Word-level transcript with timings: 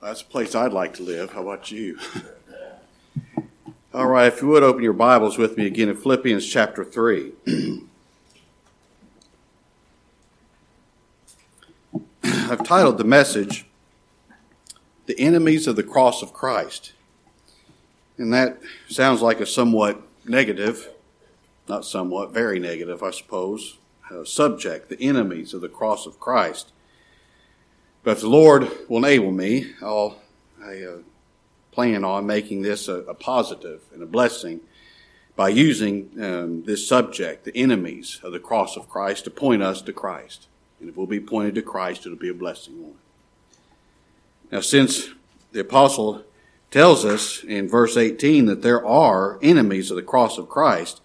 That's 0.00 0.22
a 0.22 0.26
place 0.26 0.54
I'd 0.54 0.72
like 0.72 0.94
to 0.94 1.02
live. 1.02 1.32
How 1.32 1.42
about 1.42 1.72
you? 1.72 1.98
All 3.92 4.06
right, 4.06 4.32
if 4.32 4.40
you 4.40 4.46
would 4.48 4.62
open 4.62 4.84
your 4.84 4.92
Bibles 4.92 5.38
with 5.38 5.56
me 5.56 5.66
again 5.66 5.88
in 5.88 5.96
Philippians 5.96 6.46
chapter 6.48 6.84
3. 6.84 7.32
I've 12.22 12.62
titled 12.62 12.98
the 12.98 13.04
message, 13.04 13.66
The 15.06 15.18
Enemies 15.18 15.66
of 15.66 15.74
the 15.74 15.82
Cross 15.82 16.22
of 16.22 16.32
Christ. 16.32 16.92
And 18.18 18.32
that 18.32 18.60
sounds 18.88 19.20
like 19.20 19.40
a 19.40 19.46
somewhat 19.46 20.00
negative, 20.24 20.90
not 21.68 21.84
somewhat, 21.84 22.32
very 22.32 22.60
negative, 22.60 23.02
I 23.02 23.10
suppose, 23.10 23.78
subject, 24.24 24.90
the 24.90 25.02
enemies 25.02 25.52
of 25.54 25.60
the 25.60 25.68
cross 25.68 26.06
of 26.06 26.20
Christ. 26.20 26.70
But 28.02 28.12
if 28.12 28.20
the 28.20 28.28
Lord 28.28 28.70
will 28.88 28.98
enable 28.98 29.32
me, 29.32 29.72
I'll 29.82 30.18
I, 30.62 30.82
uh, 30.82 30.98
plan 31.72 32.04
on 32.04 32.26
making 32.26 32.62
this 32.62 32.88
a, 32.88 32.94
a, 33.02 33.14
positive 33.14 33.82
and 33.92 34.02
a 34.02 34.06
blessing 34.06 34.60
by 35.36 35.48
using 35.48 36.10
um, 36.20 36.64
this 36.64 36.88
subject, 36.88 37.44
the 37.44 37.56
enemies 37.56 38.20
of 38.24 38.32
the 38.32 38.40
cross 38.40 38.76
of 38.76 38.88
Christ, 38.88 39.24
to 39.24 39.30
point 39.30 39.62
us 39.62 39.80
to 39.82 39.92
Christ. 39.92 40.48
And 40.80 40.88
if 40.88 40.96
we'll 40.96 41.06
be 41.06 41.20
pointed 41.20 41.54
to 41.54 41.62
Christ, 41.62 42.06
it'll 42.06 42.18
be 42.18 42.28
a 42.28 42.34
blessing? 42.34 42.94
Now, 44.50 44.60
since 44.60 45.10
the 45.52 45.60
apostle 45.60 46.24
tells 46.70 47.04
us 47.04 47.42
in 47.44 47.68
verse 47.68 47.96
18 47.96 48.46
that 48.46 48.62
there 48.62 48.84
are 48.84 49.38
enemies 49.42 49.90
of 49.90 49.96
the 49.96 50.02
cross 50.02 50.38
of 50.38 50.48
Christ, 50.48 51.00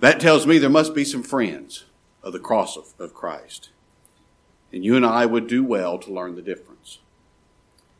that 0.00 0.20
tells 0.20 0.46
me 0.46 0.58
there 0.58 0.70
must 0.70 0.94
be 0.94 1.04
some 1.04 1.22
friends 1.22 1.84
of 2.22 2.32
the 2.32 2.38
cross 2.38 2.76
of, 2.76 2.92
of 2.98 3.14
Christ. 3.14 3.70
And 4.74 4.84
you 4.84 4.96
and 4.96 5.06
I 5.06 5.24
would 5.24 5.46
do 5.46 5.62
well 5.62 5.98
to 5.98 6.12
learn 6.12 6.34
the 6.34 6.42
difference. 6.42 6.98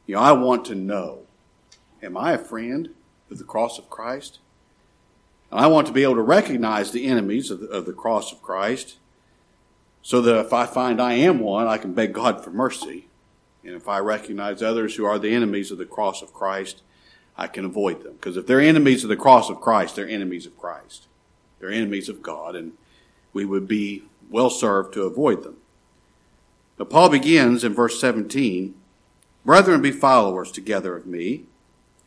You 0.07 0.17
know, 0.17 0.21
I 0.21 0.33
want 0.33 0.65
to 0.65 0.75
know 0.75 1.21
am 2.03 2.17
I 2.17 2.33
a 2.33 2.39
friend 2.39 2.91
of 3.31 3.39
the 3.39 3.45
cross 3.45 3.79
of 3.79 3.89
Christ? 3.89 4.41
And 5.53 5.61
I 5.61 5.69
want 5.69 5.87
to 5.87 5.93
be 5.93 6.03
able 6.03 6.17
to 6.17 6.23
recognize 6.23 6.91
the 6.91 7.07
enemies 7.07 7.53
of 7.53 7.61
the, 7.61 7.69
of 7.69 7.87
the 7.87 7.93
cross 7.93 8.33
of 8.33 8.43
Christ 8.43 8.97
so 10.03 10.21
that 10.23 10.37
if 10.41 10.53
I 10.53 10.67
find 10.67 11.01
I 11.01 11.13
am 11.13 11.39
one, 11.39 11.69
I 11.69 11.79
can 11.79 11.95
beg 11.95 12.13
God 12.13 12.43
for 12.43 12.51
mercy. 12.51 13.07
And 13.63 13.75
if 13.75 13.87
I 13.87 14.01
recognize 14.01 14.61
others 14.61 14.97
who 14.97 15.05
are 15.05 15.21
the 15.21 15.33
enemies 15.33 15.71
of 15.71 15.79
the 15.79 15.87
cross 15.87 16.23
of 16.23 16.35
Christ, 16.35 16.83
I 17.37 17.47
can 17.47 17.65
avoid 17.65 18.03
them. 18.03 18.15
Because 18.15 18.37
if 18.37 18.49
they're 18.49 18.61
enemies 18.61 19.05
of 19.05 19.11
the 19.11 19.17
cross 19.17 19.49
of 19.49 19.61
Christ, 19.61 19.95
they're 19.95 20.09
enemies 20.09 20.45
of 20.45 20.59
Christ. 20.59 21.07
They're 21.61 21.71
enemies 21.71 22.09
of 22.09 22.21
God, 22.21 22.57
and 22.57 22.73
we 23.33 23.45
would 23.45 23.69
be 23.69 24.03
well 24.29 24.51
served 24.51 24.93
to 24.95 25.05
avoid 25.05 25.45
them. 25.45 25.59
But 26.77 26.91
Paul 26.91 27.09
begins 27.09 27.65
in 27.65 27.75
verse 27.75 28.01
17 28.01 28.75
Brethren, 29.45 29.83
be 29.83 29.91
followers 29.91 30.51
together 30.51 30.97
of 30.97 31.07
me, 31.07 31.45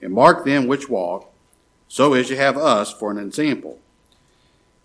and 0.01 0.11
mark 0.11 0.43
them 0.43 0.65
which 0.65 0.89
walk, 0.89 1.31
so 1.87 2.13
as 2.13 2.31
you 2.31 2.35
have 2.35 2.57
us 2.57 2.91
for 2.91 3.11
an 3.11 3.19
example. 3.19 3.79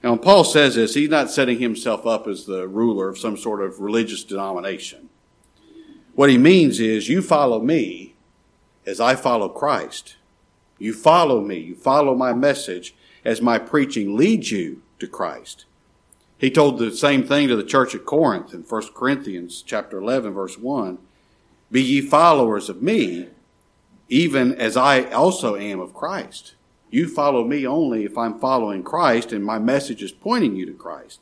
Now, 0.03 0.11
when 0.11 0.19
Paul 0.19 0.45
says 0.45 0.75
this, 0.75 0.95
he's 0.95 1.09
not 1.09 1.31
setting 1.31 1.61
himself 1.61 2.07
up 2.07 2.27
as 2.27 2.45
the 2.45 2.69
ruler 2.69 3.09
of 3.09 3.19
some 3.19 3.37
sort 3.37 3.63
of 3.63 3.81
religious 3.81 4.23
denomination. 4.23 5.09
What 6.15 6.29
he 6.29 6.37
means 6.37 6.79
is, 6.79 7.09
you 7.09 7.23
follow 7.23 7.61
me 7.61 8.15
as 8.85 9.01
I 9.01 9.15
follow 9.15 9.49
Christ. 9.49 10.17
You 10.79 10.93
follow 10.93 11.41
me. 11.41 11.59
You 11.59 11.75
follow 11.75 12.15
my 12.15 12.33
message 12.33 12.95
as 13.25 13.41
my 13.41 13.59
preaching 13.59 14.17
leads 14.17 14.51
you 14.51 14.83
to 14.99 15.07
Christ. 15.07 15.65
He 16.43 16.51
told 16.51 16.81
the 16.81 16.91
same 16.91 17.23
thing 17.23 17.47
to 17.47 17.55
the 17.55 17.63
church 17.63 17.95
at 17.95 18.05
Corinth 18.05 18.53
in 18.53 18.63
1 18.63 18.83
Corinthians 18.97 19.63
chapter 19.63 19.99
11 19.99 20.33
verse 20.33 20.59
1. 20.59 20.99
Be 21.71 21.81
ye 21.81 22.01
followers 22.01 22.69
of 22.69 22.83
me, 22.83 23.29
even 24.09 24.53
as 24.55 24.77
I 24.77 25.05
also 25.05 25.55
am 25.55 25.79
of 25.79 25.95
Christ. 25.95 26.57
You 26.91 27.07
follow 27.07 27.45
me 27.45 27.65
only 27.65 28.05
if 28.05 28.19
I'm 28.19 28.41
following 28.41 28.83
Christ 28.83 29.31
and 29.31 29.45
my 29.45 29.61
message 29.61 30.03
is 30.03 30.11
pointing 30.11 30.57
you 30.57 30.67
to 30.67 30.73
Christ. 30.73 31.21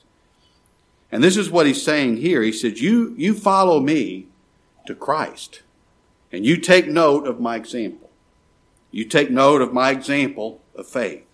And 1.12 1.23
this 1.23 1.37
is 1.37 1.50
what 1.50 1.67
he's 1.67 1.83
saying 1.83 2.17
here. 2.17 2.41
He 2.41 2.50
said, 2.50 2.78
you, 2.78 3.15
you 3.19 3.34
follow 3.34 3.78
me 3.78 4.28
to 4.87 4.94
Christ 4.94 5.61
and 6.33 6.47
you 6.47 6.56
take 6.56 6.89
note 6.89 7.27
of 7.27 7.39
my 7.39 7.56
example. 7.56 8.09
You 8.91 9.05
take 9.05 9.31
note 9.31 9.61
of 9.61 9.75
my 9.75 9.91
example 9.91 10.62
of 10.75 10.89
faith 10.89 11.27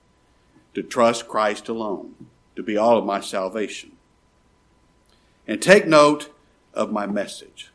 to 0.75 0.83
trust 0.83 1.29
Christ 1.29 1.69
alone 1.69 2.17
to 2.57 2.63
be 2.63 2.77
all 2.77 2.99
of 2.99 3.05
my 3.05 3.21
salvation. 3.21 3.93
And 5.47 5.63
take 5.63 5.87
note 5.87 6.31
of 6.75 6.91
my 6.91 7.07
message. 7.07 7.71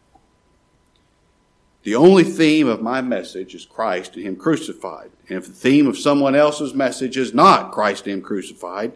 The 1.84 1.96
only 1.96 2.24
theme 2.24 2.68
of 2.68 2.82
my 2.82 3.02
message 3.02 3.56
is 3.56 3.66
Christ 3.66 4.16
and 4.16 4.26
Him 4.26 4.36
crucified. 4.36 5.12
And 5.28 5.38
if 5.38 5.48
the 5.48 5.54
theme 5.54 5.88
of 5.88 5.98
someone 5.98 6.36
else's 6.36 6.74
message 6.74 7.18
is 7.18 7.34
not 7.34 7.72
Christ 7.72 8.06
and 8.06 8.16
Him 8.16 8.22
crucified, 8.22 8.94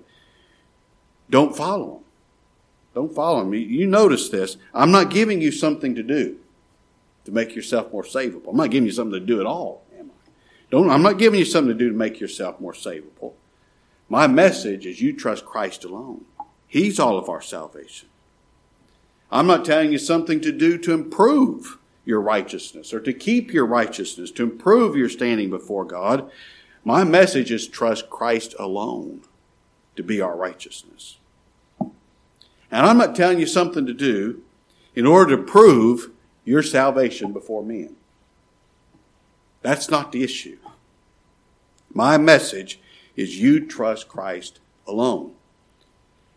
don't 1.30 1.56
follow 1.56 1.86
them. 1.86 2.04
Don't 2.94 3.14
follow 3.14 3.40
them. 3.40 3.54
You 3.54 3.88
notice 3.88 4.30
this. 4.30 4.58
I'm 4.74 4.92
not 4.92 5.10
giving 5.10 5.42
you 5.42 5.52
something 5.52 5.96
to 5.96 6.04
do 6.04 6.38
to 7.26 7.32
make 7.32 7.56
yourself 7.56 7.92
more 7.92 8.04
savable. 8.04 8.50
I'm 8.50 8.58
not 8.58 8.70
giving 8.70 8.86
you 8.86 8.94
something 8.94 9.20
to 9.20 9.26
do 9.26 9.40
at 9.40 9.48
all, 9.48 9.84
am 9.98 10.12
I? 10.12 10.30
Don't, 10.70 10.90
I'm 10.90 11.02
not 11.02 11.18
giving 11.18 11.40
you 11.40 11.46
something 11.46 11.76
to 11.76 11.78
do 11.78 11.90
to 11.90 11.98
make 11.98 12.20
yourself 12.20 12.60
more 12.62 12.74
savable. 12.74 13.34
My 14.16 14.28
message 14.28 14.86
is 14.86 15.02
you 15.02 15.12
trust 15.12 15.44
Christ 15.44 15.84
alone. 15.84 16.24
He's 16.68 17.02
all 17.02 17.18
of 17.18 17.28
our 17.28 17.42
salvation. 17.42 18.08
I'm 19.30 19.46
not 19.46 19.66
telling 19.66 19.92
you 19.92 19.98
something 19.98 20.40
to 20.40 20.54
do 20.54 20.78
to 20.78 20.94
improve 20.94 21.80
your 22.06 22.22
righteousness 22.22 22.94
or 22.94 23.02
to 23.02 23.12
keep 23.12 23.52
your 23.52 23.66
righteousness, 23.66 24.32
to 24.32 24.44
improve 24.44 24.96
your 24.96 25.10
standing 25.10 25.50
before 25.50 25.84
God. 25.84 26.32
My 26.86 27.04
message 27.04 27.52
is 27.52 27.68
trust 27.68 28.10
Christ 28.10 28.56
alone 28.58 29.24
to 29.98 30.02
be 30.02 30.22
our 30.22 30.38
righteousness. 30.38 31.18
And 31.82 32.86
I'm 32.86 32.98
not 32.98 33.18
telling 33.18 33.42
you 33.42 33.46
something 33.46 33.86
to 33.86 33.94
do 33.94 34.42
in 34.96 35.06
order 35.06 35.36
to 35.36 35.44
prove 35.44 36.10
your 36.46 36.64
salvation 36.64 37.34
before 37.34 37.64
men. 37.64 37.98
That's 39.62 39.90
not 39.90 40.14
the 40.14 40.24
issue. 40.24 40.60
My 41.94 42.18
message 42.18 42.80
is 43.16 43.40
you 43.40 43.66
trust 43.66 44.08
Christ 44.08 44.60
alone. 44.88 45.34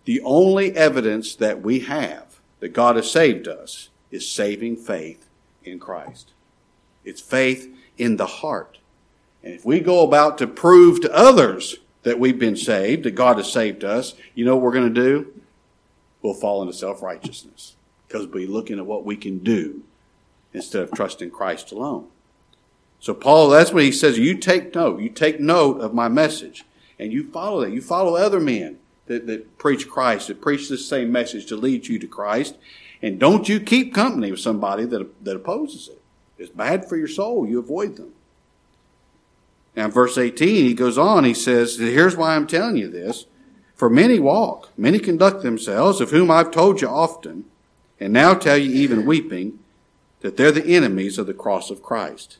The 0.04 0.20
only 0.22 0.74
evidence 0.74 1.34
that 1.36 1.62
we 1.62 1.80
have 1.80 2.40
that 2.60 2.72
God 2.72 2.96
has 2.96 3.10
saved 3.10 3.46
us 3.46 3.90
is 4.10 4.28
saving 4.28 4.76
faith 4.76 5.28
in 5.64 5.78
Christ. 5.78 6.32
It's 7.04 7.20
faith 7.20 7.74
in 7.96 8.16
the 8.16 8.26
heart. 8.26 8.78
And 9.42 9.54
if 9.54 9.64
we 9.64 9.80
go 9.80 10.02
about 10.02 10.38
to 10.38 10.46
prove 10.46 11.00
to 11.02 11.14
others 11.14 11.76
that 12.02 12.18
we've 12.18 12.38
been 12.38 12.56
saved, 12.56 13.04
that 13.04 13.14
God 13.14 13.36
has 13.36 13.52
saved 13.52 13.84
us, 13.84 14.14
you 14.34 14.44
know 14.44 14.56
what 14.56 14.62
we're 14.64 14.72
going 14.72 14.94
to 14.94 15.00
do? 15.00 15.32
We'll 16.22 16.34
fall 16.34 16.62
into 16.62 16.74
self 16.74 17.02
righteousness 17.02 17.76
because 18.06 18.26
we'll 18.26 18.34
be 18.34 18.46
looking 18.46 18.78
at 18.78 18.86
what 18.86 19.04
we 19.04 19.16
can 19.16 19.38
do 19.38 19.82
instead 20.52 20.82
of 20.82 20.92
trusting 20.92 21.30
Christ 21.30 21.70
alone. 21.72 22.08
So, 23.00 23.14
Paul, 23.14 23.50
that's 23.50 23.72
what 23.72 23.84
he 23.84 23.92
says. 23.92 24.18
You 24.18 24.36
take 24.36 24.74
note. 24.74 25.00
You 25.00 25.08
take 25.08 25.40
note 25.40 25.80
of 25.80 25.94
my 25.94 26.08
message 26.08 26.64
and 26.98 27.12
you 27.12 27.30
follow 27.30 27.60
that. 27.60 27.72
You 27.72 27.80
follow 27.80 28.16
other 28.16 28.40
men 28.40 28.78
that, 29.06 29.26
that 29.26 29.58
preach 29.58 29.88
Christ, 29.88 30.28
that 30.28 30.40
preach 30.40 30.68
the 30.68 30.78
same 30.78 31.12
message 31.12 31.46
to 31.46 31.56
lead 31.56 31.86
you 31.86 31.98
to 31.98 32.06
Christ. 32.06 32.56
And 33.00 33.18
don't 33.18 33.48
you 33.48 33.60
keep 33.60 33.94
company 33.94 34.30
with 34.30 34.40
somebody 34.40 34.84
that, 34.86 35.24
that 35.24 35.36
opposes 35.36 35.88
it. 35.88 36.00
It's 36.38 36.50
bad 36.50 36.88
for 36.88 36.96
your 36.96 37.08
soul. 37.08 37.46
You 37.46 37.58
avoid 37.58 37.96
them. 37.96 38.12
Now, 39.76 39.88
verse 39.88 40.18
18, 40.18 40.48
he 40.64 40.74
goes 40.74 40.98
on, 40.98 41.24
he 41.24 41.34
says, 41.34 41.78
Here's 41.78 42.16
why 42.16 42.34
I'm 42.34 42.46
telling 42.46 42.76
you 42.76 42.88
this. 42.88 43.26
For 43.76 43.88
many 43.88 44.18
walk, 44.18 44.70
many 44.76 44.98
conduct 44.98 45.42
themselves, 45.42 46.00
of 46.00 46.10
whom 46.10 46.32
I've 46.32 46.50
told 46.50 46.80
you 46.80 46.88
often, 46.88 47.44
and 48.00 48.12
now 48.12 48.34
tell 48.34 48.58
you 48.58 48.72
even 48.72 49.06
weeping, 49.06 49.60
that 50.20 50.36
they're 50.36 50.50
the 50.50 50.66
enemies 50.66 51.16
of 51.16 51.28
the 51.28 51.34
cross 51.34 51.70
of 51.70 51.82
Christ. 51.82 52.38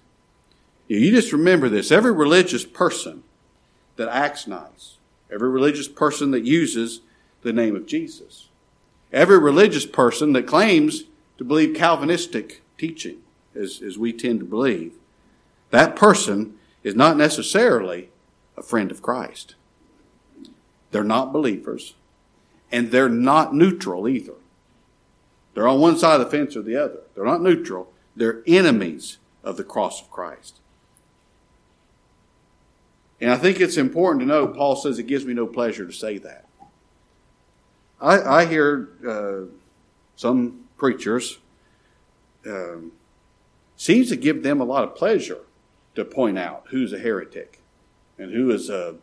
You 0.88 1.11
just 1.11 1.32
remember 1.32 1.69
this. 1.69 1.93
Every 1.93 2.12
religious 2.12 2.64
person 2.64 3.23
that 3.96 4.08
acts 4.08 4.46
nice, 4.46 4.96
every 5.31 5.50
religious 5.50 5.88
person 5.88 6.31
that 6.31 6.44
uses 6.44 7.02
the 7.43 7.52
name 7.52 7.76
of 7.76 7.87
Jesus, 7.87 8.49
every 9.12 9.38
religious 9.38 9.85
person 9.85 10.32
that 10.32 10.46
claims 10.46 11.05
to 11.37 11.44
believe 11.44 11.76
Calvinistic 11.76 12.62
teaching, 12.79 13.19
as, 13.55 13.82
as 13.82 13.99
we 13.99 14.12
tend 14.12 14.40
to 14.40 14.46
believe, 14.46 14.94
that 15.70 15.94
person 15.94 16.55
is 16.82 16.94
not 16.94 17.17
necessarily 17.17 18.08
a 18.56 18.62
friend 18.62 18.91
of 18.91 19.02
Christ. 19.02 19.56
They're 20.91 21.05
not 21.05 21.32
believers, 21.32 21.94
and 22.73 22.91
they're 22.91 23.11
not 23.11 23.55
neutral 23.55 24.08
either. 24.08 24.34
They're 25.55 25.69
on 25.69 25.81
one 25.81 25.99
side 25.99 26.20
of 26.20 26.31
the 26.31 26.37
fence 26.37 26.56
or 26.56 26.62
the 26.62 26.76
other. 26.76 27.00
They're 27.14 27.25
not 27.25 27.43
neutral. 27.43 27.93
They're 28.17 28.43
enemies 28.46 29.19
of 29.44 29.56
the 29.56 29.64
cross 29.64 30.00
of 30.00 30.11
Christ. 30.11 30.61
And 33.20 33.31
I 33.31 33.37
think 33.37 33.61
it's 33.61 33.76
important 33.76 34.20
to 34.20 34.26
note, 34.26 34.55
Paul 34.55 34.76
says, 34.76 34.99
it 34.99 35.05
gives 35.05 35.25
me 35.25 35.35
no 35.35 35.47
pleasure 35.47 35.85
to 35.85 35.93
say 35.93 36.19
that. 36.19 36.47
I, 38.00 38.20
I 38.20 38.47
hear 38.47 38.91
uh, 39.06 39.53
some 40.15 40.65
preachers 40.76 41.38
um, 42.47 42.93
seems 43.76 44.09
to 44.11 44.17
give 44.17 44.43
them 44.43 44.61
a 44.61 44.65
lot 44.65 44.85
of 44.85 44.94
pleasure 44.94 45.41
to 45.97 46.05
point 46.05 46.38
out 46.38 46.67
who's 46.70 46.93
a 46.93 46.99
heretic 46.99 47.61
and 48.19 48.32
who 48.32 48.50
is 48.50 48.70
a 48.70 48.97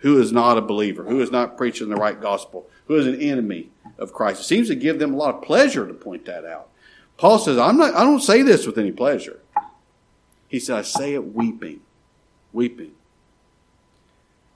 who 0.00 0.20
is 0.20 0.30
not 0.30 0.58
a 0.58 0.60
believer, 0.60 1.04
who 1.04 1.20
is 1.20 1.32
not 1.32 1.56
preaching 1.56 1.88
the 1.88 1.96
right 1.96 2.20
gospel, 2.20 2.68
who 2.86 2.96
is 2.96 3.06
an 3.06 3.20
enemy 3.20 3.70
of 3.98 4.12
Christ. 4.12 4.42
It 4.42 4.44
seems 4.44 4.68
to 4.68 4.74
give 4.74 4.98
them 4.98 5.14
a 5.14 5.16
lot 5.16 5.34
of 5.34 5.42
pleasure 5.42 5.86
to 5.86 5.94
point 5.94 6.26
that 6.26 6.44
out. 6.44 6.68
Paul 7.16 7.38
says, 7.38 7.56
I'm 7.56 7.78
not, 7.78 7.94
I 7.94 8.04
don't 8.04 8.20
say 8.20 8.42
this 8.42 8.66
with 8.66 8.76
any 8.76 8.92
pleasure. 8.92 9.40
He 10.48 10.60
said, 10.60 10.76
I 10.76 10.82
say 10.82 11.14
it 11.14 11.34
weeping, 11.34 11.80
weeping. 12.52 12.92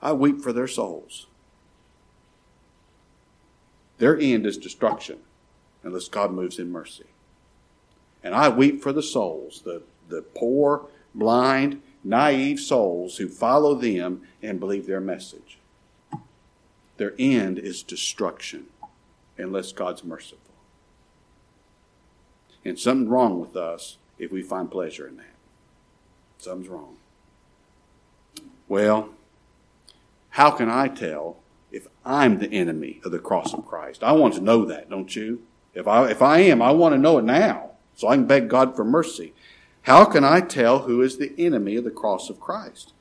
I 0.01 0.13
weep 0.13 0.41
for 0.41 0.51
their 0.51 0.67
souls. 0.67 1.27
Their 3.97 4.17
end 4.19 4.45
is 4.45 4.57
destruction 4.57 5.19
unless 5.83 6.07
God 6.07 6.31
moves 6.31 6.57
in 6.57 6.71
mercy. 6.71 7.05
And 8.23 8.33
I 8.33 8.49
weep 8.49 8.81
for 8.81 8.91
the 8.91 9.03
souls, 9.03 9.61
the, 9.63 9.83
the 10.09 10.21
poor, 10.21 10.87
blind, 11.13 11.81
naive 12.03 12.59
souls 12.59 13.17
who 13.17 13.27
follow 13.27 13.75
them 13.75 14.21
and 14.41 14.59
believe 14.59 14.87
their 14.87 15.01
message. 15.01 15.59
Their 16.97 17.13
end 17.17 17.59
is 17.59 17.83
destruction 17.83 18.67
unless 19.37 19.71
God's 19.71 20.03
merciful. 20.03 20.37
And 22.63 22.77
something's 22.77 23.09
wrong 23.09 23.39
with 23.39 23.55
us 23.55 23.97
if 24.19 24.31
we 24.31 24.43
find 24.43 24.69
pleasure 24.69 25.07
in 25.07 25.17
that. 25.17 25.35
Something's 26.37 26.69
wrong. 26.69 26.97
Well, 28.67 29.09
how 30.31 30.51
can 30.51 30.69
I 30.69 30.87
tell 30.87 31.37
if 31.71 31.87
I'm 32.05 32.39
the 32.39 32.51
enemy 32.51 33.01
of 33.05 33.11
the 33.11 33.19
cross 33.19 33.53
of 33.53 33.65
Christ? 33.65 34.03
I 34.03 34.13
want 34.13 34.33
to 34.35 34.41
know 34.41 34.65
that, 34.65 34.89
don't 34.89 35.15
you? 35.15 35.43
If 35.73 35.87
I, 35.87 36.09
if 36.09 36.21
I 36.21 36.39
am, 36.39 36.61
I 36.61 36.71
want 36.71 36.93
to 36.93 36.99
know 36.99 37.17
it 37.17 37.25
now 37.25 37.71
so 37.95 38.07
I 38.07 38.15
can 38.15 38.25
beg 38.25 38.49
God 38.49 38.75
for 38.75 38.83
mercy. 38.83 39.33
How 39.83 40.05
can 40.05 40.23
I 40.23 40.41
tell 40.41 40.79
who 40.79 41.01
is 41.01 41.17
the 41.17 41.33
enemy 41.37 41.75
of 41.75 41.83
the 41.83 41.91
cross 41.91 42.29
of 42.29 42.39
Christ? 42.39 42.93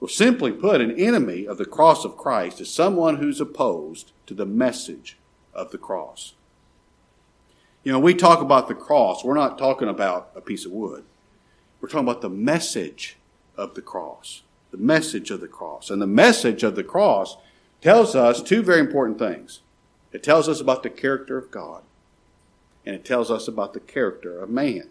Well, 0.00 0.08
simply 0.08 0.52
put, 0.52 0.80
an 0.80 0.92
enemy 0.92 1.46
of 1.46 1.56
the 1.56 1.64
cross 1.64 2.04
of 2.04 2.16
Christ 2.16 2.60
is 2.60 2.72
someone 2.72 3.16
who's 3.16 3.40
opposed 3.40 4.12
to 4.26 4.34
the 4.34 4.46
message 4.46 5.16
of 5.54 5.70
the 5.70 5.78
cross. 5.78 6.34
You 7.82 7.92
know, 7.92 7.98
we 7.98 8.14
talk 8.14 8.40
about 8.40 8.68
the 8.68 8.74
cross, 8.74 9.24
we're 9.24 9.34
not 9.34 9.56
talking 9.56 9.88
about 9.88 10.30
a 10.34 10.40
piece 10.40 10.66
of 10.66 10.72
wood. 10.72 11.04
We're 11.80 11.88
talking 11.88 12.06
about 12.06 12.20
the 12.20 12.28
message 12.28 13.16
of 13.56 13.74
the 13.74 13.82
cross. 13.82 14.42
The 14.76 14.82
message 14.82 15.30
of 15.30 15.40
the 15.40 15.48
cross. 15.48 15.88
And 15.88 16.02
the 16.02 16.06
message 16.06 16.62
of 16.62 16.76
the 16.76 16.84
cross 16.84 17.38
tells 17.80 18.14
us 18.14 18.42
two 18.42 18.62
very 18.62 18.80
important 18.80 19.18
things. 19.18 19.60
It 20.12 20.22
tells 20.22 20.48
us 20.48 20.60
about 20.60 20.82
the 20.82 20.90
character 20.90 21.38
of 21.38 21.50
God, 21.50 21.82
and 22.84 22.94
it 22.94 23.04
tells 23.04 23.30
us 23.30 23.48
about 23.48 23.72
the 23.74 23.80
character 23.80 24.38
of 24.38 24.50
man. 24.50 24.88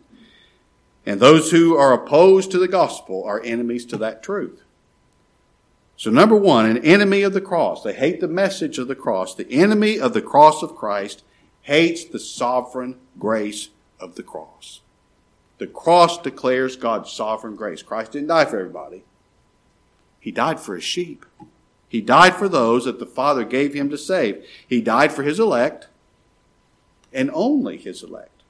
And 1.05 1.19
those 1.19 1.51
who 1.51 1.77
are 1.77 1.93
opposed 1.93 2.49
to 2.51 2.57
the 2.57 2.67
gospel 2.67 3.23
are 3.23 3.41
enemies 3.43 3.85
to 3.87 3.97
that 3.97 4.23
truth. 4.23 4.63
So, 5.97 6.09
number 6.09 6.35
one, 6.35 6.65
an 6.65 6.83
enemy 6.83 7.21
of 7.21 7.33
the 7.33 7.41
cross. 7.41 7.83
They 7.83 7.93
hate 7.93 8.19
the 8.19 8.27
message 8.27 8.79
of 8.79 8.87
the 8.87 8.95
cross. 8.95 9.35
The 9.35 9.49
enemy 9.51 9.99
of 9.99 10.13
the 10.13 10.21
cross 10.21 10.61
of 10.61 10.75
Christ 10.75 11.23
hates 11.61 12.03
the 12.03 12.19
sovereign 12.19 12.99
grace 13.17 13.69
of 13.99 14.15
the 14.15 14.23
cross. 14.23 14.81
The 15.57 15.67
cross 15.67 16.21
declares 16.21 16.75
God's 16.75 17.11
sovereign 17.11 17.55
grace. 17.55 17.81
Christ 17.81 18.11
didn't 18.11 18.27
die 18.27 18.45
for 18.45 18.59
everybody, 18.59 19.03
He 20.25 20.31
died 20.31 20.59
for 20.59 20.73
His 20.73 20.83
sheep. 20.83 21.23
He 21.87 22.01
died 22.01 22.33
for 22.33 22.49
those 22.49 22.85
that 22.85 22.97
the 22.97 23.05
Father 23.05 23.45
gave 23.45 23.75
Him 23.75 23.91
to 23.91 23.97
save. 23.97 24.43
He 24.67 24.81
died 24.81 25.11
for 25.11 25.21
His 25.21 25.39
elect 25.39 25.87
and 27.13 27.29
only 27.31 27.77
His 27.77 28.01
elect. 28.01 28.41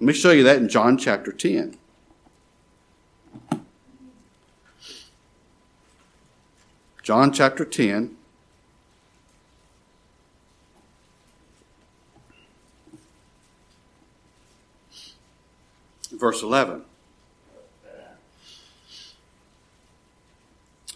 Let 0.00 0.02
me 0.02 0.12
show 0.14 0.32
you 0.32 0.42
that 0.42 0.56
in 0.56 0.68
John 0.68 0.98
chapter 0.98 1.30
10. 1.30 1.78
John 7.04 7.32
chapter 7.32 7.64
10. 7.64 8.16
Verse 16.10 16.42
11. 16.42 16.82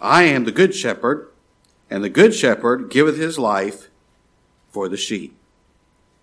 I 0.01 0.25
am 0.25 0.45
the 0.45 0.53
good 0.53 0.75
shepherd, 0.75 1.29
and 1.89 2.05
the 2.05 2.11
good 2.11 2.35
shepherd 2.35 2.91
giveth 2.91 3.17
his 3.17 3.39
life 3.39 3.89
for 4.71 4.89
the 4.89 4.97
sheep. 4.97 5.37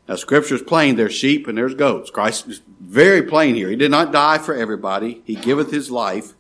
Now, 0.07 0.15
scripture 0.15 0.55
is 0.55 0.61
plain. 0.61 0.95
There's 0.95 1.13
sheep 1.13 1.47
and 1.47 1.57
there's 1.57 1.75
goats. 1.75 2.09
Christ 2.09 2.47
is 2.47 2.61
very 2.79 3.21
plain 3.23 3.55
here. 3.55 3.69
He 3.69 3.75
did 3.75 3.91
not 3.91 4.11
die 4.11 4.37
for 4.37 4.53
everybody. 4.53 5.21
He 5.25 5.35
giveth 5.35 5.71
his 5.71 5.89
life 5.89 6.33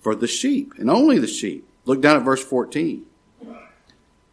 for 0.00 0.14
the 0.14 0.28
sheep 0.28 0.72
and 0.78 0.88
only 0.88 1.18
the 1.18 1.26
sheep. 1.26 1.68
Look 1.84 2.00
down 2.00 2.16
at 2.16 2.22
verse 2.22 2.44
14. 2.44 3.04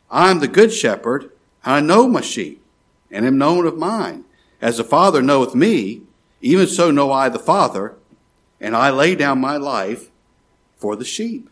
I 0.09 0.31
am 0.31 0.39
the 0.39 0.47
good 0.47 0.71
shepherd, 0.71 1.31
I 1.65 1.81
know 1.81 2.07
my 2.07 2.21
sheep, 2.21 2.63
and 3.11 3.25
am 3.25 3.37
known 3.37 3.65
of 3.65 3.77
mine. 3.77 4.23
As 4.61 4.77
the 4.77 4.83
Father 4.83 5.21
knoweth 5.21 5.53
me, 5.53 6.03
even 6.39 6.67
so 6.67 6.91
know 6.91 7.11
I 7.11 7.27
the 7.29 7.39
Father, 7.39 7.95
and 8.61 8.75
I 8.75 8.89
lay 8.89 9.15
down 9.15 9.41
my 9.41 9.57
life 9.57 10.09
for 10.77 10.95
the 10.95 11.03
sheep. 11.03 11.49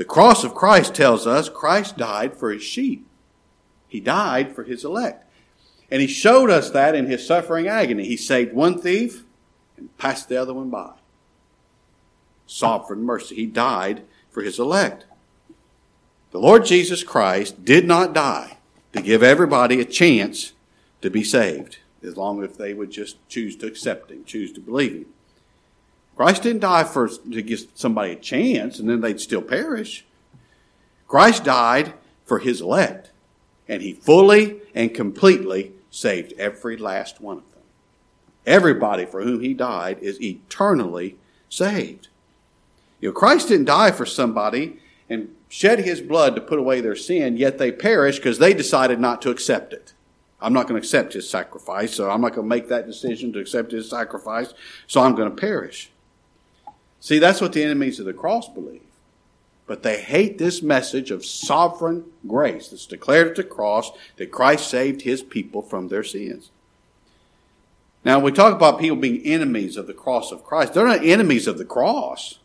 The 0.00 0.06
cross 0.06 0.44
of 0.44 0.54
Christ 0.54 0.94
tells 0.94 1.26
us 1.26 1.50
Christ 1.50 1.98
died 1.98 2.34
for 2.34 2.50
his 2.50 2.62
sheep. 2.62 3.06
He 3.86 4.00
died 4.00 4.54
for 4.54 4.64
his 4.64 4.82
elect. 4.82 5.30
And 5.90 6.00
he 6.00 6.06
showed 6.06 6.48
us 6.48 6.70
that 6.70 6.94
in 6.94 7.04
his 7.04 7.26
suffering 7.26 7.68
agony. 7.68 8.06
He 8.06 8.16
saved 8.16 8.54
one 8.54 8.80
thief 8.80 9.24
and 9.76 9.94
passed 9.98 10.30
the 10.30 10.38
other 10.38 10.54
one 10.54 10.70
by. 10.70 10.92
Sovereign 12.46 13.02
mercy. 13.02 13.34
He 13.34 13.44
died 13.44 14.04
for 14.30 14.42
his 14.42 14.58
elect. 14.58 15.04
The 16.30 16.40
Lord 16.40 16.64
Jesus 16.64 17.04
Christ 17.04 17.66
did 17.66 17.86
not 17.86 18.14
die 18.14 18.56
to 18.94 19.02
give 19.02 19.22
everybody 19.22 19.82
a 19.82 19.84
chance 19.84 20.54
to 21.02 21.10
be 21.10 21.22
saved, 21.22 21.76
as 22.02 22.16
long 22.16 22.42
as 22.42 22.56
they 22.56 22.72
would 22.72 22.90
just 22.90 23.18
choose 23.28 23.54
to 23.56 23.66
accept 23.66 24.10
him, 24.10 24.24
choose 24.24 24.50
to 24.52 24.62
believe 24.62 24.92
him. 24.92 25.06
Christ 26.20 26.42
didn't 26.42 26.60
die 26.60 26.84
for 26.84 27.08
to 27.08 27.40
give 27.40 27.62
somebody 27.72 28.12
a 28.12 28.16
chance 28.16 28.78
and 28.78 28.90
then 28.90 29.00
they'd 29.00 29.22
still 29.22 29.40
perish. 29.40 30.04
Christ 31.08 31.44
died 31.44 31.94
for 32.26 32.40
his 32.40 32.60
elect, 32.60 33.10
and 33.66 33.80
he 33.80 33.94
fully 33.94 34.60
and 34.74 34.92
completely 34.92 35.72
saved 35.90 36.34
every 36.38 36.76
last 36.76 37.22
one 37.22 37.38
of 37.38 37.50
them. 37.54 37.62
Everybody 38.44 39.06
for 39.06 39.22
whom 39.22 39.40
he 39.40 39.54
died 39.54 39.98
is 40.00 40.20
eternally 40.20 41.16
saved. 41.48 42.08
You 43.00 43.08
know, 43.08 43.14
Christ 43.14 43.48
didn't 43.48 43.64
die 43.64 43.90
for 43.90 44.04
somebody 44.04 44.78
and 45.08 45.34
shed 45.48 45.78
his 45.78 46.02
blood 46.02 46.34
to 46.34 46.42
put 46.42 46.58
away 46.58 46.82
their 46.82 46.96
sin, 46.96 47.38
yet 47.38 47.56
they 47.56 47.72
perish 47.72 48.16
because 48.16 48.38
they 48.38 48.52
decided 48.52 49.00
not 49.00 49.22
to 49.22 49.30
accept 49.30 49.72
it. 49.72 49.94
I'm 50.38 50.52
not 50.52 50.68
going 50.68 50.78
to 50.78 50.86
accept 50.86 51.14
his 51.14 51.30
sacrifice, 51.30 51.94
so 51.94 52.10
I'm 52.10 52.20
not 52.20 52.34
going 52.34 52.46
to 52.46 52.54
make 52.54 52.68
that 52.68 52.86
decision 52.86 53.32
to 53.32 53.38
accept 53.38 53.72
his 53.72 53.88
sacrifice, 53.88 54.52
so 54.86 55.00
I'm 55.00 55.14
going 55.14 55.34
to 55.34 55.40
perish. 55.40 55.89
See, 57.00 57.18
that's 57.18 57.40
what 57.40 57.52
the 57.52 57.62
enemies 57.62 57.98
of 57.98 58.06
the 58.06 58.12
cross 58.12 58.48
believe. 58.48 58.82
But 59.66 59.82
they 59.82 60.00
hate 60.00 60.38
this 60.38 60.62
message 60.62 61.10
of 61.10 61.24
sovereign 61.24 62.04
grace 62.26 62.68
that's 62.68 62.86
declared 62.86 63.28
at 63.28 63.36
the 63.36 63.44
cross 63.44 63.90
that 64.16 64.30
Christ 64.30 64.68
saved 64.68 65.02
his 65.02 65.22
people 65.22 65.62
from 65.62 65.88
their 65.88 66.04
sins. 66.04 66.50
Now, 68.04 68.18
we 68.18 68.32
talk 68.32 68.54
about 68.54 68.80
people 68.80 68.96
being 68.96 69.24
enemies 69.24 69.76
of 69.76 69.86
the 69.86 69.94
cross 69.94 70.32
of 70.32 70.44
Christ. 70.44 70.74
They're 70.74 70.86
not 70.86 71.04
enemies 71.04 71.46
of 71.46 71.58
the 71.58 71.64
cross 71.64 72.38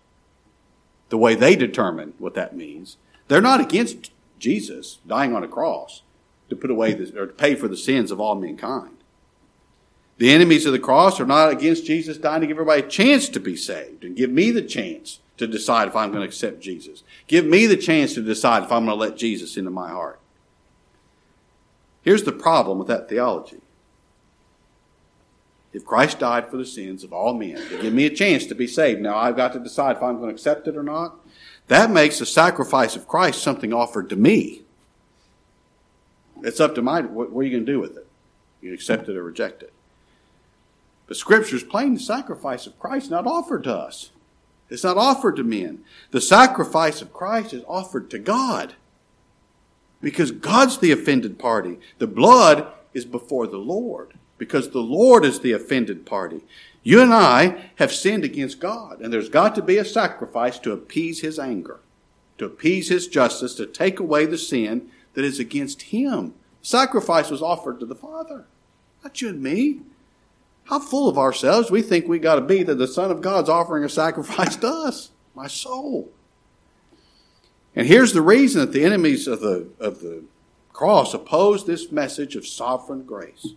the 1.10 1.18
way 1.18 1.36
they 1.36 1.56
determine 1.56 2.14
what 2.18 2.34
that 2.34 2.56
means. 2.56 2.98
They're 3.28 3.42
not 3.42 3.62
against 3.62 4.12
Jesus 4.40 5.00
dying 5.08 5.36
on 5.36 5.44
a 5.44 5.48
cross 5.48 6.02
to 6.50 6.56
put 6.56 6.70
away 6.70 6.94
or 6.94 7.28
to 7.28 7.34
pay 7.34 7.56
for 7.56 7.68
the 7.68 7.78
sins 7.78 8.12
of 8.12 8.20
all 8.20 8.36
mankind. 8.36 8.95
The 10.18 10.32
enemies 10.32 10.66
of 10.66 10.72
the 10.72 10.80
cross 10.80 11.20
are 11.20 11.26
not 11.26 11.52
against 11.52 11.86
Jesus 11.86 12.18
dying 12.18 12.42
to 12.42 12.48
give 12.48 12.56
everybody 12.56 12.82
a 12.82 12.88
chance 12.88 13.28
to 13.30 13.40
be 13.40 13.56
saved 13.56 14.04
and 14.04 14.16
give 14.16 14.30
me 14.30 14.52
the 14.52 14.62
chance 14.62 15.20
to 15.38 15.48
decide 15.48 15.88
if 15.90 15.96
I'm 15.96 16.12
going 16.12 16.22
to 16.22 16.28
accept 16.28 16.62
Jesus. 16.62 17.04
Give 17.28 17.46
me 17.46 17.66
the 17.66 17.76
chance 17.76 18.14
to 18.14 18.22
decide 18.22 18.64
if 18.64 18.72
I'm 18.72 18.86
going 18.86 18.98
to 18.98 19.06
let 19.06 19.18
Jesus 19.18 19.58
into 19.58 19.72
my 19.72 19.90
heart. 19.90 20.20
Here's 22.02 22.24
the 22.24 22.32
problem 22.32 22.78
with 22.78 22.88
that 22.88 23.10
theology. 23.10 23.58
If 25.74 25.84
Christ 25.84 26.20
died 26.20 26.50
for 26.50 26.56
the 26.56 26.66
sins 26.66 27.04
of 27.04 27.12
all 27.12 27.34
men 27.34 27.58
to 27.58 27.82
give 27.82 27.94
me 27.94 28.06
a 28.06 28.10
chance 28.10 28.46
to 28.46 28.56
be 28.56 28.68
saved, 28.68 29.02
now 29.02 29.18
I've 29.18 29.36
got 29.36 29.52
to 29.54 29.60
decide 29.60 29.98
if 29.98 30.04
I'm 30.04 30.18
going 30.18 30.30
to 30.30 30.34
accept 30.34 30.70
it 30.70 30.78
or 30.78 30.84
not. 30.84 31.18
That 31.68 31.92
makes 31.92 32.20
the 32.20 32.26
sacrifice 32.26 32.96
of 32.96 33.10
Christ 33.10 33.44
something 33.44 33.74
offered 33.74 34.10
to 34.12 34.16
me. 34.16 34.62
It's 36.44 36.62
up 36.62 36.76
to 36.76 36.82
my, 36.82 37.02
what, 37.02 37.32
what 37.32 37.42
are 37.42 37.44
you 37.44 37.52
going 37.52 37.66
to 37.66 37.72
do 37.72 37.82
with 37.82 37.98
it? 37.98 38.08
You 38.62 38.74
accept 38.74 39.10
it 39.10 39.18
or 39.18 39.24
reject 39.24 39.64
it. 39.64 39.74
But 41.08 41.18
Scripture 41.18 41.56
is 41.56 41.64
plain 41.64 41.94
the 41.94 42.00
sacrifice 42.00 42.66
of 42.68 42.80
Christ 42.80 43.06
is 43.06 43.12
not 43.12 43.28
offered 43.28 43.64
to 43.66 43.74
us. 43.74 44.12
It's 44.70 44.84
not 44.84 44.98
offered 44.98 45.36
to 45.36 45.44
men. 45.44 45.84
The 46.12 46.22
sacrifice 46.22 47.02
of 47.02 47.14
Christ 47.14 47.54
is 47.54 47.64
offered 47.68 48.10
to 48.10 48.20
God. 48.20 48.74
Because 50.02 50.32
God's 50.32 50.80
the 50.80 50.92
offended 50.92 51.38
party. 51.38 51.80
The 52.00 52.08
blood 52.08 52.68
is 52.94 53.06
before 53.06 53.48
the 53.48 53.58
Lord 53.58 54.14
because 54.38 54.70
the 54.70 54.80
Lord 54.80 55.24
is 55.26 55.40
the 55.40 55.54
offended 55.54 56.06
party. 56.06 56.42
You 56.84 57.02
and 57.02 57.14
I 57.14 57.70
have 57.76 57.92
sinned 57.92 58.24
against 58.24 58.60
God, 58.60 59.02
and 59.02 59.12
there's 59.12 59.30
got 59.30 59.56
to 59.56 59.62
be 59.62 59.78
a 59.78 59.86
sacrifice 59.86 60.60
to 60.60 60.72
appease 60.72 61.22
his 61.22 61.40
anger, 61.40 61.80
to 62.38 62.46
appease 62.46 62.90
his 62.90 63.08
justice, 63.08 63.56
to 63.56 63.66
take 63.66 64.00
away 64.00 64.26
the 64.26 64.38
sin 64.38 64.90
that 65.14 65.26
is 65.26 65.40
against 65.40 65.84
him. 65.84 66.34
Sacrifice 66.62 67.30
was 67.30 67.42
offered 67.42 67.80
to 67.80 67.86
the 67.86 67.96
Father, 67.96 68.46
not 69.04 69.22
you 69.22 69.30
and 69.30 69.42
me. 69.42 69.82
How 70.66 70.80
full 70.80 71.08
of 71.08 71.18
ourselves 71.18 71.72
we 71.72 71.82
think 71.82 72.08
we 72.08 72.20
got 72.20 72.36
to 72.36 72.42
be 72.42 72.64
that 72.64 72.76
the 72.76 72.88
Son 72.88 73.12
of 73.12 73.22
God's 73.22 73.50
offering 73.50 73.84
a 73.84 73.90
sacrifice 73.90 74.56
to 74.58 74.68
us, 74.68 75.12
my 75.36 75.48
soul. 75.48 76.12
And 77.76 77.88
here's 77.88 78.14
the 78.14 78.22
reason 78.22 78.62
that 78.62 78.72
the 78.72 78.84
enemies 78.84 79.28
of 79.28 79.42
the, 79.42 79.68
of 79.80 80.00
the 80.00 80.24
cross 80.74 81.14
oppose 81.14 81.66
this 81.66 81.92
message 81.92 82.36
of 82.36 82.48
sovereign 82.48 83.04
grace. 83.04 83.50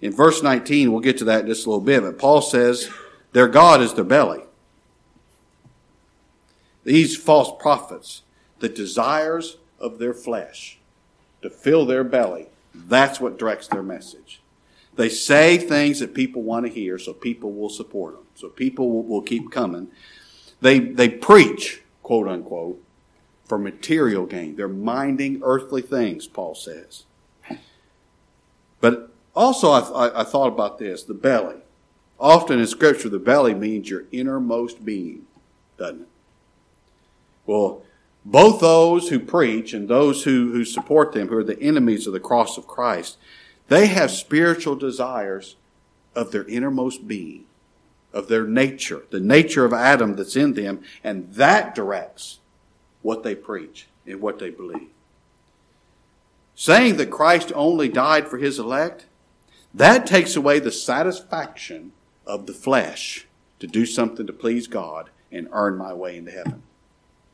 In 0.00 0.12
verse 0.12 0.42
19, 0.42 0.90
we'll 0.90 1.00
get 1.00 1.18
to 1.18 1.24
that 1.24 1.42
in 1.42 1.46
just 1.46 1.66
a 1.66 1.70
little 1.70 1.84
bit, 1.84 2.02
but 2.02 2.18
Paul 2.18 2.42
says 2.42 2.90
their 3.32 3.48
God 3.48 3.80
is 3.80 3.94
their 3.94 4.04
belly. 4.04 4.42
These 6.84 7.16
false 7.16 7.52
prophets, 7.62 8.22
the 8.58 8.68
desires 8.68 9.58
of 9.78 9.98
their 9.98 10.14
flesh 10.14 10.78
to 11.42 11.50
fill 11.50 11.86
their 11.86 12.02
belly, 12.02 12.48
that's 12.74 13.20
what 13.20 13.38
directs 13.38 13.68
their 13.68 13.82
message. 13.82 14.41
They 14.94 15.08
say 15.08 15.56
things 15.56 16.00
that 16.00 16.14
people 16.14 16.42
want 16.42 16.66
to 16.66 16.72
hear, 16.72 16.98
so 16.98 17.12
people 17.12 17.52
will 17.52 17.70
support 17.70 18.14
them. 18.14 18.24
So 18.34 18.48
people 18.48 18.90
will, 18.90 19.04
will 19.04 19.22
keep 19.22 19.50
coming. 19.50 19.88
They, 20.60 20.78
they 20.78 21.08
preach, 21.08 21.82
quote 22.02 22.28
unquote, 22.28 22.82
for 23.44 23.58
material 23.58 24.26
gain. 24.26 24.56
They're 24.56 24.68
minding 24.68 25.40
earthly 25.42 25.82
things, 25.82 26.26
Paul 26.26 26.54
says. 26.54 27.04
But 28.80 29.10
also, 29.34 29.70
I, 29.70 30.08
I, 30.08 30.20
I 30.20 30.24
thought 30.24 30.48
about 30.48 30.78
this 30.78 31.02
the 31.02 31.14
belly. 31.14 31.56
Often 32.20 32.60
in 32.60 32.66
Scripture, 32.66 33.08
the 33.08 33.18
belly 33.18 33.54
means 33.54 33.90
your 33.90 34.04
innermost 34.12 34.84
being, 34.84 35.26
doesn't 35.76 36.02
it? 36.02 36.08
Well, 37.46 37.82
both 38.24 38.60
those 38.60 39.08
who 39.08 39.18
preach 39.18 39.72
and 39.72 39.88
those 39.88 40.22
who, 40.22 40.52
who 40.52 40.64
support 40.64 41.12
them, 41.12 41.28
who 41.28 41.36
are 41.36 41.44
the 41.44 41.60
enemies 41.60 42.06
of 42.06 42.12
the 42.12 42.20
cross 42.20 42.56
of 42.56 42.68
Christ, 42.68 43.16
they 43.72 43.86
have 43.86 44.10
spiritual 44.10 44.76
desires 44.76 45.56
of 46.14 46.30
their 46.30 46.44
innermost 46.44 47.08
being, 47.08 47.46
of 48.12 48.28
their 48.28 48.46
nature, 48.46 49.04
the 49.08 49.18
nature 49.18 49.64
of 49.64 49.72
Adam 49.72 50.14
that's 50.14 50.36
in 50.36 50.52
them, 50.52 50.82
and 51.02 51.32
that 51.32 51.74
directs 51.74 52.40
what 53.00 53.22
they 53.22 53.34
preach 53.34 53.86
and 54.06 54.20
what 54.20 54.38
they 54.38 54.50
believe. 54.50 54.90
Saying 56.54 56.98
that 56.98 57.10
Christ 57.10 57.50
only 57.54 57.88
died 57.88 58.28
for 58.28 58.36
his 58.36 58.58
elect, 58.58 59.06
that 59.72 60.06
takes 60.06 60.36
away 60.36 60.58
the 60.58 60.70
satisfaction 60.70 61.92
of 62.26 62.44
the 62.44 62.52
flesh 62.52 63.26
to 63.58 63.66
do 63.66 63.86
something 63.86 64.26
to 64.26 64.34
please 64.34 64.66
God 64.66 65.08
and 65.30 65.48
earn 65.50 65.78
my 65.78 65.94
way 65.94 66.18
into 66.18 66.30
heaven. 66.30 66.62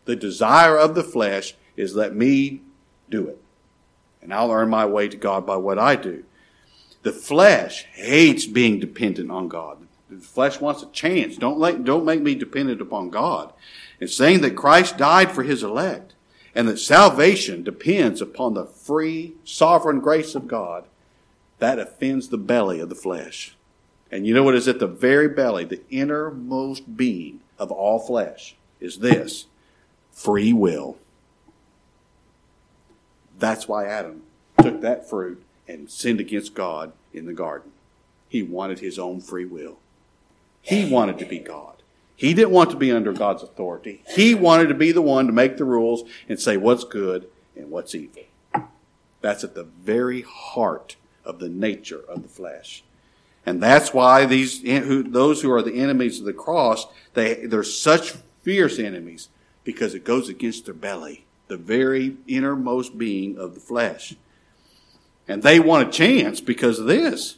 The 0.05 0.15
desire 0.15 0.79
of 0.79 0.95
the 0.95 1.03
flesh 1.03 1.57
is 1.77 1.97
let 1.97 2.15
me 2.15 2.61
do 3.11 3.27
it. 3.27 3.43
And 4.23 4.33
I'll 4.33 4.53
earn 4.53 4.69
my 4.71 4.87
way 4.87 5.09
to 5.09 5.17
God 5.17 5.45
by 5.45 5.57
what 5.57 5.81
I 5.81 5.97
do. 5.97 6.23
The 7.03 7.13
flesh 7.13 7.85
hates 7.93 8.47
being 8.47 8.81
dependent 8.81 9.31
on 9.31 9.49
God. 9.49 9.79
The 10.11 10.19
flesh 10.19 10.61
wants 10.61 10.83
a 10.83 10.87
chance. 10.87 11.37
Don't, 11.37 11.59
let, 11.59 11.85
don't 11.85 12.05
make 12.05 12.23
me 12.23 12.35
dependent 12.35 12.81
upon 12.81 13.11
God. 13.11 13.53
It's 14.01 14.15
saying 14.15 14.41
that 14.41 14.57
Christ 14.57 14.97
died 14.97 15.33
for 15.33 15.43
his 15.43 15.63
elect 15.63 16.15
and 16.55 16.67
that 16.67 16.79
salvation 16.79 17.63
depends 17.63 18.21
upon 18.21 18.55
the 18.55 18.65
free, 18.65 19.35
sovereign 19.45 20.01
grace 20.01 20.35
of 20.35 20.49
God. 20.49 20.85
That 21.59 21.79
offends 21.79 22.29
the 22.29 22.39
belly 22.39 22.81
of 22.81 22.89
the 22.89 22.95
flesh. 22.95 23.57
And 24.11 24.27
you 24.27 24.33
know 24.33 24.43
what 24.43 24.55
is 24.55 24.69
at 24.69 24.79
the 24.79 24.87
very 24.87 25.29
belly, 25.29 25.65
the 25.65 25.83
innermost 25.91 26.97
being 26.97 27.41
of 27.59 27.71
all 27.71 27.99
flesh 27.99 28.57
is 28.81 28.99
this 28.99 29.47
free 30.11 30.53
will. 30.53 30.97
That's 33.39 33.69
why 33.69 33.87
Adam 33.87 34.23
took 34.61 34.81
that 34.81 35.09
fruit 35.09 35.43
and 35.69 35.91
sinned 35.91 36.21
against 36.21 36.55
God 36.55 36.93
in 37.13 37.27
the 37.27 37.33
garden. 37.33 37.73
He 38.29 38.43
wanted 38.43 38.81
his 38.81 38.99
own 38.99 39.21
free 39.21 39.45
will. 39.45 39.79
He 40.63 40.91
wanted 40.91 41.19
to 41.19 41.27
be 41.27 41.39
God. 41.39 41.75
He 42.17 42.35
didn't 42.35 42.51
want 42.51 42.71
to 42.71 42.77
be 42.77 42.91
under 42.91 43.13
God's 43.13 43.43
authority. 43.43 44.03
He 44.09 44.35
wanted 44.35 44.67
to 44.69 44.75
be 44.75 44.91
the 44.91 45.03
one 45.03 45.27
to 45.27 45.33
make 45.33 45.57
the 45.57 45.65
rules 45.65 46.03
and 46.29 46.41
say 46.41 46.57
what's 46.57 46.85
good 46.85 47.29
and 47.57 47.71
what's 47.71 47.95
evil. 47.95 48.25
That's 49.21 49.45
at 49.45 49.55
the 49.55 49.65
very 49.65 50.23
heart 50.23 50.97
of 51.25 51.39
the 51.39 51.49
nature 51.49 52.01
of 52.09 52.23
the 52.23 52.29
flesh. 52.29 52.83
And 53.47 53.63
that's 53.63 53.95
why 53.95 54.27
these 54.27 54.63
those 54.63 55.43
who 55.43 55.51
are 55.53 55.63
the 55.63 55.81
enemies 55.81 56.19
of 56.19 56.27
the 56.27 56.33
cross, 56.33 56.87
they 57.15 57.47
they're 57.47 57.63
such 57.63 58.15
fierce 58.43 58.79
enemies 58.79 59.29
because 59.65 59.95
it 59.95 60.05
goes 60.05 60.29
against 60.29 60.65
their 60.65 60.75
belly, 60.75 61.25
the 61.47 61.57
very 61.57 62.17
innermost 62.27 62.99
being 62.99 63.39
of 63.39 63.55
the 63.55 63.61
flesh. 63.61 64.17
And 65.29 65.43
they 65.43 65.61
want 65.61 65.89
a 65.89 65.93
chance 65.93 66.41
because 66.41 66.79
of 66.79 66.87
this. 66.87 67.37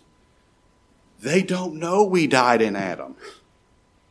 They 1.21 1.43
don't 1.43 1.75
know 1.75 2.05
we 2.05 2.27
died 2.27 2.63
in 2.63 2.77
Adam. 2.77 3.17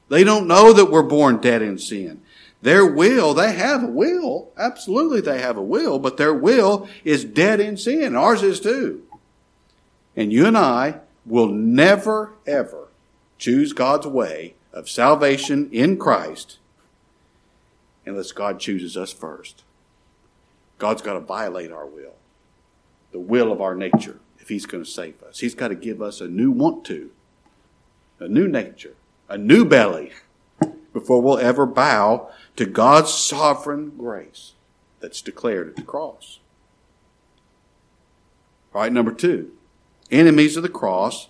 They 0.10 0.24
don't 0.24 0.48
know 0.48 0.74
that 0.74 0.92
we're 0.92 1.04
born 1.04 1.38
dead 1.38 1.62
in 1.62 1.80
sin. 1.80 2.22
Their 2.62 2.86
will, 2.86 3.34
they 3.34 3.54
have 3.54 3.84
a 3.84 3.88
will. 3.88 4.52
Absolutely, 4.58 5.22
they 5.22 5.40
have 5.42 5.56
a 5.56 5.62
will, 5.62 5.98
but 5.98 6.18
their 6.18 6.34
will 6.34 6.90
is 7.04 7.24
dead 7.24 7.60
in 7.60 7.78
sin. 7.78 8.16
Ours 8.16 8.44
is 8.44 8.60
too. 8.60 9.04
And 10.16 10.34
you 10.34 10.46
and 10.46 10.58
I 10.58 11.00
will 11.26 11.48
never, 11.48 12.34
ever 12.46 12.90
choose 13.38 13.72
God's 13.72 14.08
way 14.08 14.56
of 14.74 14.90
salvation 14.90 15.70
in 15.72 15.98
Christ 15.98 16.58
unless 18.06 18.32
God 18.32 18.60
chooses 18.60 18.98
us 18.98 19.14
first. 19.14 19.64
God's 20.78 21.02
got 21.02 21.14
to 21.14 21.20
violate 21.20 21.72
our 21.72 21.86
will, 21.86 22.16
the 23.12 23.20
will 23.20 23.52
of 23.52 23.62
our 23.62 23.76
nature, 23.76 24.20
if 24.40 24.50
He's 24.50 24.66
going 24.66 24.84
to 24.84 24.90
save 24.90 25.22
us. 25.24 25.40
He's 25.40 25.56
got 25.56 25.70
to 25.70 25.76
give 25.76 26.02
us 26.02 26.22
a 26.22 26.28
new 26.28 26.52
want 26.52 26.86
to, 26.86 27.12
a 28.20 28.28
new 28.28 28.48
nature 28.48 28.96
a 29.30 29.38
new 29.38 29.64
belly 29.64 30.12
before 30.92 31.22
we'll 31.22 31.38
ever 31.38 31.66
bow 31.66 32.30
to 32.56 32.66
God's 32.66 33.14
sovereign 33.14 33.92
grace 33.96 34.54
that's 35.00 35.22
declared 35.22 35.70
at 35.70 35.76
the 35.76 35.84
cross. 35.84 36.40
All 38.74 38.82
right, 38.82 38.92
number 38.92 39.14
two, 39.14 39.52
enemies 40.12 40.58
of 40.58 40.64
the 40.64 40.70
cross, 40.70 41.30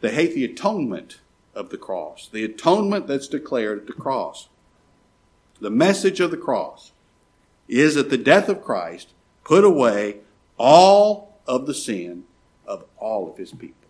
they 0.00 0.12
hate 0.12 0.34
the 0.34 0.44
atonement 0.44 1.20
of 1.54 1.70
the 1.70 1.78
cross, 1.78 2.28
the 2.30 2.44
atonement 2.44 3.06
that's 3.06 3.28
declared 3.28 3.78
at 3.78 3.86
the 3.86 3.92
cross. 3.94 4.48
The 5.58 5.70
message 5.70 6.20
of 6.20 6.30
the 6.30 6.36
cross 6.36 6.92
is 7.66 7.94
that 7.94 8.10
the 8.10 8.18
death 8.18 8.50
of 8.50 8.62
Christ 8.62 9.08
put 9.42 9.64
away 9.64 10.18
all 10.58 11.38
of 11.46 11.66
the 11.66 11.74
sin 11.74 12.24
of 12.66 12.84
all 12.98 13.30
of 13.30 13.36
his 13.36 13.52
people. 13.52 13.88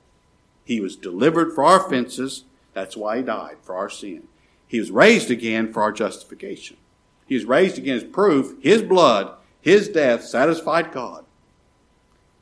He 0.64 0.80
was 0.80 0.96
delivered 0.96 1.54
for 1.54 1.64
our 1.64 1.86
offenses 1.86 2.44
that's 2.76 2.94
why 2.94 3.16
he 3.16 3.22
died, 3.22 3.56
for 3.62 3.74
our 3.74 3.88
sin. 3.88 4.24
He 4.68 4.78
was 4.78 4.90
raised 4.90 5.30
again 5.30 5.72
for 5.72 5.80
our 5.80 5.92
justification. 5.92 6.76
He 7.24 7.34
was 7.34 7.46
raised 7.46 7.78
again 7.78 7.96
as 7.96 8.04
proof 8.04 8.54
his 8.60 8.82
blood, 8.82 9.32
his 9.62 9.88
death 9.88 10.22
satisfied 10.22 10.92
God 10.92 11.24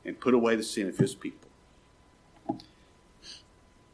and 0.04 0.19
put 0.19 0.35
away 0.35 0.57
the 0.57 0.64
sin 0.64 0.88
of 0.88 0.99
his 0.99 1.14
people. 1.14 1.49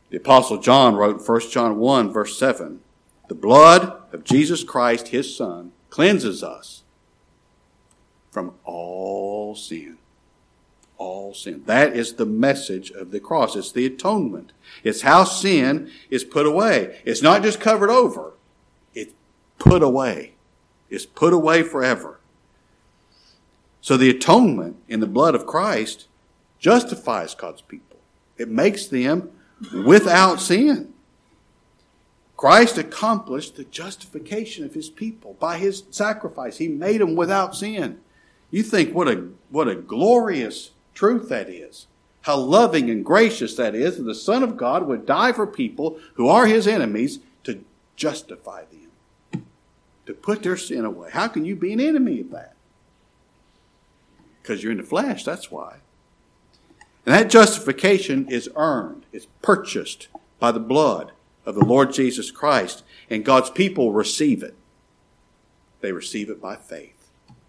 The 0.09 0.17
Apostle 0.17 0.57
John 0.57 0.97
wrote 0.97 1.21
in 1.21 1.25
1 1.27 1.41
John 1.51 1.77
1, 1.77 2.11
verse 2.11 2.39
7 2.39 2.81
The 3.29 3.35
blood 3.35 4.01
of 4.11 4.25
Jesus 4.25 4.65
Christ, 4.65 5.09
his 5.09 5.37
Son, 5.37 5.73
cleanses 5.91 6.43
us 6.43 6.85
from 8.31 8.55
all 8.65 9.55
sin 9.55 9.99
all 11.01 11.33
sin. 11.33 11.63
That 11.65 11.97
is 11.97 12.15
the 12.15 12.27
message 12.27 12.91
of 12.91 13.11
the 13.11 13.21
cross. 13.21 13.57
It's 13.57 13.73
the 13.73 13.87
atonement. 13.87 14.53
It's 14.85 15.01
how 15.01 15.25
sin 15.25 15.91
is 16.11 16.25
put 16.25 16.45
away. 16.45 17.01
It's 17.07 17.23
not 17.23 17.43
just 17.43 17.59
covered 17.59 17.89
over. 17.89 18.35
It's 18.95 19.15
put 19.59 19.83
away. 19.83 20.35
It's 20.91 21.07
put 21.07 21.33
away 21.33 21.63
forever. 21.63 22.21
So 23.81 23.97
the 23.97 24.11
atonement 24.11 24.77
in 24.89 25.01
the 25.01 25.07
blood 25.07 25.35
of 25.35 25.47
Christ 25.47 26.07
justifies 26.59 27.35
God's 27.35 27.63
people. 27.63 27.97
It 28.37 28.51
makes 28.51 28.87
them 28.87 29.31
without 29.73 30.39
sin. 30.41 30.93
Christ 32.37 32.77
accomplished 32.77 33.57
the 33.57 33.65
justification 33.65 34.67
of 34.67 34.75
his 34.75 34.91
people 34.91 35.35
by 35.41 35.57
his 35.57 35.85
sacrifice. 35.91 36.59
He 36.59 36.69
made 36.69 37.01
them 37.01 37.17
without 37.17 37.57
sin. 37.57 38.01
You 38.51 38.63
think 38.63 38.95
what 38.95 39.09
a 39.09 39.29
what 39.49 39.69
a 39.69 39.75
glorious 39.75 40.73
truth 41.01 41.31
that 41.31 41.49
is. 41.49 41.87
How 42.23 42.37
loving 42.37 42.91
and 42.91 43.03
gracious 43.03 43.57
that 43.57 43.75
is 43.75 43.97
that 43.97 44.03
the 44.03 44.15
Son 44.15 44.43
of 44.43 44.59
God 44.59 44.87
would 44.87 45.07
die 45.07 45.33
for 45.33 45.47
people 45.47 45.99
who 46.15 46.29
are 46.29 46.45
his 46.45 46.69
enemies 46.69 47.21
to 47.45 47.65
justify 47.97 48.65
them, 48.67 49.47
to 50.05 50.13
put 50.13 50.43
their 50.43 50.59
sin 50.59 50.85
away. 50.85 51.09
How 51.11 51.27
can 51.27 51.47
you 51.47 51.57
be 51.57 51.73
an 51.73 51.81
enemy 51.81 52.21
of 52.21 52.31
that? 52.33 52.55
Because 54.43 54.63
you're 54.63 54.73
in 54.73 54.79
the 54.79 54.85
flesh, 54.85 55.25
that's 55.25 55.51
why. 55.51 55.77
And 57.07 57.15
that 57.15 57.31
justification 57.31 58.29
is 58.29 58.51
earned, 58.55 59.07
it's 59.11 59.27
purchased 59.41 60.09
by 60.39 60.53
the 60.53 60.61
blood 60.61 61.13
of 61.47 61.55
the 61.55 61.65
Lord 61.65 61.95
Jesus 61.95 62.31
Christ, 62.31 62.85
and 63.09 63.25
God's 63.25 63.49
people 63.49 63.93
receive 63.93 64.43
it. 64.43 64.55
They 65.81 65.93
receive 65.93 66.29
it 66.29 66.43
by 66.43 66.57
faith. 66.57 67.00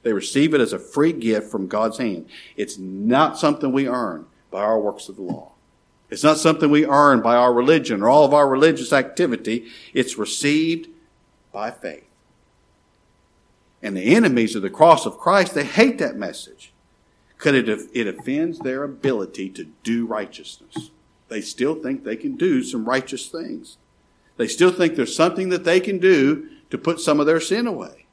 They 0.04 0.14
receive 0.14 0.54
it 0.54 0.62
as 0.62 0.74
a 0.74 0.80
free 0.80 1.14
gift 1.14 1.52
from 1.52 1.68
God's 1.68 1.98
hand. 1.98 2.28
It's 2.56 2.78
not 2.78 3.38
something 3.38 3.72
we 3.72 3.88
earn 3.88 4.26
by 4.50 4.62
our 4.62 4.80
works 4.80 5.10
of 5.10 5.16
the 5.16 5.22
law. 5.22 5.52
It's 6.10 6.24
not 6.24 6.38
something 6.38 6.70
we 6.70 6.86
earn 6.86 7.22
by 7.22 7.36
our 7.36 7.54
religion 7.54 8.04
or 8.04 8.10
all 8.10 8.26
of 8.26 8.34
our 8.34 8.48
religious 8.48 8.92
activity. 8.92 9.68
It's 9.94 10.18
received 10.18 10.90
by 11.54 11.72
faith. 11.72 12.06
And 13.82 13.96
the 13.96 14.16
enemies 14.16 14.56
of 14.56 14.62
the 14.62 14.70
cross 14.70 15.06
of 15.06 15.18
Christ, 15.18 15.54
they 15.54 15.64
hate 15.64 15.98
that 16.00 16.18
message 16.18 16.74
because 17.38 17.56
it, 17.56 17.90
it 17.94 18.08
offends 18.08 18.60
their 18.60 18.84
ability 18.84 19.50
to 19.52 19.66
do 19.84 20.06
righteousness. 20.06 20.92
They 21.30 21.42
still 21.42 21.76
think 21.76 22.04
they 22.04 22.18
can 22.18 22.36
do 22.36 22.62
some 22.62 22.86
righteous 22.86 23.28
things. 23.28 23.78
They 24.38 24.48
still 24.48 24.72
think 24.72 24.96
there's 24.96 25.16
something 25.16 25.50
that 25.50 25.64
they 25.64 25.80
can 25.80 25.98
do 25.98 26.50
to 26.70 26.78
put 26.78 27.00
some 27.00 27.20
of 27.20 27.26
their 27.26 27.40
sin 27.40 27.68
away. 27.68 28.06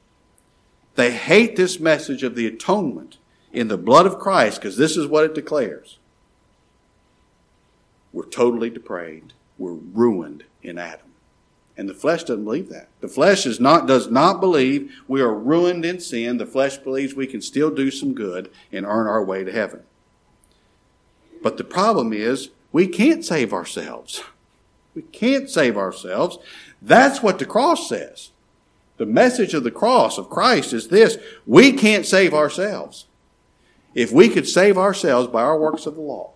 They 0.95 1.11
hate 1.11 1.55
this 1.55 1.79
message 1.79 2.23
of 2.23 2.35
the 2.35 2.47
atonement 2.47 3.17
in 3.51 3.67
the 3.67 3.77
blood 3.77 4.05
of 4.05 4.19
Christ 4.19 4.59
because 4.59 4.77
this 4.77 4.97
is 4.97 5.07
what 5.07 5.25
it 5.25 5.35
declares. 5.35 5.97
We're 8.11 8.25
totally 8.25 8.69
depraved. 8.69 9.33
We're 9.57 9.73
ruined 9.73 10.45
in 10.61 10.77
Adam. 10.77 11.09
And 11.77 11.87
the 11.87 11.93
flesh 11.93 12.23
doesn't 12.23 12.43
believe 12.43 12.69
that. 12.69 12.89
The 12.99 13.07
flesh 13.07 13.45
is 13.45 13.59
not, 13.59 13.87
does 13.87 14.09
not 14.09 14.41
believe 14.41 14.91
we 15.07 15.21
are 15.21 15.33
ruined 15.33 15.85
in 15.85 16.01
sin. 16.01 16.37
The 16.37 16.45
flesh 16.45 16.77
believes 16.77 17.13
we 17.13 17.27
can 17.27 17.41
still 17.41 17.71
do 17.71 17.89
some 17.89 18.13
good 18.13 18.51
and 18.71 18.85
earn 18.85 19.07
our 19.07 19.23
way 19.23 19.45
to 19.45 19.51
heaven. 19.51 19.83
But 21.41 21.57
the 21.57 21.63
problem 21.63 22.11
is 22.11 22.49
we 22.71 22.87
can't 22.87 23.23
save 23.23 23.53
ourselves. 23.53 24.23
We 24.93 25.03
can't 25.03 25.49
save 25.49 25.77
ourselves. 25.77 26.37
That's 26.81 27.23
what 27.23 27.39
the 27.39 27.45
cross 27.45 27.87
says. 27.87 28.31
The 28.99 29.05
message 29.05 29.53
of 29.53 29.63
the 29.63 29.71
cross 29.71 30.17
of 30.17 30.29
Christ 30.29 30.73
is 30.73 30.89
this. 30.89 31.17
We 31.47 31.71
can't 31.71 32.05
save 32.05 32.33
ourselves. 32.33 33.05
If 33.95 34.11
we 34.11 34.27
could 34.27 34.45
save 34.45 34.77
ourselves 34.77 35.29
by 35.29 35.41
our 35.41 35.57
works 35.57 35.85
of 35.85 35.95
the 35.95 36.01
law, 36.01 36.33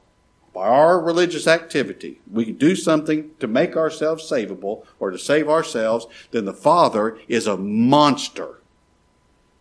by 0.54 0.70
our 0.70 0.98
religious 0.98 1.46
activity, 1.46 2.22
we 2.32 2.46
could 2.46 2.58
do 2.58 2.78
something 2.78 3.32
to 3.42 3.48
make 3.48 3.76
ourselves 3.76 4.32
savable 4.32 4.86
or 4.98 5.12
to 5.12 5.20
save 5.20 5.50
ourselves, 5.50 6.08
then 6.32 6.46
the 6.46 6.54
Father 6.54 7.20
is 7.28 7.48
a 7.48 7.58
monster 7.58 8.62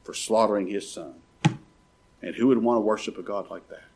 for 0.05 0.15
slaughtering 0.15 0.69
his 0.69 0.89
Son. 0.89 1.15
And 2.23 2.37
who 2.37 2.47
would 2.47 2.59
want 2.59 2.77
to 2.77 2.83
worship 2.83 3.19
a 3.19 3.23
God 3.23 3.51
like 3.51 3.69
that? 3.69 3.89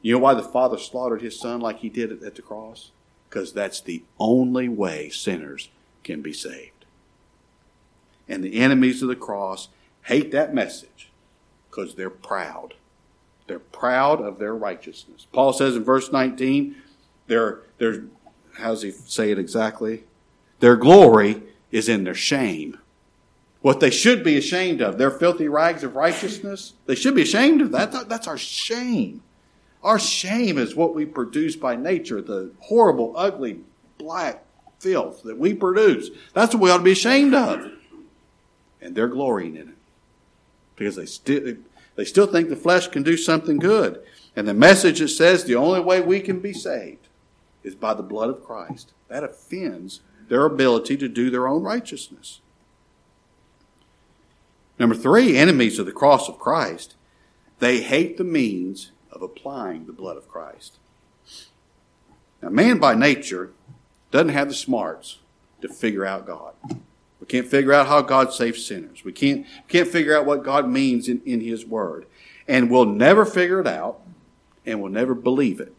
You 0.00 0.12
know 0.12 0.20
why 0.20 0.34
the 0.34 0.44
Father 0.44 0.78
slaughtered 0.78 1.22
his 1.22 1.40
Son 1.40 1.60
like 1.60 1.80
he 1.80 1.88
did 1.88 2.22
at 2.22 2.36
the 2.36 2.42
cross? 2.42 2.92
Because 3.28 3.52
that's 3.52 3.80
the 3.80 4.04
only 4.20 4.68
way 4.68 5.10
sinners 5.10 5.70
can 6.04 6.22
be 6.22 6.32
saved. 6.32 6.81
And 8.32 8.42
the 8.42 8.60
enemies 8.60 9.02
of 9.02 9.08
the 9.08 9.14
cross 9.14 9.68
hate 10.04 10.30
that 10.30 10.54
message 10.54 11.10
because 11.68 11.96
they're 11.96 12.08
proud. 12.08 12.72
They're 13.46 13.58
proud 13.58 14.22
of 14.22 14.38
their 14.38 14.54
righteousness. 14.54 15.26
Paul 15.30 15.52
says 15.52 15.76
in 15.76 15.84
verse 15.84 16.10
19, 16.10 16.74
their, 17.26 17.60
how 18.54 18.70
does 18.70 18.80
he 18.80 18.90
say 18.90 19.32
it 19.32 19.38
exactly? 19.38 20.04
Their 20.60 20.76
glory 20.76 21.42
is 21.70 21.90
in 21.90 22.04
their 22.04 22.14
shame. 22.14 22.78
What 23.60 23.80
they 23.80 23.90
should 23.90 24.24
be 24.24 24.38
ashamed 24.38 24.80
of, 24.80 24.96
their 24.96 25.10
filthy 25.10 25.48
rags 25.48 25.84
of 25.84 25.94
righteousness, 25.94 26.72
they 26.86 26.94
should 26.94 27.14
be 27.14 27.22
ashamed 27.22 27.60
of 27.60 27.70
that. 27.72 28.08
That's 28.08 28.26
our 28.26 28.38
shame. 28.38 29.22
Our 29.82 29.98
shame 29.98 30.56
is 30.56 30.74
what 30.74 30.94
we 30.94 31.04
produce 31.04 31.54
by 31.54 31.76
nature, 31.76 32.22
the 32.22 32.52
horrible, 32.60 33.12
ugly, 33.14 33.60
black 33.98 34.42
filth 34.78 35.22
that 35.24 35.38
we 35.38 35.52
produce. 35.52 36.08
That's 36.32 36.54
what 36.54 36.62
we 36.62 36.70
ought 36.70 36.78
to 36.78 36.82
be 36.82 36.92
ashamed 36.92 37.34
of. 37.34 37.72
And 38.82 38.94
they're 38.94 39.08
glorying 39.08 39.56
in 39.56 39.68
it. 39.68 39.76
Because 40.76 40.96
they 40.96 41.06
still 41.06 41.56
they 41.94 42.04
still 42.04 42.26
think 42.26 42.48
the 42.48 42.56
flesh 42.56 42.88
can 42.88 43.02
do 43.02 43.16
something 43.16 43.58
good. 43.58 44.02
And 44.34 44.48
the 44.48 44.54
message 44.54 45.00
that 45.00 45.08
says 45.08 45.44
the 45.44 45.56
only 45.56 45.80
way 45.80 46.00
we 46.00 46.20
can 46.20 46.40
be 46.40 46.52
saved 46.52 47.08
is 47.62 47.74
by 47.74 47.94
the 47.94 48.02
blood 48.02 48.30
of 48.30 48.44
Christ. 48.44 48.92
That 49.08 49.24
offends 49.24 50.00
their 50.28 50.44
ability 50.44 50.96
to 50.96 51.08
do 51.08 51.30
their 51.30 51.46
own 51.46 51.62
righteousness. 51.62 52.40
Number 54.78 54.94
three, 54.94 55.36
enemies 55.36 55.78
of 55.78 55.86
the 55.86 55.92
cross 55.92 56.28
of 56.28 56.38
Christ. 56.38 56.94
They 57.58 57.82
hate 57.82 58.16
the 58.16 58.24
means 58.24 58.90
of 59.12 59.22
applying 59.22 59.86
the 59.86 59.92
blood 59.92 60.16
of 60.16 60.28
Christ. 60.28 60.78
Now, 62.42 62.48
man 62.48 62.78
by 62.78 62.94
nature 62.94 63.52
doesn't 64.10 64.30
have 64.30 64.48
the 64.48 64.54
smarts 64.54 65.18
to 65.60 65.68
figure 65.68 66.04
out 66.04 66.26
God. 66.26 66.54
We 67.22 67.26
can't 67.26 67.46
figure 67.46 67.72
out 67.72 67.86
how 67.86 68.02
God 68.02 68.32
saves 68.32 68.66
sinners. 68.66 69.04
We 69.04 69.12
can't, 69.12 69.46
can't 69.68 69.86
figure 69.86 70.18
out 70.18 70.26
what 70.26 70.42
God 70.42 70.68
means 70.68 71.08
in, 71.08 71.22
in 71.24 71.40
His 71.40 71.64
Word. 71.64 72.06
And 72.48 72.68
we'll 72.68 72.84
never 72.84 73.24
figure 73.24 73.60
it 73.60 73.66
out, 73.68 74.00
and 74.66 74.82
we'll 74.82 74.90
never 74.90 75.14
believe 75.14 75.60
it 75.60 75.72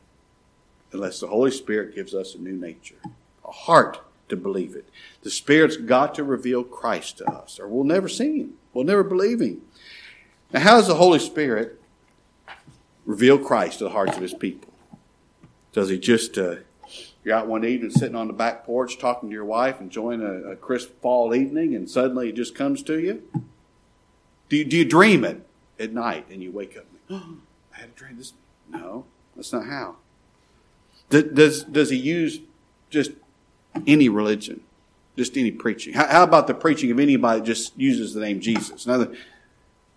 unless 0.93 1.19
the 1.19 1.27
Holy 1.27 1.51
Spirit 1.51 1.95
gives 1.95 2.13
us 2.13 2.33
a 2.33 2.37
new 2.37 2.53
nature, 2.53 2.95
a 3.43 3.51
heart 3.51 3.99
to 4.29 4.37
believe 4.37 4.73
it. 4.73 4.87
The 5.23 5.29
Spirit's 5.29 5.75
got 5.75 6.15
to 6.15 6.23
reveal 6.23 6.63
Christ 6.63 7.17
to 7.17 7.29
us, 7.29 7.59
or 7.59 7.67
we'll 7.67 7.83
never 7.83 8.07
see 8.07 8.39
Him. 8.39 8.53
We'll 8.73 8.85
never 8.85 9.03
believe 9.03 9.41
Him. 9.41 9.63
Now, 10.53 10.61
how 10.61 10.77
does 10.77 10.87
the 10.87 10.95
Holy 10.95 11.19
Spirit 11.19 11.77
reveal 13.05 13.37
Christ 13.37 13.79
to 13.79 13.83
the 13.83 13.89
hearts 13.89 14.15
of 14.15 14.21
His 14.21 14.33
people? 14.33 14.71
Does 15.73 15.89
He 15.89 15.99
just 15.99 16.37
uh, 16.37 16.55
you're 17.23 17.35
out 17.35 17.47
one 17.47 17.65
evening 17.65 17.91
sitting 17.91 18.15
on 18.15 18.27
the 18.27 18.33
back 18.33 18.65
porch 18.65 18.97
talking 18.97 19.29
to 19.29 19.33
your 19.33 19.45
wife, 19.45 19.79
enjoying 19.79 20.21
a, 20.21 20.51
a 20.51 20.55
crisp 20.55 20.89
fall 21.01 21.33
evening, 21.33 21.75
and 21.75 21.89
suddenly 21.89 22.29
it 22.29 22.35
just 22.35 22.55
comes 22.55 22.83
to 22.83 22.99
you? 22.99 23.23
Do 24.49 24.57
you, 24.57 24.65
do 24.65 24.77
you 24.77 24.85
dream 24.85 25.23
it 25.23 25.45
at 25.79 25.93
night 25.93 26.27
and 26.29 26.43
you 26.43 26.51
wake 26.51 26.77
up 26.77 26.85
and, 27.09 27.21
oh, 27.21 27.37
I 27.75 27.81
had 27.81 27.89
a 27.89 27.93
dream 27.93 28.17
this? 28.17 28.33
No, 28.69 29.05
that's 29.35 29.53
not 29.53 29.65
how. 29.65 29.95
Does, 31.09 31.63
does 31.63 31.89
he 31.89 31.97
use 31.97 32.39
just 32.89 33.11
any 33.85 34.09
religion, 34.09 34.61
just 35.15 35.37
any 35.37 35.51
preaching? 35.51 35.93
How, 35.93 36.07
how 36.07 36.23
about 36.23 36.47
the 36.47 36.53
preaching 36.53 36.91
of 36.91 36.99
anybody 36.99 37.39
that 37.39 37.45
just 37.45 37.77
uses 37.77 38.13
the 38.13 38.21
name 38.21 38.41
Jesus? 38.41 38.87
Now, 38.87 38.97
they're 38.97 39.15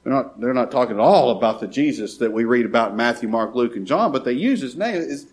not, 0.05 0.41
they're 0.41 0.55
not 0.55 0.71
talking 0.71 0.97
at 0.97 1.01
all 1.01 1.31
about 1.31 1.61
the 1.61 1.67
Jesus 1.67 2.19
that 2.19 2.33
we 2.33 2.45
read 2.45 2.67
about 2.67 2.91
in 2.93 2.97
Matthew, 2.97 3.29
Mark, 3.29 3.55
Luke, 3.55 3.77
and 3.77 3.87
John, 3.87 4.13
but 4.13 4.25
they 4.25 4.33
use 4.33 4.61
his 4.61 4.77
name. 4.77 4.95
Is 4.95 5.27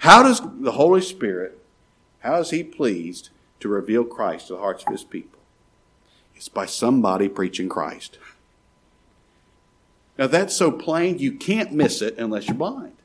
how 0.00 0.22
does 0.22 0.40
the 0.60 0.72
Holy 0.72 1.02
Spirit, 1.02 1.58
how 2.20 2.36
is 2.36 2.50
He 2.50 2.62
pleased 2.62 3.28
to 3.60 3.68
reveal 3.68 4.04
Christ 4.04 4.46
to 4.46 4.54
the 4.54 4.58
hearts 4.58 4.84
of 4.86 4.92
His 4.92 5.04
people? 5.04 5.38
It's 6.34 6.48
by 6.48 6.64
somebody 6.64 7.28
preaching 7.28 7.68
Christ. 7.68 8.18
Now 10.16 10.26
that's 10.26 10.56
so 10.56 10.72
plain 10.72 11.18
you 11.18 11.32
can't 11.32 11.72
miss 11.72 12.00
it 12.00 12.16
unless 12.16 12.46
you're 12.46 12.56
blind. 12.56 12.96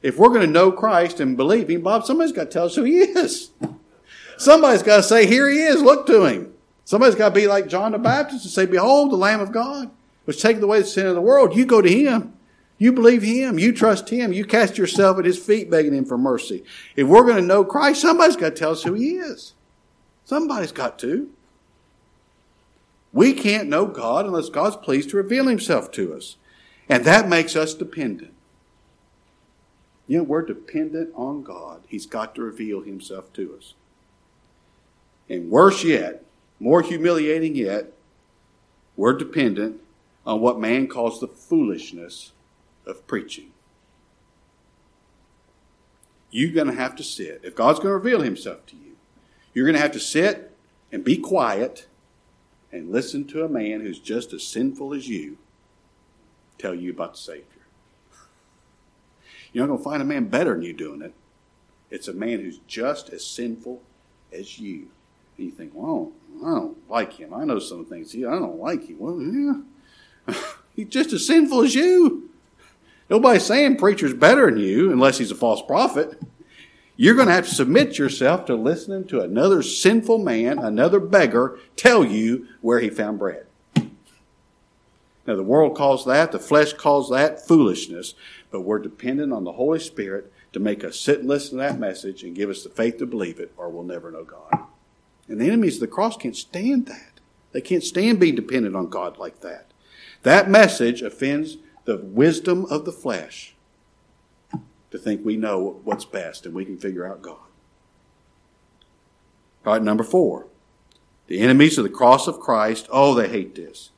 If 0.00 0.16
we're 0.16 0.28
going 0.28 0.42
to 0.42 0.46
know 0.46 0.70
Christ 0.70 1.18
and 1.18 1.36
believe 1.36 1.68
Him, 1.68 1.82
Bob, 1.82 2.04
somebody's 2.04 2.32
got 2.32 2.44
to 2.44 2.50
tell 2.50 2.66
us 2.66 2.76
who 2.76 2.84
He 2.84 2.98
is. 2.98 3.50
Somebody's 4.38 4.84
got 4.84 4.98
to 4.98 5.02
say, 5.02 5.26
Here 5.26 5.50
He 5.50 5.58
is, 5.58 5.82
look 5.82 6.06
to 6.06 6.24
Him. 6.24 6.54
Somebody's 6.84 7.16
got 7.16 7.30
to 7.30 7.34
be 7.34 7.48
like 7.48 7.66
John 7.66 7.90
the 7.90 7.98
Baptist 7.98 8.44
and 8.44 8.52
say, 8.52 8.66
Behold, 8.66 9.10
the 9.10 9.16
Lamb 9.16 9.40
of 9.40 9.50
God, 9.50 9.90
which 10.24 10.40
taketh 10.40 10.62
away 10.62 10.82
the 10.82 10.86
sin 10.86 11.06
of 11.06 11.16
the 11.16 11.20
world. 11.20 11.56
You 11.56 11.66
go 11.66 11.82
to 11.82 11.90
Him. 11.90 12.35
You 12.78 12.92
believe 12.92 13.22
Him. 13.22 13.58
You 13.58 13.72
trust 13.72 14.08
Him. 14.08 14.32
You 14.32 14.44
cast 14.44 14.76
yourself 14.76 15.18
at 15.18 15.24
His 15.24 15.38
feet 15.38 15.70
begging 15.70 15.94
Him 15.94 16.04
for 16.04 16.18
mercy. 16.18 16.64
If 16.94 17.06
we're 17.06 17.24
going 17.24 17.36
to 17.36 17.42
know 17.42 17.64
Christ, 17.64 18.02
somebody's 18.02 18.36
got 18.36 18.50
to 18.50 18.54
tell 18.54 18.72
us 18.72 18.82
who 18.82 18.94
He 18.94 19.12
is. 19.12 19.54
Somebody's 20.24 20.72
got 20.72 20.98
to. 21.00 21.30
We 23.12 23.32
can't 23.32 23.68
know 23.68 23.86
God 23.86 24.26
unless 24.26 24.50
God's 24.50 24.76
pleased 24.76 25.10
to 25.10 25.16
reveal 25.16 25.46
Himself 25.46 25.90
to 25.92 26.14
us. 26.14 26.36
And 26.88 27.04
that 27.04 27.28
makes 27.28 27.56
us 27.56 27.72
dependent. 27.72 28.34
You 30.06 30.18
know, 30.18 30.24
we're 30.24 30.42
dependent 30.42 31.10
on 31.14 31.42
God. 31.42 31.82
He's 31.88 32.06
got 32.06 32.34
to 32.34 32.42
reveal 32.42 32.82
Himself 32.82 33.32
to 33.34 33.56
us. 33.56 33.74
And 35.28 35.50
worse 35.50 35.82
yet, 35.82 36.24
more 36.60 36.82
humiliating 36.82 37.56
yet, 37.56 37.92
we're 38.96 39.16
dependent 39.16 39.80
on 40.24 40.40
what 40.40 40.60
man 40.60 40.86
calls 40.86 41.20
the 41.20 41.28
foolishness 41.28 42.32
of 42.86 43.06
preaching. 43.06 43.52
You're 46.30 46.52
going 46.52 46.66
to 46.66 46.74
have 46.74 46.96
to 46.96 47.02
sit. 47.02 47.40
If 47.42 47.54
God's 47.54 47.78
going 47.78 47.90
to 47.90 47.94
reveal 47.94 48.20
himself 48.20 48.66
to 48.66 48.76
you, 48.76 48.96
you're 49.54 49.64
going 49.64 49.76
to 49.76 49.80
have 49.80 49.92
to 49.92 50.00
sit 50.00 50.52
and 50.92 51.04
be 51.04 51.16
quiet 51.16 51.86
and 52.70 52.90
listen 52.90 53.26
to 53.28 53.44
a 53.44 53.48
man 53.48 53.80
who's 53.80 53.98
just 53.98 54.32
as 54.32 54.46
sinful 54.46 54.92
as 54.92 55.08
you 55.08 55.38
tell 56.58 56.74
you 56.74 56.90
about 56.90 57.14
the 57.14 57.20
Savior. 57.20 57.44
You're 59.52 59.66
not 59.66 59.68
going 59.68 59.78
to 59.78 59.84
find 59.84 60.02
a 60.02 60.06
man 60.06 60.26
better 60.26 60.52
than 60.52 60.62
you 60.62 60.72
doing 60.72 61.02
it. 61.02 61.14
It's 61.90 62.08
a 62.08 62.12
man 62.12 62.40
who's 62.40 62.58
just 62.66 63.10
as 63.10 63.24
sinful 63.26 63.80
as 64.32 64.58
you. 64.58 64.88
And 65.38 65.46
you 65.46 65.50
think, 65.50 65.72
well, 65.74 66.12
I 66.44 66.50
don't 66.50 66.90
like 66.90 67.14
him. 67.14 67.32
I 67.32 67.44
know 67.44 67.58
some 67.58 67.84
things. 67.84 68.12
He, 68.12 68.24
I 68.26 68.32
don't 68.32 68.58
like 68.58 68.86
him. 68.88 68.98
Well, 68.98 69.20
yeah. 69.22 70.34
He's 70.76 70.88
just 70.88 71.12
as 71.12 71.26
sinful 71.26 71.62
as 71.62 71.74
you. 71.74 72.30
Nobody's 73.08 73.44
saying 73.44 73.76
preacher's 73.76 74.14
better 74.14 74.50
than 74.50 74.58
you 74.58 74.92
unless 74.92 75.18
he's 75.18 75.30
a 75.30 75.36
false 75.36 75.62
prophet. 75.62 76.20
You're 76.96 77.14
going 77.14 77.28
to 77.28 77.34
have 77.34 77.46
to 77.46 77.54
submit 77.54 77.98
yourself 77.98 78.46
to 78.46 78.54
listening 78.54 79.06
to 79.08 79.20
another 79.20 79.62
sinful 79.62 80.18
man, 80.18 80.58
another 80.58 80.98
beggar, 80.98 81.58
tell 81.76 82.04
you 82.04 82.48
where 82.62 82.80
he 82.80 82.88
found 82.88 83.18
bread. 83.18 83.46
Now, 85.26 85.34
the 85.34 85.42
world 85.42 85.76
calls 85.76 86.04
that, 86.06 86.32
the 86.32 86.38
flesh 86.38 86.72
calls 86.72 87.10
that 87.10 87.46
foolishness, 87.46 88.14
but 88.50 88.62
we're 88.62 88.78
dependent 88.78 89.32
on 89.32 89.44
the 89.44 89.52
Holy 89.52 89.80
Spirit 89.80 90.32
to 90.52 90.60
make 90.60 90.84
us 90.84 90.98
sit 90.98 91.18
and 91.20 91.28
listen 91.28 91.58
to 91.58 91.64
that 91.64 91.78
message 91.78 92.22
and 92.22 92.34
give 92.34 92.48
us 92.48 92.62
the 92.62 92.70
faith 92.70 92.98
to 92.98 93.06
believe 93.06 93.40
it, 93.40 93.52
or 93.56 93.68
we'll 93.68 93.82
never 93.82 94.10
know 94.10 94.24
God. 94.24 94.66
And 95.28 95.40
the 95.40 95.46
enemies 95.46 95.74
of 95.74 95.80
the 95.80 95.88
cross 95.88 96.16
can't 96.16 96.36
stand 96.36 96.86
that. 96.86 97.20
They 97.52 97.60
can't 97.60 97.82
stand 97.82 98.20
being 98.20 98.36
dependent 98.36 98.76
on 98.76 98.88
God 98.88 99.18
like 99.18 99.40
that. 99.40 99.66
That 100.22 100.48
message 100.48 101.02
offends 101.02 101.58
the 101.86 101.96
wisdom 101.96 102.66
of 102.66 102.84
the 102.84 102.92
flesh 102.92 103.54
to 104.90 104.98
think 104.98 105.24
we 105.24 105.36
know 105.36 105.80
what's 105.84 106.04
best 106.04 106.44
and 106.44 106.54
we 106.54 106.64
can 106.64 106.76
figure 106.76 107.06
out 107.06 107.22
God. 107.22 107.38
All 109.64 109.72
right, 109.72 109.82
number 109.82 110.04
four. 110.04 110.46
The 111.28 111.40
enemies 111.40 111.78
of 111.78 111.84
the 111.84 111.90
cross 111.90 112.28
of 112.28 112.38
Christ, 112.38 112.86
oh, 112.90 113.14
they 113.14 113.28
hate 113.28 113.54
this. 113.54 113.90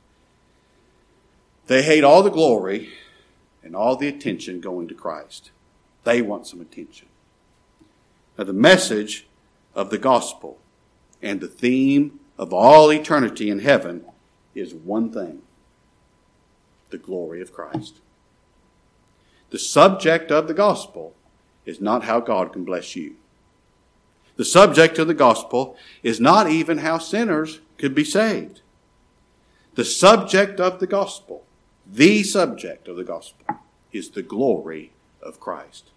They 1.67 1.83
hate 1.83 2.03
all 2.03 2.23
the 2.23 2.31
glory 2.31 2.89
and 3.63 3.75
all 3.75 3.95
the 3.95 4.07
attention 4.07 4.61
going 4.61 4.87
to 4.87 4.95
Christ. 4.95 5.51
They 6.03 6.21
want 6.21 6.47
some 6.47 6.61
attention. 6.61 7.07
Now, 8.37 8.45
the 8.45 8.53
message 8.53 9.27
of 9.75 9.89
the 9.89 9.97
gospel 9.97 10.59
and 11.21 11.41
the 11.41 11.47
theme 11.47 12.19
of 12.37 12.53
all 12.53 12.91
eternity 12.91 13.49
in 13.49 13.59
heaven 13.59 14.05
is 14.55 14.73
one 14.73 15.11
thing 15.11 15.41
the 16.89 16.97
glory 16.97 17.41
of 17.41 17.53
Christ. 17.53 17.95
The 19.49 19.59
subject 19.59 20.31
of 20.31 20.47
the 20.47 20.53
gospel 20.53 21.15
is 21.65 21.81
not 21.81 22.03
how 22.03 22.19
God 22.19 22.53
can 22.53 22.63
bless 22.63 22.95
you. 22.95 23.15
The 24.35 24.45
subject 24.45 24.97
of 24.99 25.07
the 25.07 25.13
gospel 25.13 25.75
is 26.03 26.19
not 26.19 26.49
even 26.49 26.79
how 26.79 26.97
sinners 26.97 27.59
could 27.77 27.93
be 27.93 28.05
saved. 28.05 28.61
The 29.75 29.85
subject 29.85 30.59
of 30.59 30.79
the 30.79 30.87
gospel 30.87 31.43
the 31.91 32.21
subject 32.23 32.87
of 32.87 32.97
the 32.97 33.03
gospel 33.03 33.57
is 33.91 34.11
the 34.11 34.21
glory 34.21 34.91
of 35.23 35.39
Christ. 35.39 35.89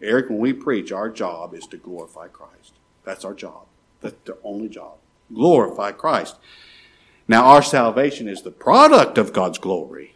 Eric, 0.00 0.30
when 0.30 0.38
we 0.38 0.52
preach, 0.52 0.92
our 0.92 1.10
job 1.10 1.52
is 1.52 1.66
to 1.68 1.76
glorify 1.76 2.28
Christ. 2.28 2.74
That's 3.04 3.24
our 3.24 3.34
job. 3.34 3.64
That's 4.02 4.14
the 4.24 4.38
only 4.44 4.68
job. 4.68 4.98
Glorify 5.34 5.92
Christ. 5.92 6.36
Now, 7.26 7.46
our 7.46 7.62
salvation 7.62 8.28
is 8.28 8.42
the 8.42 8.52
product 8.52 9.18
of 9.18 9.32
God's 9.32 9.58
glory, 9.58 10.14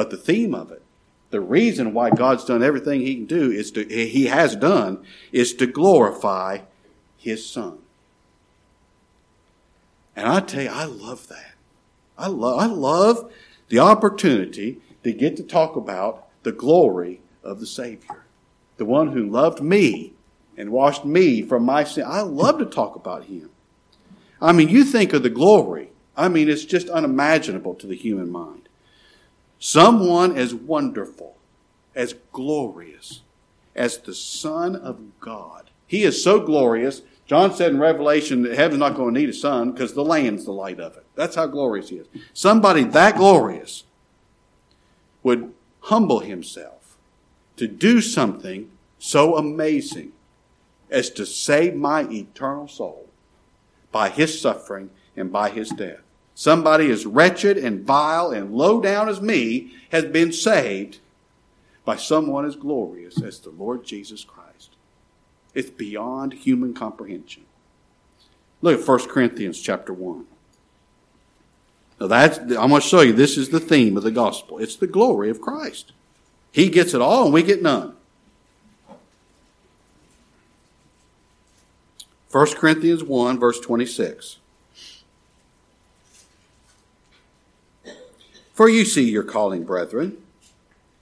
but 0.00 0.08
the 0.08 0.16
theme 0.16 0.54
of 0.54 0.72
it, 0.72 0.82
the 1.28 1.42
reason 1.42 1.92
why 1.92 2.08
God's 2.08 2.46
done 2.46 2.62
everything 2.62 3.02
He 3.02 3.16
can 3.16 3.26
do 3.26 3.50
is 3.50 3.70
to, 3.72 3.84
He 3.84 4.28
has 4.28 4.56
done, 4.56 5.04
is 5.30 5.52
to 5.56 5.66
glorify 5.66 6.60
His 7.18 7.46
Son. 7.46 7.80
And 10.16 10.26
I 10.26 10.40
tell 10.40 10.62
you, 10.62 10.70
I 10.70 10.86
love 10.86 11.28
that. 11.28 11.52
I 12.16 12.28
love, 12.28 12.60
I 12.60 12.64
love 12.64 13.30
the 13.68 13.80
opportunity 13.80 14.80
to 15.04 15.12
get 15.12 15.36
to 15.36 15.42
talk 15.42 15.76
about 15.76 16.28
the 16.44 16.52
glory 16.52 17.20
of 17.44 17.60
the 17.60 17.66
Savior, 17.66 18.24
the 18.78 18.86
one 18.86 19.12
who 19.12 19.26
loved 19.26 19.60
me 19.60 20.14
and 20.56 20.72
washed 20.72 21.04
me 21.04 21.42
from 21.42 21.62
my 21.62 21.84
sin. 21.84 22.04
I 22.06 22.22
love 22.22 22.58
to 22.60 22.64
talk 22.64 22.96
about 22.96 23.24
him. 23.24 23.50
I 24.40 24.52
mean, 24.52 24.70
you 24.70 24.82
think 24.82 25.12
of 25.12 25.22
the 25.22 25.28
glory. 25.28 25.90
I 26.16 26.30
mean, 26.30 26.48
it's 26.48 26.64
just 26.64 26.88
unimaginable 26.88 27.74
to 27.74 27.86
the 27.86 27.94
human 27.94 28.30
mind. 28.30 28.69
Someone 29.60 30.36
as 30.36 30.54
wonderful, 30.54 31.36
as 31.94 32.14
glorious 32.32 33.20
as 33.76 33.98
the 33.98 34.14
Son 34.14 34.74
of 34.74 35.20
God. 35.20 35.70
He 35.86 36.02
is 36.02 36.24
so 36.24 36.40
glorious. 36.40 37.02
John 37.26 37.54
said 37.54 37.72
in 37.72 37.78
Revelation 37.78 38.42
that 38.42 38.56
heaven's 38.56 38.80
not 38.80 38.96
going 38.96 39.14
to 39.14 39.20
need 39.20 39.28
a 39.28 39.34
sun 39.34 39.70
because 39.70 39.92
the 39.92 40.04
Lamb's 40.04 40.46
the 40.46 40.52
light 40.52 40.80
of 40.80 40.96
it. 40.96 41.04
That's 41.14 41.36
how 41.36 41.46
glorious 41.46 41.90
he 41.90 41.96
is. 41.96 42.06
Somebody 42.32 42.84
that 42.84 43.16
glorious 43.16 43.84
would 45.22 45.52
humble 45.80 46.20
himself 46.20 46.96
to 47.56 47.68
do 47.68 48.00
something 48.00 48.70
so 48.98 49.36
amazing 49.36 50.12
as 50.90 51.10
to 51.10 51.26
save 51.26 51.74
my 51.74 52.02
eternal 52.10 52.66
soul 52.66 53.08
by 53.92 54.08
his 54.08 54.40
suffering 54.40 54.90
and 55.16 55.30
by 55.30 55.50
his 55.50 55.68
death. 55.70 56.00
Somebody 56.40 56.90
as 56.90 57.04
wretched 57.04 57.58
and 57.58 57.84
vile 57.84 58.30
and 58.30 58.54
low 58.54 58.80
down 58.80 59.10
as 59.10 59.20
me 59.20 59.74
has 59.90 60.06
been 60.06 60.32
saved 60.32 60.98
by 61.84 61.96
someone 61.96 62.46
as 62.46 62.56
glorious 62.56 63.20
as 63.20 63.40
the 63.40 63.50
Lord 63.50 63.84
Jesus 63.84 64.24
Christ. 64.24 64.70
It's 65.52 65.68
beyond 65.68 66.32
human 66.32 66.72
comprehension. 66.72 67.44
Look 68.62 68.80
at 68.80 68.88
1 68.88 69.08
Corinthians 69.08 69.60
chapter 69.60 69.92
1. 69.92 70.24
Now 72.00 72.06
that's, 72.06 72.38
I'm 72.38 72.48
going 72.48 72.70
to 72.70 72.80
show 72.80 73.02
you, 73.02 73.12
this 73.12 73.36
is 73.36 73.50
the 73.50 73.60
theme 73.60 73.98
of 73.98 74.02
the 74.02 74.10
gospel. 74.10 74.56
It's 74.60 74.76
the 74.76 74.86
glory 74.86 75.28
of 75.28 75.42
Christ. 75.42 75.92
He 76.52 76.70
gets 76.70 76.94
it 76.94 77.02
all 77.02 77.24
and 77.24 77.34
we 77.34 77.42
get 77.42 77.60
none. 77.60 77.96
1 82.30 82.54
Corinthians 82.54 83.04
1, 83.04 83.38
verse 83.38 83.60
26. 83.60 84.38
For 88.60 88.68
you 88.68 88.84
see 88.84 89.08
your 89.08 89.22
calling, 89.22 89.64
brethren, 89.64 90.18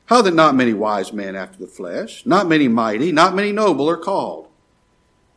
how 0.06 0.22
that 0.22 0.32
not 0.32 0.54
many 0.54 0.72
wise 0.72 1.12
men 1.12 1.34
after 1.34 1.58
the 1.58 1.66
flesh, 1.66 2.24
not 2.24 2.46
many 2.46 2.68
mighty, 2.68 3.10
not 3.10 3.34
many 3.34 3.50
noble 3.50 3.90
are 3.90 3.96
called. 3.96 4.46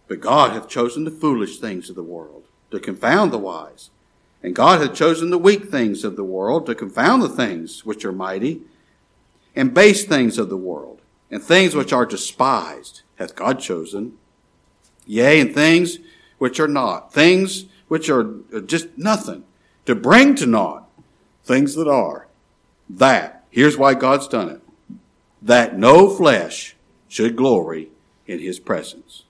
But 0.08 0.22
God 0.22 0.52
hath 0.52 0.70
chosen 0.70 1.04
the 1.04 1.10
foolish 1.10 1.58
things 1.58 1.90
of 1.90 1.96
the 1.96 2.04
world 2.04 2.44
to 2.70 2.80
confound 2.80 3.34
the 3.34 3.40
wise. 3.40 3.90
And 4.44 4.54
God 4.54 4.82
hath 4.82 4.94
chosen 4.94 5.32
the 5.32 5.40
weak 5.40 5.72
things 5.72 6.04
of 6.04 6.16
the 6.16 6.24
world 6.24 6.68
to 6.68 6.76
confound 6.76 7.24
the 7.24 7.28
things 7.28 7.88
which 7.88 8.06
are 8.06 8.12
mighty, 8.12 8.62
and 9.56 9.74
base 9.74 10.06
things 10.06 10.38
of 10.38 10.50
the 10.50 10.58
world, 10.58 11.02
and 11.32 11.42
things 11.42 11.74
which 11.74 11.92
are 11.92 12.06
despised 12.06 13.02
hath 13.16 13.36
God 13.36 13.60
chosen. 13.60 14.20
Yea, 15.08 15.40
and 15.40 15.56
things 15.56 15.98
which 16.38 16.60
are 16.60 16.68
not, 16.68 17.12
things 17.12 17.66
which 17.88 18.12
are 18.12 18.32
just 18.68 18.96
nothing, 18.96 19.44
to 19.88 19.96
bring 19.96 20.36
to 20.36 20.46
naught 20.46 20.81
things 21.44 21.76
that 21.76 21.88
are. 21.88 22.28
That, 22.90 23.46
here's 23.50 23.78
why 23.78 23.94
God's 23.94 24.28
done 24.28 24.50
it, 24.50 24.62
that 25.42 25.78
no 25.78 26.10
flesh 26.10 26.76
should 27.08 27.36
glory 27.36 27.90
in 28.28 28.40
his 28.40 28.60
presence 28.60 29.24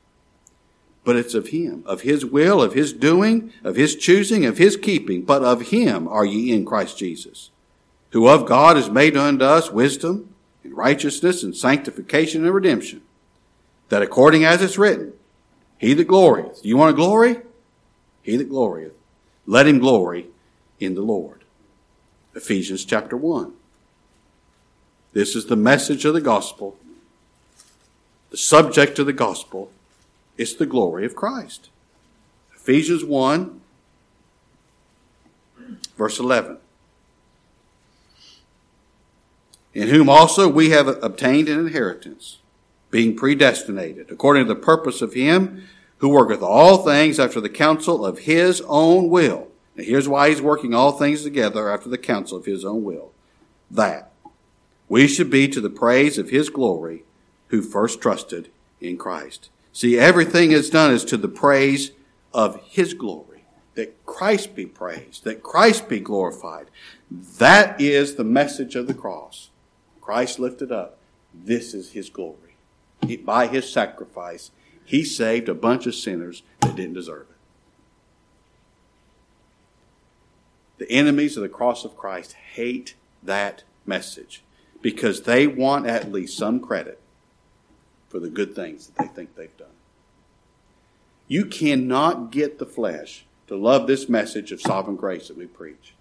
but 1.04 1.16
it's 1.16 1.34
of 1.34 1.48
him, 1.48 1.84
of 1.86 2.02
his 2.02 2.26
will, 2.26 2.62
of 2.62 2.74
his 2.74 2.94
doing, 2.94 3.52
of 3.64 3.76
his 3.76 3.96
choosing, 3.96 4.46
of 4.46 4.58
his 4.58 4.78
keeping, 4.78 5.24
but 5.24 5.44
of 5.44 5.70
him 5.70 6.08
are 6.08 6.26
ye 6.26 6.54
in 6.54 6.66
Christ 6.66 6.98
Jesus, 6.98 7.50
who 8.12 8.28
of 8.28 8.46
God 8.46 8.78
is 8.78 8.90
made 8.90 9.18
unto 9.18 9.44
us 9.44 9.72
wisdom 9.72 10.34
and 10.64 10.76
righteousness 10.76 11.42
and 11.44 11.56
sanctification 11.56 12.46
and 12.46 12.54
redemption, 12.54 13.02
that 13.90 14.04
according 14.04 14.46
as 14.46 14.62
it's 14.62 14.78
written, 14.78 15.14
he 15.78 15.94
that 15.96 16.08
glorieth, 16.08 16.64
you 16.64 16.78
want 16.78 16.92
to 16.92 16.96
glory? 16.96 17.38
He 18.22 18.38
that 18.38 18.50
glorieth, 18.50 18.94
let 19.48 19.68
him 19.68 19.80
glory 19.80 20.28
in 20.80 20.94
the 20.94 21.02
Lord. 21.02 21.41
Ephesians 22.36 22.86
chapter 22.86 23.18
1. 23.18 23.54
This 25.14 25.36
is 25.36 25.48
the 25.48 25.58
message 25.58 26.06
of 26.06 26.14
the 26.14 26.22
gospel, 26.22 26.78
the 28.30 28.38
subject 28.38 28.98
of 28.98 29.06
the 29.06 29.14
gospel 29.14 29.70
is 30.38 30.56
the 30.56 30.66
glory 30.66 31.06
of 31.06 31.16
Christ. 31.16 31.70
Ephesians 32.56 33.04
1, 33.04 33.60
verse 35.98 36.18
11. 36.18 36.58
In 39.74 39.90
whom 39.90 40.10
also 40.10 40.48
we 40.48 40.70
have 40.70 40.88
obtained 40.88 41.50
an 41.50 41.60
inheritance, 41.60 42.40
being 42.90 43.16
predestinated, 43.16 44.10
according 44.10 44.46
to 44.46 44.54
the 44.54 44.60
purpose 44.60 45.02
of 45.02 45.14
Him 45.14 45.64
who 45.98 46.10
worketh 46.10 46.42
all 46.42 46.86
things 46.86 47.20
after 47.20 47.42
the 47.42 47.50
counsel 47.50 48.06
of 48.06 48.20
His 48.20 48.62
own 48.62 49.10
will. 49.10 49.51
Here's 49.76 50.08
why 50.08 50.30
He's 50.30 50.42
working 50.42 50.74
all 50.74 50.92
things 50.92 51.24
together 51.24 51.72
after 51.72 51.90
the 51.90 51.98
counsel 51.98 52.38
of 52.38 52.46
His 52.46 52.66
own 52.66 52.84
will. 52.84 53.12
That 53.70 54.12
we 54.90 55.08
should 55.08 55.30
be 55.30 55.48
to 55.48 55.62
the 55.62 55.70
praise 55.70 56.18
of 56.18 56.30
His 56.30 56.50
glory 56.50 57.04
who 57.48 57.62
first 57.62 58.02
trusted 58.02 58.50
in 58.80 58.98
Christ. 58.98 59.50
See, 59.74 59.98
everything 59.98 60.52
is 60.52 60.70
done 60.70 60.92
is 60.92 61.06
to 61.06 61.18
the 61.18 61.30
praise 61.30 61.92
of 62.34 62.62
His 62.66 62.94
glory, 62.94 63.46
that 63.76 64.06
Christ 64.06 64.56
be 64.56 64.66
praised, 64.66 65.24
that 65.24 65.44
Christ 65.44 65.88
be 65.88 66.00
glorified. 66.00 66.68
That 67.10 67.80
is 67.80 68.16
the 68.16 68.24
message 68.24 68.76
of 68.76 68.88
the 68.88 68.94
cross. 68.94 69.50
Christ 70.02 70.40
lifted 70.40 70.72
up. 70.72 70.98
This 71.34 71.74
is 71.74 71.92
His 71.92 72.10
glory. 72.10 72.56
He, 73.06 73.16
by 73.16 73.48
His 73.48 73.72
sacrifice, 73.72 74.52
He 74.84 75.06
saved 75.06 75.48
a 75.48 75.54
bunch 75.54 75.86
of 75.88 75.96
sinners 75.96 76.44
that 76.60 76.76
didn't 76.76 76.94
deserve 76.96 77.28
it. 77.30 77.31
The 80.82 80.90
enemies 80.90 81.38
of 81.38 81.44
the 81.44 81.48
cross 81.48 81.86
of 81.86 81.96
Christ 81.96 82.34
hate 82.34 82.96
that 83.22 83.62
message 83.86 84.42
because 84.82 85.22
they 85.22 85.46
want 85.46 85.86
at 85.86 86.12
least 86.12 86.36
some 86.36 86.60
credit 86.60 87.00
for 88.10 88.20
the 88.20 88.32
good 88.32 88.56
things 88.56 88.88
that 88.88 88.98
they 88.98 89.08
think 89.08 89.36
they've 89.36 89.56
done. 89.58 89.68
You 91.28 91.46
cannot 91.46 92.32
get 92.32 92.58
the 92.58 92.66
flesh 92.66 93.26
to 93.46 93.56
love 93.56 93.86
this 93.86 94.10
message 94.10 94.52
of 94.52 94.60
sovereign 94.60 94.96
grace 94.96 95.28
that 95.28 95.38
we 95.38 95.46
preach. 95.46 95.94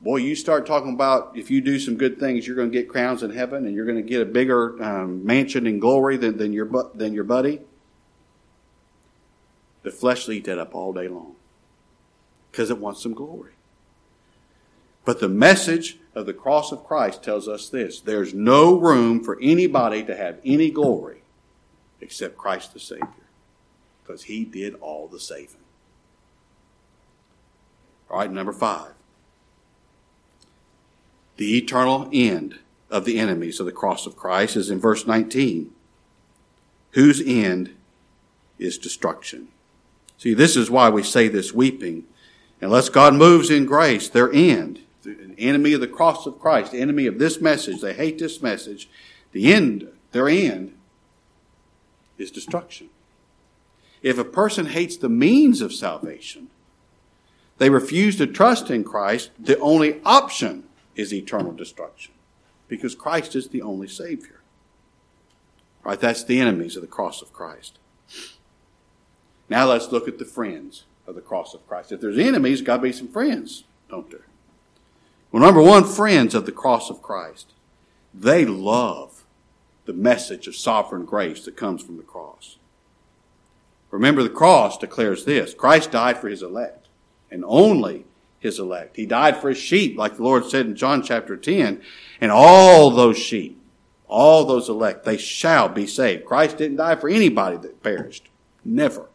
Boy, 0.00 0.16
you 0.16 0.34
start 0.34 0.66
talking 0.66 0.94
about 0.94 1.36
if 1.36 1.48
you 1.48 1.60
do 1.60 1.78
some 1.78 1.96
good 1.96 2.18
things, 2.18 2.44
you're 2.44 2.56
going 2.56 2.72
to 2.72 2.76
get 2.76 2.88
crowns 2.88 3.22
in 3.22 3.30
heaven 3.30 3.66
and 3.66 3.76
you're 3.76 3.86
going 3.86 4.02
to 4.02 4.08
get 4.08 4.20
a 4.20 4.24
bigger 4.24 4.82
um, 4.82 5.24
mansion 5.24 5.64
in 5.64 5.78
glory 5.78 6.16
than, 6.16 6.38
than, 6.38 6.52
your, 6.52 6.68
than 6.96 7.14
your 7.14 7.22
buddy. 7.22 7.60
The 9.84 9.92
flesh 9.92 10.28
eats 10.28 10.46
that 10.46 10.58
up 10.58 10.74
all 10.74 10.92
day 10.92 11.06
long 11.06 11.36
because 12.50 12.68
it 12.68 12.78
wants 12.78 13.00
some 13.00 13.14
glory. 13.14 13.52
But 15.04 15.20
the 15.20 15.28
message 15.28 15.98
of 16.14 16.26
the 16.26 16.32
cross 16.32 16.72
of 16.72 16.84
Christ 16.84 17.22
tells 17.22 17.48
us 17.48 17.68
this 17.68 18.00
there's 18.00 18.34
no 18.34 18.78
room 18.78 19.22
for 19.22 19.38
anybody 19.40 20.04
to 20.04 20.16
have 20.16 20.40
any 20.44 20.70
glory 20.70 21.22
except 22.00 22.36
Christ 22.36 22.72
the 22.72 22.80
Savior 22.80 23.08
because 24.02 24.24
he 24.24 24.44
did 24.44 24.74
all 24.74 25.08
the 25.08 25.20
saving. 25.20 25.56
All 28.10 28.18
right, 28.18 28.30
number 28.30 28.52
five. 28.52 28.92
The 31.36 31.56
eternal 31.56 32.08
end 32.12 32.58
of 32.90 33.04
the 33.04 33.18
enemies 33.18 33.58
of 33.58 33.66
the 33.66 33.72
cross 33.72 34.06
of 34.06 34.16
Christ 34.16 34.54
is 34.54 34.70
in 34.70 34.78
verse 34.78 35.06
19, 35.06 35.72
whose 36.90 37.22
end 37.24 37.74
is 38.58 38.76
destruction. 38.76 39.48
See, 40.18 40.34
this 40.34 40.56
is 40.56 40.70
why 40.70 40.90
we 40.90 41.02
say 41.02 41.28
this 41.28 41.54
weeping. 41.54 42.04
Unless 42.60 42.90
God 42.90 43.14
moves 43.14 43.50
in 43.50 43.64
grace, 43.64 44.08
their 44.08 44.30
end, 44.30 44.80
an 45.04 45.34
enemy 45.38 45.72
of 45.72 45.80
the 45.80 45.88
cross 45.88 46.26
of 46.26 46.38
Christ, 46.38 46.74
enemy 46.74 47.06
of 47.06 47.18
this 47.18 47.40
message, 47.40 47.80
they 47.80 47.94
hate 47.94 48.18
this 48.18 48.42
message, 48.42 48.88
the 49.32 49.52
end, 49.52 49.88
their 50.12 50.28
end 50.28 50.76
is 52.18 52.30
destruction. 52.30 52.90
If 54.02 54.18
a 54.18 54.24
person 54.24 54.66
hates 54.66 54.96
the 54.96 55.08
means 55.08 55.60
of 55.60 55.72
salvation, 55.72 56.48
they 57.58 57.70
refuse 57.70 58.16
to 58.16 58.26
trust 58.26 58.70
in 58.70 58.84
Christ, 58.84 59.30
the 59.38 59.58
only 59.58 60.00
option 60.04 60.64
is 60.96 61.14
eternal 61.14 61.52
destruction 61.52 62.14
because 62.68 62.94
Christ 62.94 63.36
is 63.36 63.48
the 63.48 63.62
only 63.62 63.88
Savior. 63.88 64.40
Right? 65.84 66.00
That's 66.00 66.24
the 66.24 66.40
enemies 66.40 66.76
of 66.76 66.82
the 66.82 66.88
cross 66.88 67.22
of 67.22 67.32
Christ. 67.32 67.78
Now 69.48 69.66
let's 69.66 69.92
look 69.92 70.08
at 70.08 70.18
the 70.18 70.24
friends 70.24 70.84
of 71.06 71.14
the 71.14 71.20
cross 71.20 71.54
of 71.54 71.66
Christ. 71.68 71.92
If 71.92 72.00
there's 72.00 72.18
enemies, 72.18 72.62
got 72.62 72.76
to 72.76 72.82
be 72.82 72.92
some 72.92 73.08
friends, 73.08 73.64
don't 73.88 74.10
there? 74.10 74.26
Well, 75.32 75.42
number 75.42 75.62
one, 75.62 75.84
friends 75.84 76.34
of 76.34 76.44
the 76.44 76.52
cross 76.52 76.90
of 76.90 77.02
Christ. 77.02 77.54
They 78.12 78.44
love 78.44 79.24
the 79.86 79.94
message 79.94 80.46
of 80.46 80.54
sovereign 80.54 81.06
grace 81.06 81.46
that 81.46 81.56
comes 81.56 81.82
from 81.82 81.96
the 81.96 82.02
cross. 82.02 82.58
Remember, 83.90 84.22
the 84.22 84.28
cross 84.28 84.76
declares 84.76 85.24
this 85.24 85.54
Christ 85.54 85.90
died 85.90 86.18
for 86.18 86.28
his 86.28 86.42
elect 86.42 86.88
and 87.30 87.44
only 87.46 88.04
his 88.38 88.58
elect. 88.58 88.96
He 88.96 89.06
died 89.06 89.38
for 89.38 89.48
his 89.48 89.58
sheep, 89.58 89.96
like 89.96 90.16
the 90.16 90.22
Lord 90.22 90.44
said 90.44 90.66
in 90.66 90.76
John 90.76 91.02
chapter 91.02 91.36
10. 91.36 91.80
And 92.20 92.30
all 92.30 92.90
those 92.90 93.16
sheep, 93.16 93.58
all 94.08 94.44
those 94.44 94.68
elect, 94.68 95.04
they 95.04 95.16
shall 95.16 95.68
be 95.68 95.86
saved. 95.86 96.26
Christ 96.26 96.58
didn't 96.58 96.76
die 96.76 96.96
for 96.96 97.08
anybody 97.08 97.56
that 97.56 97.82
perished. 97.82 98.28
Never. 98.64 99.06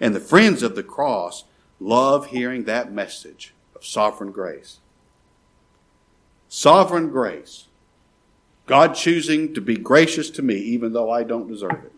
And 0.00 0.14
the 0.14 0.20
friends 0.20 0.64
of 0.64 0.74
the 0.74 0.82
cross 0.82 1.44
love 1.78 2.26
hearing 2.26 2.64
that 2.64 2.92
message 2.92 3.54
of 3.76 3.84
sovereign 3.84 4.32
grace. 4.32 4.80
Sovereign 6.56 7.10
grace. 7.10 7.66
God 8.66 8.94
choosing 8.94 9.54
to 9.54 9.60
be 9.60 9.76
gracious 9.76 10.30
to 10.30 10.40
me 10.40 10.54
even 10.54 10.92
though 10.92 11.10
I 11.10 11.24
don't 11.24 11.48
deserve 11.48 11.84
it. 11.84 11.92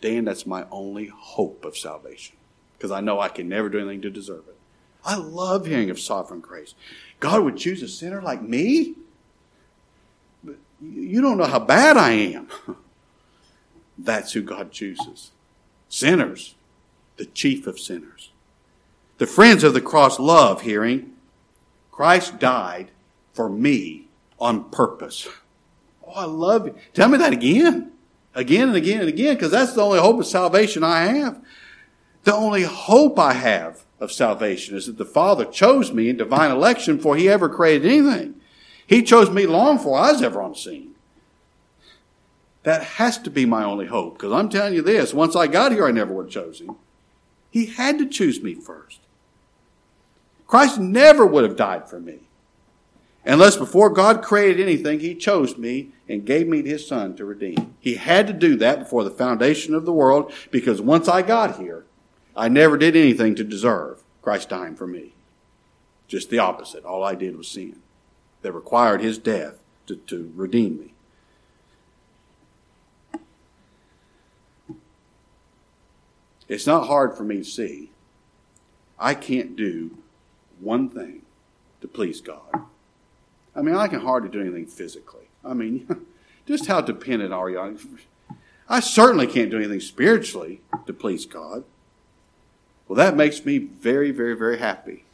Dan, 0.00 0.24
that's 0.24 0.46
my 0.46 0.64
only 0.70 1.06
hope 1.06 1.64
of 1.64 1.76
salvation 1.76 2.36
because 2.78 2.92
I 2.92 3.00
know 3.00 3.18
I 3.18 3.28
can 3.28 3.48
never 3.48 3.68
do 3.68 3.80
anything 3.80 4.02
to 4.02 4.10
deserve 4.10 4.44
it. 4.46 4.56
I 5.04 5.16
love 5.16 5.66
hearing 5.66 5.90
of 5.90 5.98
sovereign 5.98 6.38
grace. 6.38 6.76
God 7.18 7.42
would 7.42 7.56
choose 7.56 7.82
a 7.82 7.88
sinner 7.88 8.22
like 8.22 8.42
me? 8.42 8.94
But 10.44 10.58
you 10.80 11.20
don't 11.20 11.36
know 11.36 11.46
how 11.46 11.58
bad 11.58 11.96
I 11.96 12.12
am. 12.12 12.46
That's 13.98 14.34
who 14.34 14.42
God 14.42 14.70
chooses. 14.70 15.32
Sinners, 15.88 16.54
the 17.16 17.26
chief 17.26 17.66
of 17.66 17.80
sinners. 17.80 18.30
The 19.18 19.26
friends 19.26 19.64
of 19.64 19.74
the 19.74 19.80
cross 19.80 20.20
love 20.20 20.62
hearing 20.62 21.14
Christ 21.90 22.38
died 22.38 22.92
for 23.32 23.48
me 23.48 24.08
on 24.38 24.70
purpose. 24.70 25.28
Oh, 26.06 26.12
I 26.12 26.24
love 26.24 26.66
you. 26.66 26.74
Tell 26.92 27.08
me 27.08 27.18
that 27.18 27.32
again. 27.32 27.92
Again 28.34 28.68
and 28.68 28.76
again 28.76 29.00
and 29.00 29.08
again, 29.08 29.34
because 29.34 29.50
that's 29.50 29.74
the 29.74 29.82
only 29.82 29.98
hope 29.98 30.18
of 30.18 30.26
salvation 30.26 30.82
I 30.82 31.04
have. 31.04 31.40
The 32.24 32.34
only 32.34 32.62
hope 32.62 33.18
I 33.18 33.34
have 33.34 33.84
of 34.00 34.10
salvation 34.10 34.76
is 34.76 34.86
that 34.86 34.98
the 34.98 35.04
Father 35.04 35.44
chose 35.44 35.92
me 35.92 36.08
in 36.08 36.16
divine 36.16 36.50
election 36.50 36.96
before 36.96 37.16
He 37.16 37.28
ever 37.28 37.48
created 37.48 37.90
anything. 37.90 38.36
He 38.86 39.02
chose 39.02 39.30
me 39.30 39.46
long 39.46 39.76
before 39.76 39.98
I 39.98 40.12
was 40.12 40.22
ever 40.22 40.40
on 40.40 40.52
the 40.52 40.58
scene. 40.58 40.94
That 42.62 42.82
has 42.82 43.18
to 43.18 43.30
be 43.30 43.44
my 43.44 43.64
only 43.64 43.86
hope, 43.86 44.14
because 44.14 44.32
I'm 44.32 44.48
telling 44.48 44.74
you 44.74 44.82
this, 44.82 45.12
once 45.12 45.34
I 45.36 45.46
got 45.46 45.72
here, 45.72 45.86
I 45.86 45.90
never 45.90 46.12
would 46.14 46.26
have 46.26 46.32
chosen 46.32 46.68
Him. 46.68 46.76
He 47.50 47.66
had 47.66 47.98
to 47.98 48.08
choose 48.08 48.42
me 48.42 48.54
first. 48.54 49.00
Christ 50.46 50.78
never 50.78 51.26
would 51.26 51.44
have 51.44 51.56
died 51.56 51.88
for 51.88 52.00
me. 52.00 52.20
Unless 53.24 53.56
before 53.56 53.90
God 53.90 54.22
created 54.22 54.60
anything, 54.60 55.00
He 55.00 55.14
chose 55.14 55.56
me 55.56 55.90
and 56.08 56.24
gave 56.24 56.48
me 56.48 56.62
His 56.62 56.86
Son 56.86 57.14
to 57.16 57.24
redeem. 57.24 57.76
He 57.78 57.94
had 57.94 58.26
to 58.26 58.32
do 58.32 58.56
that 58.56 58.80
before 58.80 59.04
the 59.04 59.10
foundation 59.10 59.74
of 59.74 59.84
the 59.84 59.92
world 59.92 60.32
because 60.50 60.80
once 60.80 61.08
I 61.08 61.22
got 61.22 61.58
here, 61.58 61.84
I 62.36 62.48
never 62.48 62.76
did 62.76 62.96
anything 62.96 63.34
to 63.36 63.44
deserve 63.44 64.02
Christ 64.22 64.48
dying 64.48 64.74
for 64.74 64.86
me. 64.86 65.12
Just 66.08 66.30
the 66.30 66.38
opposite. 66.38 66.84
All 66.84 67.04
I 67.04 67.14
did 67.14 67.36
was 67.36 67.48
sin 67.48 67.80
that 68.42 68.52
required 68.52 69.00
his 69.00 69.18
death 69.18 69.62
to, 69.86 69.96
to 69.96 70.32
redeem 70.34 70.78
me. 70.78 70.94
It's 76.48 76.66
not 76.66 76.86
hard 76.86 77.16
for 77.16 77.24
me 77.24 77.38
to 77.38 77.44
see. 77.44 77.92
I 78.98 79.14
can't 79.14 79.56
do 79.56 79.96
one 80.60 80.90
thing 80.90 81.22
to 81.80 81.88
please 81.88 82.20
God. 82.20 82.66
I 83.54 83.62
mean, 83.62 83.74
I 83.74 83.88
can 83.88 84.00
hardly 84.00 84.28
do 84.28 84.40
anything 84.40 84.66
physically. 84.66 85.28
I 85.44 85.54
mean, 85.54 86.06
just 86.46 86.66
how 86.66 86.80
dependent 86.80 87.32
are 87.32 87.50
you 87.50 87.78
I 88.68 88.80
certainly 88.80 89.26
can't 89.26 89.50
do 89.50 89.58
anything 89.58 89.80
spiritually 89.80 90.62
to 90.86 90.92
please 90.92 91.26
God. 91.26 91.64
Well, 92.88 92.96
that 92.96 93.16
makes 93.16 93.44
me 93.44 93.58
very, 93.58 94.10
very, 94.10 94.34
very 94.34 94.58
happy 94.58 95.04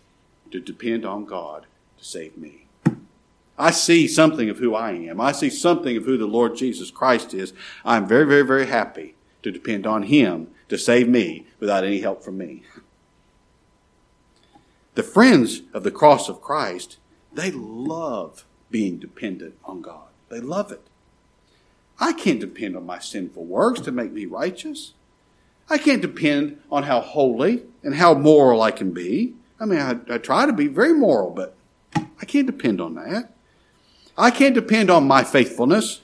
to 0.51 0.61
depend 0.61 1.05
on 1.05 1.25
God 1.25 1.67
to 1.99 2.05
save 2.05 2.37
me. 2.37 2.67
I 3.59 3.73
see 3.73 4.07
something 4.07 4.49
of 4.49 4.59
who 4.59 4.75
I 4.75 4.93
am. 4.93 5.21
I 5.21 5.33
see 5.33 5.51
something 5.51 5.97
of 5.97 6.05
who 6.05 6.17
the 6.17 6.27
Lord 6.27 6.57
Jesus 6.57 6.91
Christ 6.93 7.35
is. 7.35 7.53
I'm 7.85 8.07
very, 8.07 8.25
very, 8.25 8.43
very 8.43 8.67
happy 8.67 9.17
to 9.43 9.51
depend 9.51 9.87
on 9.87 10.05
Him 10.05 10.49
to 10.69 10.79
save 10.79 11.09
me 11.09 11.47
without 11.59 11.85
any 11.85 12.01
help 12.01 12.23
from 12.23 12.39
me. 12.39 12.63
The 14.95 15.03
friends 15.03 15.63
of 15.75 15.83
the 15.83 15.91
cross 15.91 16.29
of 16.29 16.41
Christ, 16.41 16.99
they 17.33 17.51
love 17.51 18.45
being 18.71 18.99
dependent 18.99 19.57
on 19.65 19.83
God. 19.83 20.09
They 20.29 20.41
love 20.41 20.73
it. 20.73 20.83
I 22.01 22.13
can't 22.13 22.41
depend 22.41 22.77
on 22.77 22.87
my 22.87 22.99
sinful 22.99 23.45
works 23.45 23.81
to 23.81 23.93
make 23.93 24.13
me 24.13 24.27
righteous. 24.27 24.95
I 25.71 25.79
can't 25.79 26.01
depend 26.01 26.61
on 26.71 26.85
how 26.85 27.01
holy 27.01 27.65
and 27.83 27.97
how 27.97 28.15
moral 28.15 28.63
I 28.63 28.71
can 28.71 28.93
be. 28.93 29.35
I 29.61 29.65
mean, 29.65 29.81
I, 29.81 29.97
I, 30.15 30.19
try 30.19 30.47
to 30.47 30.53
be 30.53 30.69
very 30.69 30.93
moral, 30.93 31.31
but 31.31 31.55
I 31.95 32.25
can't 32.25 32.47
depend 32.47 32.81
on 32.81 32.95
that. 32.95 33.35
I 34.17 34.31
can't 34.31 34.55
depend 34.55 34.91
on 34.91 35.07
my 35.07 35.25
faithfulness, 35.25 36.01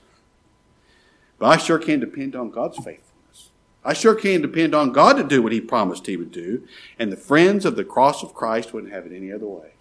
but 1.38 1.46
I 1.46 1.56
sure 1.56 1.78
can 1.78 2.00
depend 2.00 2.34
on 2.34 2.50
God's 2.50 2.76
faithfulness. 2.76 3.50
I 3.84 3.92
sure 3.92 4.14
can 4.14 4.42
depend 4.42 4.74
on 4.74 4.92
God 4.92 5.14
to 5.14 5.24
do 5.24 5.42
what 5.42 5.52
He 5.52 5.60
promised 5.60 6.06
He 6.06 6.16
would 6.16 6.32
do, 6.32 6.66
and 6.98 7.12
the 7.12 7.16
friends 7.16 7.64
of 7.64 7.76
the 7.76 7.84
cross 7.84 8.22
of 8.22 8.34
Christ 8.34 8.72
wouldn't 8.72 8.92
have 8.92 9.06
it 9.06 9.12
any 9.14 9.32
other 9.32 9.46
way. 9.46 9.72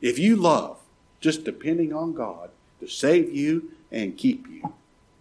If 0.00 0.18
you 0.18 0.36
love 0.36 0.78
just 1.20 1.44
depending 1.44 1.92
on 1.92 2.12
God 2.12 2.50
to 2.80 2.88
save 2.88 3.34
you 3.34 3.72
and 3.90 4.18
keep 4.18 4.46
you, 4.48 4.74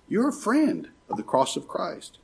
you're 0.07 0.29
a 0.29 0.33
friend 0.33 0.89
of 1.09 1.17
the 1.17 1.23
cross 1.23 1.55
of 1.55 1.67
Christ. 1.67 2.17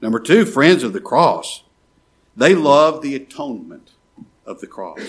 Number 0.00 0.20
two, 0.20 0.44
friends 0.44 0.82
of 0.82 0.92
the 0.92 1.00
cross. 1.00 1.62
They 2.36 2.54
love 2.54 3.02
the 3.02 3.16
atonement 3.16 3.92
of 4.46 4.60
the 4.60 4.66
cross. 4.66 5.00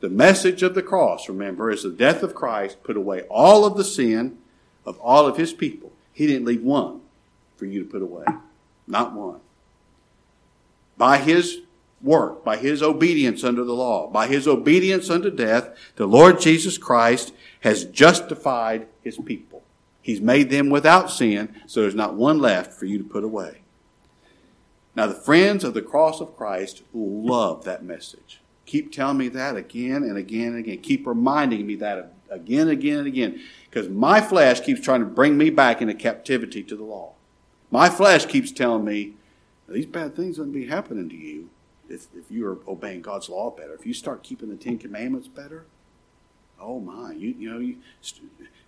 The 0.00 0.08
message 0.08 0.62
of 0.62 0.74
the 0.74 0.82
cross, 0.82 1.28
remember, 1.28 1.70
is 1.70 1.82
the 1.82 1.90
death 1.90 2.22
of 2.22 2.34
Christ 2.34 2.82
put 2.82 2.96
away 2.96 3.22
all 3.22 3.64
of 3.64 3.76
the 3.76 3.84
sin 3.84 4.38
of 4.84 4.98
all 4.98 5.26
of 5.26 5.36
his 5.36 5.52
people. 5.52 5.92
He 6.12 6.26
didn't 6.26 6.46
leave 6.46 6.62
one 6.62 7.02
for 7.56 7.66
you 7.66 7.84
to 7.84 7.90
put 7.90 8.02
away. 8.02 8.24
Not 8.86 9.12
one. 9.12 9.40
By 10.96 11.18
his 11.18 11.60
work, 12.02 12.44
by 12.44 12.56
his 12.56 12.82
obedience 12.82 13.44
under 13.44 13.64
the 13.64 13.74
law, 13.74 14.08
by 14.08 14.26
his 14.26 14.48
obedience 14.48 15.08
unto 15.08 15.30
death, 15.30 15.70
the 15.96 16.06
Lord 16.06 16.40
Jesus 16.40 16.78
Christ 16.78 17.32
has 17.60 17.84
justified 17.84 18.86
his 19.02 19.18
people. 19.18 19.62
He's 20.00 20.20
made 20.20 20.50
them 20.50 20.68
without 20.68 21.10
sin, 21.10 21.54
so 21.66 21.80
there's 21.80 21.94
not 21.94 22.14
one 22.14 22.40
left 22.40 22.72
for 22.72 22.86
you 22.86 22.98
to 22.98 23.04
put 23.04 23.22
away. 23.22 23.60
Now, 24.94 25.06
the 25.06 25.14
friends 25.14 25.64
of 25.64 25.74
the 25.74 25.82
cross 25.82 26.20
of 26.20 26.36
Christ 26.36 26.82
love 26.92 27.64
that 27.64 27.84
message. 27.84 28.40
Keep 28.66 28.92
telling 28.92 29.18
me 29.18 29.28
that 29.28 29.56
again 29.56 30.02
and 30.02 30.18
again 30.18 30.48
and 30.48 30.58
again. 30.58 30.78
Keep 30.78 31.06
reminding 31.06 31.66
me 31.66 31.76
that 31.76 32.12
again 32.30 32.62
and 32.62 32.70
again 32.70 32.98
and 32.98 33.06
again. 33.06 33.40
Because 33.70 33.88
my 33.88 34.20
flesh 34.20 34.60
keeps 34.60 34.80
trying 34.80 35.00
to 35.00 35.06
bring 35.06 35.38
me 35.38 35.50
back 35.50 35.80
into 35.80 35.94
captivity 35.94 36.62
to 36.64 36.76
the 36.76 36.84
law. 36.84 37.12
My 37.70 37.88
flesh 37.88 38.26
keeps 38.26 38.52
telling 38.52 38.84
me, 38.84 39.14
these 39.68 39.86
bad 39.86 40.14
things 40.14 40.36
wouldn't 40.36 40.54
be 40.54 40.66
happening 40.66 41.08
to 41.08 41.16
you 41.16 41.48
if, 41.92 42.06
if 42.14 42.30
you 42.30 42.46
are 42.48 42.58
obeying 42.66 43.02
God's 43.02 43.28
law 43.28 43.50
better. 43.50 43.74
If 43.74 43.86
you 43.86 43.94
start 43.94 44.22
keeping 44.22 44.48
the 44.48 44.56
Ten 44.56 44.78
Commandments 44.78 45.28
better, 45.28 45.64
oh 46.60 46.80
my, 46.80 47.12
you, 47.12 47.34
you 47.38 47.50
know, 47.50 47.58
you 47.58 47.76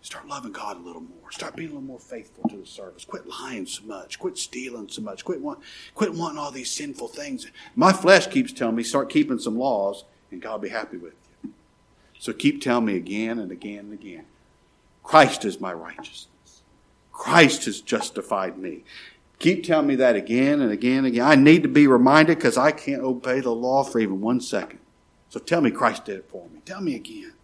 start 0.03 0.27
loving 0.29 0.53
God 0.53 0.77
a 0.77 0.81
little 0.81 1.03
more. 1.03 1.31
Start 1.31 1.57
being 1.57 1.71
a 1.71 1.73
little 1.73 1.87
more 1.87 1.99
faithful 1.99 2.49
to 2.51 2.57
the 2.57 2.67
service. 2.67 3.05
Quit 3.05 3.27
lying 3.27 3.67
so 3.67 3.85
much. 3.85 4.19
Quit 4.19 4.37
stealing 4.37 4.89
so 4.89 5.03
much. 5.03 5.25
Quit, 5.25 5.41
want, 5.41 5.61
quit 5.95 6.13
wanting 6.13 6.39
all 6.39 6.51
these 6.51 6.71
sinful 6.71 7.09
things. 7.09 7.47
My 7.75 7.93
flesh 7.93 8.27
keeps 8.27 8.53
telling 8.53 8.77
me, 8.77 8.83
start 8.83 9.11
keeping 9.11 9.39
some 9.39 9.59
laws, 9.59 10.05
and 10.31 10.43
God 10.43 10.53
will 10.53 10.59
be 10.61 10.69
happy 10.69 10.97
with 10.97 11.15
you. 11.43 11.53
So 12.19 12.33
keep 12.33 12.61
telling 12.61 12.87
me 12.87 12.97
again 12.97 13.39
and 13.39 13.51
again 13.51 13.81
and 13.81 13.93
again. 13.93 14.25
Christ 15.03 15.45
is 15.45 15.61
my 15.61 15.73
righteousness. 15.73 16.29
Christ 17.13 17.67
has 17.67 17.81
justified 17.81 18.59
me. 18.59 18.83
Keep 19.45 19.65
telling 19.65 19.87
me 19.87 19.97
that 19.97 20.17
again 20.17 20.63
and 20.63 20.73
again 20.73 21.05
and 21.05 21.09
again. 21.09 21.27
I 21.27 21.35
need 21.35 21.65
to 21.65 21.69
be 21.69 21.87
reminded 21.87 22.39
because 22.39 22.57
I 22.57 22.73
can't 22.73 23.03
obey 23.03 23.41
the 23.41 23.51
law 23.51 23.85
for 23.85 23.99
even 23.99 24.23
one 24.23 24.41
second. 24.41 24.79
So 25.29 25.39
tell 25.39 25.61
me 25.61 25.71
Christ 25.71 26.07
did 26.07 26.17
it 26.17 26.31
for 26.31 26.49
me. 26.49 26.61
Tell 26.65 26.81
me 26.81 26.95
again. 26.95 27.35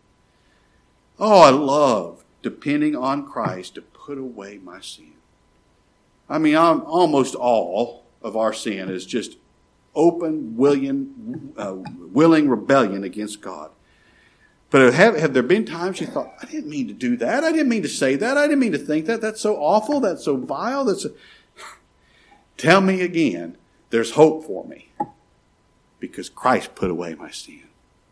Oh, 1.18 1.42
I 1.42 1.50
love 1.50 2.24
depending 2.40 2.96
on 2.96 3.26
Christ 3.26 3.74
to 3.74 3.82
put 3.82 4.16
away 4.16 4.56
my 4.56 4.80
sin. 4.80 5.12
I 6.26 6.38
mean, 6.38 6.56
I'm, 6.56 6.80
almost 6.86 7.34
all 7.34 8.06
of 8.22 8.34
our 8.34 8.54
sin 8.54 8.88
is 8.88 9.04
just 9.04 9.36
open, 9.94 10.56
willing, 10.56 11.52
uh, 11.58 11.74
willing 12.14 12.48
rebellion 12.48 13.04
against 13.04 13.42
God. 13.42 13.72
But 14.70 14.94
have, 14.94 15.16
have 15.16 15.34
there 15.34 15.42
been 15.42 15.66
times 15.66 16.00
you 16.00 16.06
thought, 16.06 16.32
I 16.40 16.46
didn't 16.46 16.70
mean 16.70 16.88
to 16.88 16.94
do 16.94 17.18
that. 17.18 17.44
I 17.44 17.52
didn't 17.52 17.68
mean 17.68 17.82
to 17.82 17.88
say 17.88 18.16
that. 18.16 18.38
I 18.38 18.46
didn't 18.46 18.60
mean 18.60 18.72
to 18.72 18.78
think 18.78 19.04
that. 19.04 19.20
That's 19.20 19.42
so 19.42 19.56
awful. 19.56 20.00
That's 20.00 20.24
so 20.24 20.38
vile. 20.38 20.86
That's. 20.86 21.06
Tell 22.60 22.82
me 22.82 23.00
again, 23.00 23.56
there's 23.88 24.10
hope 24.10 24.44
for 24.44 24.66
me 24.66 24.90
because 25.98 26.28
Christ 26.28 26.74
put 26.74 26.90
away 26.90 27.14
my 27.14 27.30
sin. 27.30 27.62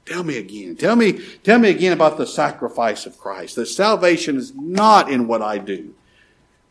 Tell 0.07 0.25
me 0.25 0.39
again. 0.39 0.75
Tell 0.75 0.97
me, 0.97 1.21
tell 1.45 1.59
me 1.59 1.69
again 1.69 1.93
about 1.93 2.17
the 2.17 2.27
sacrifice 2.27 3.05
of 3.05 3.19
Christ. 3.19 3.57
The 3.57 3.67
salvation 3.67 4.39
is 4.39 4.55
not 4.55 5.11
in 5.11 5.29
what 5.29 5.43
I 5.43 5.59
do, 5.59 5.93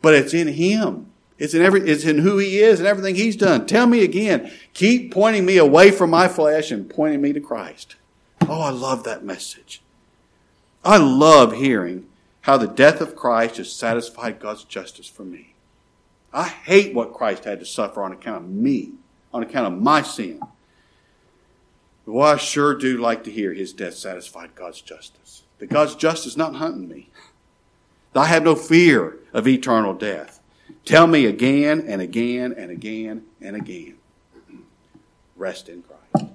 but 0.02 0.12
it's 0.12 0.34
in 0.34 0.48
Him. 0.48 1.12
It's 1.38 1.54
in 1.54 1.62
every, 1.62 1.88
it's 1.88 2.02
in 2.02 2.18
who 2.18 2.38
He 2.38 2.58
is 2.58 2.80
and 2.80 2.88
everything 2.88 3.14
He's 3.14 3.36
done. 3.36 3.64
Tell 3.64 3.86
me 3.86 4.02
again. 4.02 4.52
Keep 4.74 5.14
pointing 5.14 5.46
me 5.46 5.56
away 5.56 5.92
from 5.92 6.10
my 6.10 6.26
flesh 6.26 6.72
and 6.72 6.90
pointing 6.90 7.22
me 7.22 7.32
to 7.32 7.40
Christ. 7.40 7.94
Oh, 8.48 8.60
I 8.60 8.70
love 8.70 9.04
that 9.04 9.24
message. 9.24 9.82
I 10.84 10.96
love 10.96 11.52
hearing 11.52 12.08
how 12.40 12.56
the 12.56 12.66
death 12.66 13.00
of 13.00 13.14
Christ 13.14 13.58
has 13.58 13.70
satisfied 13.70 14.40
God's 14.40 14.64
justice 14.64 15.06
for 15.06 15.22
me. 15.22 15.54
I 16.32 16.48
hate 16.48 16.94
what 16.94 17.14
Christ 17.14 17.44
had 17.44 17.60
to 17.60 17.66
suffer 17.66 18.02
on 18.02 18.12
account 18.12 18.44
of 18.44 18.50
me, 18.50 18.92
on 19.32 19.42
account 19.42 19.72
of 19.72 19.80
my 19.80 20.02
sin. 20.02 20.40
Well, 22.06 22.26
I 22.26 22.36
sure 22.36 22.74
do 22.74 22.96
like 22.98 23.24
to 23.24 23.30
hear 23.30 23.52
his 23.52 23.72
death 23.72 23.94
satisfied 23.94 24.54
God's 24.54 24.80
justice. 24.80 25.42
That 25.58 25.68
God's 25.68 25.94
justice 25.94 26.36
not 26.36 26.54
hunting 26.54 26.88
me. 26.88 27.10
That 28.12 28.20
I 28.20 28.26
have 28.26 28.44
no 28.44 28.54
fear 28.54 29.18
of 29.32 29.46
eternal 29.46 29.92
death. 29.92 30.40
Tell 30.84 31.06
me 31.06 31.26
again 31.26 31.84
and 31.86 32.00
again 32.00 32.54
and 32.56 32.70
again 32.70 33.24
and 33.40 33.56
again. 33.56 33.98
Rest 35.36 35.68
in 35.68 35.82
Christ. 35.82 36.32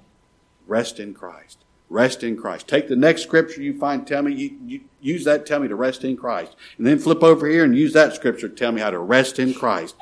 Rest 0.68 1.00
in 1.00 1.14
Christ. 1.14 1.58
Rest 1.90 2.24
in 2.24 2.38
Christ. 2.38 2.68
Take 2.68 2.88
the 2.88 2.96
next 2.96 3.24
scripture 3.24 3.62
you 3.62 3.78
find, 3.78 4.08
tell 4.08 4.24
me, 4.24 4.34
you, 4.34 4.58
you, 4.66 4.82
use 5.00 5.26
that, 5.26 5.46
tell 5.46 5.60
me 5.60 5.68
to 5.68 5.76
rest 5.76 6.04
in 6.04 6.18
Christ. 6.18 6.56
And 6.78 6.88
then 6.88 6.98
flip 6.98 7.24
over 7.24 7.48
here 7.48 7.64
and 7.64 7.78
use 7.78 7.94
that 7.94 8.16
scripture 8.16 8.50
to 8.50 8.56
tell 8.56 8.72
me 8.72 8.82
how 8.82 8.90
to 8.90 9.00
rest 9.00 9.38
in 9.38 9.54
Christ. 9.54 9.96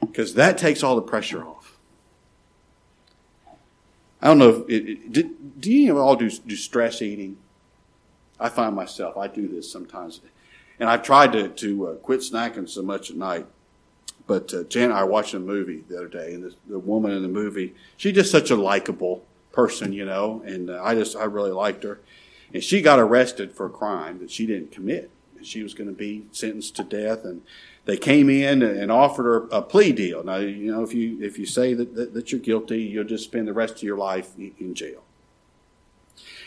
Because 0.00 0.34
that 0.34 0.56
takes 0.56 0.82
all 0.82 0.96
the 0.96 1.02
pressure 1.02 1.44
off. 1.44 1.78
I 4.22 4.28
don't 4.28 4.38
know 4.38 4.64
it, 4.68 5.16
it, 5.16 5.60
do, 5.60 5.72
you 5.72 5.98
all 5.98 6.16
do, 6.16 6.30
do 6.30 6.56
stress 6.56 7.02
eating? 7.02 7.36
I 8.40 8.48
find 8.48 8.74
myself, 8.74 9.16
I 9.16 9.28
do 9.28 9.46
this 9.46 9.70
sometimes. 9.70 10.20
And 10.78 10.88
I've 10.88 11.02
tried 11.02 11.32
to, 11.32 11.48
to 11.48 11.88
uh, 11.88 11.94
quit 11.96 12.20
snacking 12.20 12.68
so 12.68 12.82
much 12.82 13.10
at 13.10 13.16
night. 13.16 13.46
But 14.26 14.52
uh, 14.52 14.64
Jan 14.64 14.90
and 14.90 14.92
I 14.94 15.04
watching 15.04 15.42
a 15.42 15.44
movie 15.44 15.84
the 15.88 15.96
other 15.96 16.08
day, 16.08 16.34
and 16.34 16.52
the 16.66 16.78
woman 16.78 17.12
in 17.12 17.22
the 17.22 17.28
movie, 17.28 17.74
she's 17.96 18.14
just 18.14 18.30
such 18.30 18.50
a 18.50 18.56
likable 18.56 19.24
person, 19.56 19.90
you 19.94 20.04
know, 20.04 20.42
and 20.44 20.68
uh, 20.68 20.80
I 20.84 20.94
just, 20.94 21.16
I 21.16 21.24
really 21.24 21.50
liked 21.50 21.82
her. 21.82 21.98
And 22.52 22.62
she 22.62 22.82
got 22.82 22.98
arrested 22.98 23.52
for 23.52 23.64
a 23.64 23.70
crime 23.70 24.18
that 24.18 24.30
she 24.30 24.46
didn't 24.46 24.70
commit. 24.70 25.10
She 25.42 25.62
was 25.62 25.72
going 25.72 25.88
to 25.88 25.96
be 25.96 26.26
sentenced 26.30 26.76
to 26.76 26.84
death. 26.84 27.24
And 27.24 27.40
they 27.86 27.96
came 27.96 28.28
in 28.28 28.62
and 28.62 28.92
offered 28.92 29.24
her 29.24 29.48
a 29.50 29.62
plea 29.62 29.92
deal. 29.92 30.22
Now, 30.22 30.36
you 30.36 30.70
know, 30.70 30.82
if 30.82 30.92
you, 30.92 31.22
if 31.22 31.38
you 31.38 31.46
say 31.46 31.72
that, 31.72 31.94
that, 31.94 32.12
that 32.12 32.30
you're 32.30 32.40
guilty, 32.40 32.82
you'll 32.82 33.04
just 33.04 33.24
spend 33.24 33.48
the 33.48 33.54
rest 33.54 33.76
of 33.76 33.82
your 33.82 33.96
life 33.96 34.36
in 34.36 34.74
jail. 34.74 35.02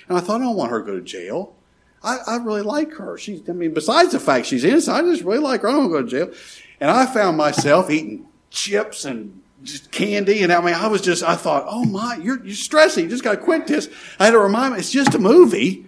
And 0.08 0.18
I 0.18 0.22
thought, 0.22 0.42
I 0.42 0.44
don't 0.46 0.56
want 0.56 0.72
her 0.72 0.80
to 0.80 0.86
go 0.86 0.96
to 0.96 1.04
jail. 1.04 1.56
I, 2.04 2.20
I 2.28 2.36
really 2.38 2.62
like 2.62 2.94
her. 2.94 3.18
She's, 3.18 3.42
I 3.50 3.54
mean, 3.54 3.74
besides 3.74 4.12
the 4.12 4.20
fact 4.20 4.46
she's 4.46 4.64
innocent, 4.64 4.96
I 4.96 5.02
just 5.02 5.24
really 5.24 5.40
like 5.40 5.62
her. 5.62 5.70
I 5.70 5.72
don't 5.72 5.90
want 5.90 6.10
to 6.10 6.16
go 6.16 6.26
to 6.26 6.32
jail. 6.32 6.40
And 6.80 6.92
I 6.92 7.06
found 7.08 7.38
myself 7.38 7.90
eating 7.90 8.28
chips 8.52 9.04
and 9.04 9.39
just 9.64 9.92
candy. 9.92 10.44
And 10.44 10.52
I 10.52 10.62
mean, 10.62 10.74
I 10.74 10.88
was 10.88 11.02
just, 11.02 11.24
I 11.24 11.36
thought, 11.36 11.66
oh 11.68 11.86
my, 11.86 12.16
you're, 12.16 12.44
you're 12.46 12.56
stressing. 12.56 13.06
You 13.06 13.10
just 13.10 13.24
got 13.24 13.32
to 13.32 13.38
quit 13.38 13.68
this. 13.68 13.90
I 14.20 14.26
had 14.26 14.32
to 14.32 14.40
remind 14.40 14.74
me, 14.74 14.80
it's 14.80 14.92
just 14.92 15.14
a 15.16 15.20
movie. 15.20 15.86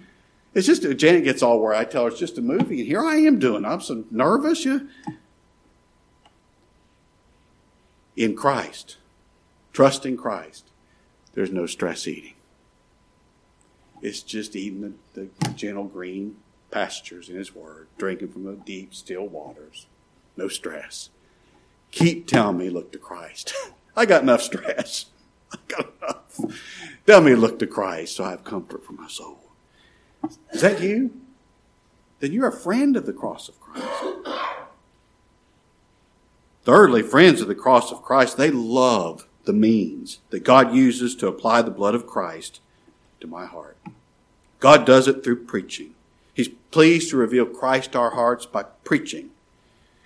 It's 0.54 0.68
just, 0.68 0.84
Janet 0.98 1.24
gets 1.24 1.42
all 1.42 1.60
worried. 1.60 1.78
I 1.78 1.86
tell 1.86 2.04
her 2.04 2.10
it's 2.10 2.20
just 2.20 2.38
a 2.38 2.42
movie. 2.42 2.80
And 2.80 2.88
here 2.88 3.06
I 3.06 3.16
am 3.16 3.40
doing, 3.40 3.66
I'm 3.66 3.82
so 3.82 4.04
nervous. 4.12 4.66
You, 4.66 4.90
in 8.16 8.36
Christ, 8.36 8.98
trust 9.72 10.06
in 10.06 10.18
Christ, 10.18 10.66
there's 11.34 11.52
no 11.52 11.66
stress 11.66 12.08
eating. 12.08 12.34
It's 14.02 14.22
just 14.22 14.56
eating 14.56 14.96
the, 15.14 15.30
the 15.42 15.50
gentle 15.52 15.86
green 15.86 16.38
pastures 16.72 17.30
in 17.30 17.36
His 17.38 17.56
Word, 17.56 17.88
drinking 17.98 18.30
from 18.30 18.44
the 18.44 18.54
deep, 18.54 18.94
still 18.94 19.28
waters. 19.28 19.86
No 20.36 20.48
stress. 20.48 21.10
Keep 21.92 22.28
telling 22.28 22.58
me, 22.58 22.70
look 22.70 22.92
to 22.92 22.98
Christ. 22.98 23.54
I 23.96 24.06
got 24.06 24.24
enough 24.24 24.42
stress. 24.42 25.08
I 25.52 25.58
got 25.68 25.92
enough. 26.02 26.58
Tell 27.06 27.22
me, 27.22 27.36
look 27.36 27.60
to 27.60 27.68
Christ 27.68 28.16
so 28.16 28.24
I 28.24 28.32
have 28.32 28.44
comfort 28.44 28.86
for 28.86 28.94
my 28.94 29.08
soul. 29.08 29.40
Is 30.52 30.62
that 30.62 30.82
you? 30.82 31.12
Then 32.20 32.32
you're 32.32 32.48
a 32.48 32.52
friend 32.52 32.96
of 32.96 33.06
the 33.06 33.14
cross 33.14 33.50
of 33.50 33.60
Christ. 33.60 33.88
Thirdly, 36.64 37.02
friends 37.02 37.42
of 37.42 37.48
the 37.48 37.56
cross 37.56 37.92
of 37.92 38.04
Christ, 38.04 38.38
they 38.38 38.52
love 38.52 39.28
the 39.46 39.54
means 39.54 40.20
that 40.30 40.44
God 40.44 40.76
uses 40.76 41.16
to 41.16 41.28
apply 41.28 41.64
the 41.64 41.72
blood 41.72 41.96
of 41.96 42.06
Christ 42.06 42.60
to 43.20 43.28
my 43.28 43.46
heart. 43.46 43.78
God 44.60 44.86
does 44.86 45.08
it 45.08 45.24
through 45.24 45.46
preaching. 45.46 45.96
He's 46.34 46.50
pleased 46.70 47.10
to 47.10 47.18
reveal 47.18 47.46
Christ 47.46 47.94
to 47.94 48.00
our 48.00 48.12
hearts 48.12 48.46
by 48.46 48.64
preaching. 48.84 49.32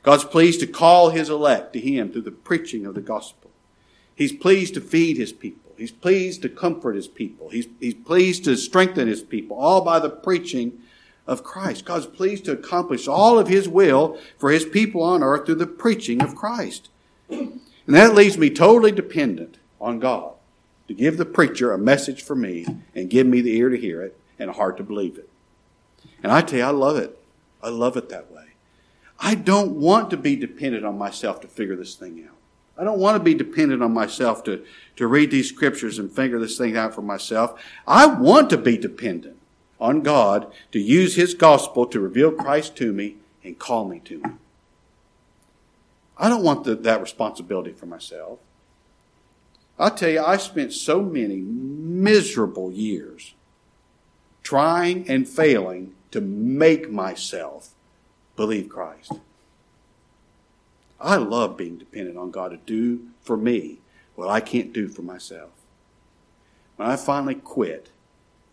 God's 0.06 0.24
pleased 0.24 0.60
to 0.60 0.68
call 0.68 1.10
his 1.10 1.30
elect 1.30 1.74
to 1.74 1.80
him 1.80 2.12
through 2.12 2.22
the 2.22 2.32
preaching 2.32 2.86
of 2.86 2.94
the 2.94 3.02
gospel. 3.02 3.50
He's 4.14 4.32
pleased 4.32 4.76
to 4.76 4.82
feed 4.82 5.18
his 5.18 5.34
people. 5.34 5.74
He's 5.78 5.92
pleased 5.92 6.44
to 6.44 6.50
comfort 6.50 6.96
his 6.96 7.08
people. 7.08 7.50
He's, 7.50 7.68
he's 7.80 7.96
pleased 7.96 8.44
to 8.46 8.56
strengthen 8.56 9.08
his 9.08 9.24
people, 9.24 9.58
all 9.58 9.82
by 9.82 9.98
the 9.98 10.12
preaching 10.12 10.80
of 11.26 11.44
Christ. 11.44 11.86
God's 11.86 12.06
pleased 12.06 12.46
to 12.46 12.52
accomplish 12.52 13.08
all 13.08 13.40
of 13.40 13.48
his 13.48 13.68
will 13.68 14.20
for 14.38 14.52
his 14.52 14.64
people 14.64 15.02
on 15.02 15.24
earth 15.24 15.48
through 15.48 15.56
the 15.56 15.66
preaching 15.66 16.22
of 16.22 16.36
Christ. 16.36 16.90
And 17.28 17.60
that 17.88 18.14
leaves 18.14 18.38
me 18.38 18.52
totally 18.52 18.92
dependent 18.92 19.58
on 19.82 20.00
God 20.00 20.34
to 20.88 20.94
give 20.94 21.18
the 21.18 21.26
preacher 21.26 21.74
a 21.74 21.80
message 21.80 22.22
for 22.22 22.36
me 22.36 22.68
and 22.94 23.10
give 23.10 23.26
me 23.26 23.42
the 23.42 23.58
ear 23.58 23.70
to 23.70 23.78
hear 23.78 24.04
it 24.04 24.16
and 24.38 24.52
a 24.52 24.54
heart 24.54 24.78
to 24.78 24.84
believe 24.84 25.18
it. 25.18 25.30
And 26.22 26.32
I 26.32 26.42
tell 26.42 26.60
you, 26.60 26.66
I 26.66 26.70
love 26.70 26.98
it. 26.98 27.20
I 27.64 27.70
love 27.70 27.98
it 27.98 28.10
that 28.10 28.32
way. 28.32 28.55
I 29.20 29.36
don't 29.36 29.72
want 29.72 30.10
to 30.12 30.18
be 30.18 30.36
dependent 30.36 30.86
on 30.86 30.98
myself 30.98 31.40
to 31.42 31.48
figure 31.48 31.76
this 31.76 31.96
thing 31.96 32.26
out. 32.28 32.36
I 32.78 32.84
don't 32.84 33.00
want 33.00 33.18
to 33.18 33.24
be 33.24 33.34
dependent 33.34 33.82
on 33.82 33.94
myself 33.94 34.44
to, 34.44 34.66
to 34.98 35.08
read 35.08 35.32
these 35.32 35.48
scriptures 35.48 35.98
and 35.98 36.12
figure 36.12 36.40
this 36.40 36.58
thing 36.58 36.76
out 36.76 36.94
for 36.94 37.02
myself. 37.02 37.62
I 37.88 38.06
want 38.06 38.50
to 38.50 38.58
be 38.58 38.78
dependent 38.78 39.38
on 39.80 40.02
God 40.02 40.52
to 40.72 40.80
use 40.80 41.16
His 41.16 41.34
gospel 41.34 41.86
to 41.88 42.00
reveal 42.00 42.32
Christ 42.32 42.76
to 42.78 42.92
me 42.92 43.16
and 43.44 43.58
call 43.58 43.88
me 43.88 44.00
to 44.06 44.20
Him. 44.20 44.40
I 46.18 46.30
don't 46.30 46.44
want 46.44 46.66
the, 46.66 46.76
that 46.76 47.02
responsibility 47.02 47.72
for 47.72 47.86
myself. 47.86 48.40
I'll 49.78 49.92
tell 49.92 50.10
you, 50.10 50.24
I 50.24 50.38
spent 50.38 50.74
so 50.74 51.02
many, 51.02 51.38
miserable 51.38 52.72
years 52.72 53.34
trying 54.44 55.10
and 55.10 55.28
failing 55.28 55.94
to 56.12 56.22
make 56.22 56.90
myself 56.90 57.75
believe 58.36 58.70
Christ. 58.70 59.14
I 61.00 61.18
love 61.18 61.58
being 61.58 61.78
dependent 61.78 62.18
on 62.18 62.32
God 62.32 62.50
to 62.50 62.58
do 62.58 63.08
for 63.22 63.38
me 63.38 63.80
what 64.16 64.30
I 64.30 64.40
can't 64.40 64.74
do 64.74 64.88
for 64.88 65.02
myself. 65.02 65.52
When 66.78 66.90
I 66.90 66.96
finally 66.96 67.36
quit, 67.36 67.90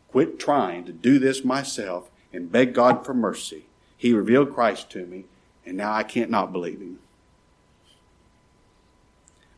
quit 0.09 0.39
trying 0.39 0.85
to 0.85 0.93
do 0.93 1.19
this 1.19 1.45
myself 1.45 2.11
and 2.33 2.53
beg 2.53 2.75
God 2.75 3.05
for 3.05 3.15
mercy, 3.15 3.67
He 3.97 4.13
revealed 4.13 4.55
Christ 4.55 4.91
to 4.91 5.07
me, 5.07 5.25
and 5.65 5.77
now 5.77 5.93
I 5.93 6.03
can't 6.03 6.31
not 6.31 6.53
believe 6.53 6.81
Him. 6.81 6.99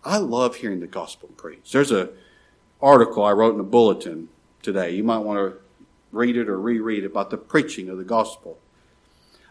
I 0.04 0.18
love 0.18 0.56
hearing 0.56 0.80
the 0.80 0.86
gospel 0.86 1.30
preached. 1.36 1.72
There's 1.72 1.92
a 1.92 2.10
article 2.80 3.24
I 3.24 3.32
wrote 3.32 3.54
in 3.54 3.60
a 3.60 3.64
bulletin 3.64 4.28
today. 4.62 4.90
You 4.90 5.02
might 5.02 5.18
want 5.18 5.38
to 5.38 5.58
read 6.12 6.36
it 6.36 6.48
or 6.48 6.60
reread 6.60 7.04
it 7.04 7.06
about 7.06 7.30
the 7.30 7.38
preaching 7.38 7.88
of 7.88 7.96
the 7.96 8.04
gospel. 8.04 8.58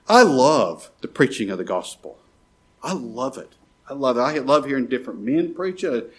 I 0.08 0.24
love 0.24 0.92
the 1.02 1.08
preaching 1.08 1.50
of 1.50 1.58
the 1.58 1.64
gospel. 1.64 2.18
I 2.82 2.94
love 2.94 3.38
it. 3.38 3.54
I 3.90 3.94
love 3.94 4.18
it. 4.18 4.22
I 4.22 4.38
love 4.40 4.66
hearing 4.66 4.88
different 4.88 5.22
men 5.22 5.54
preach 5.54 5.84
it. 5.84 6.14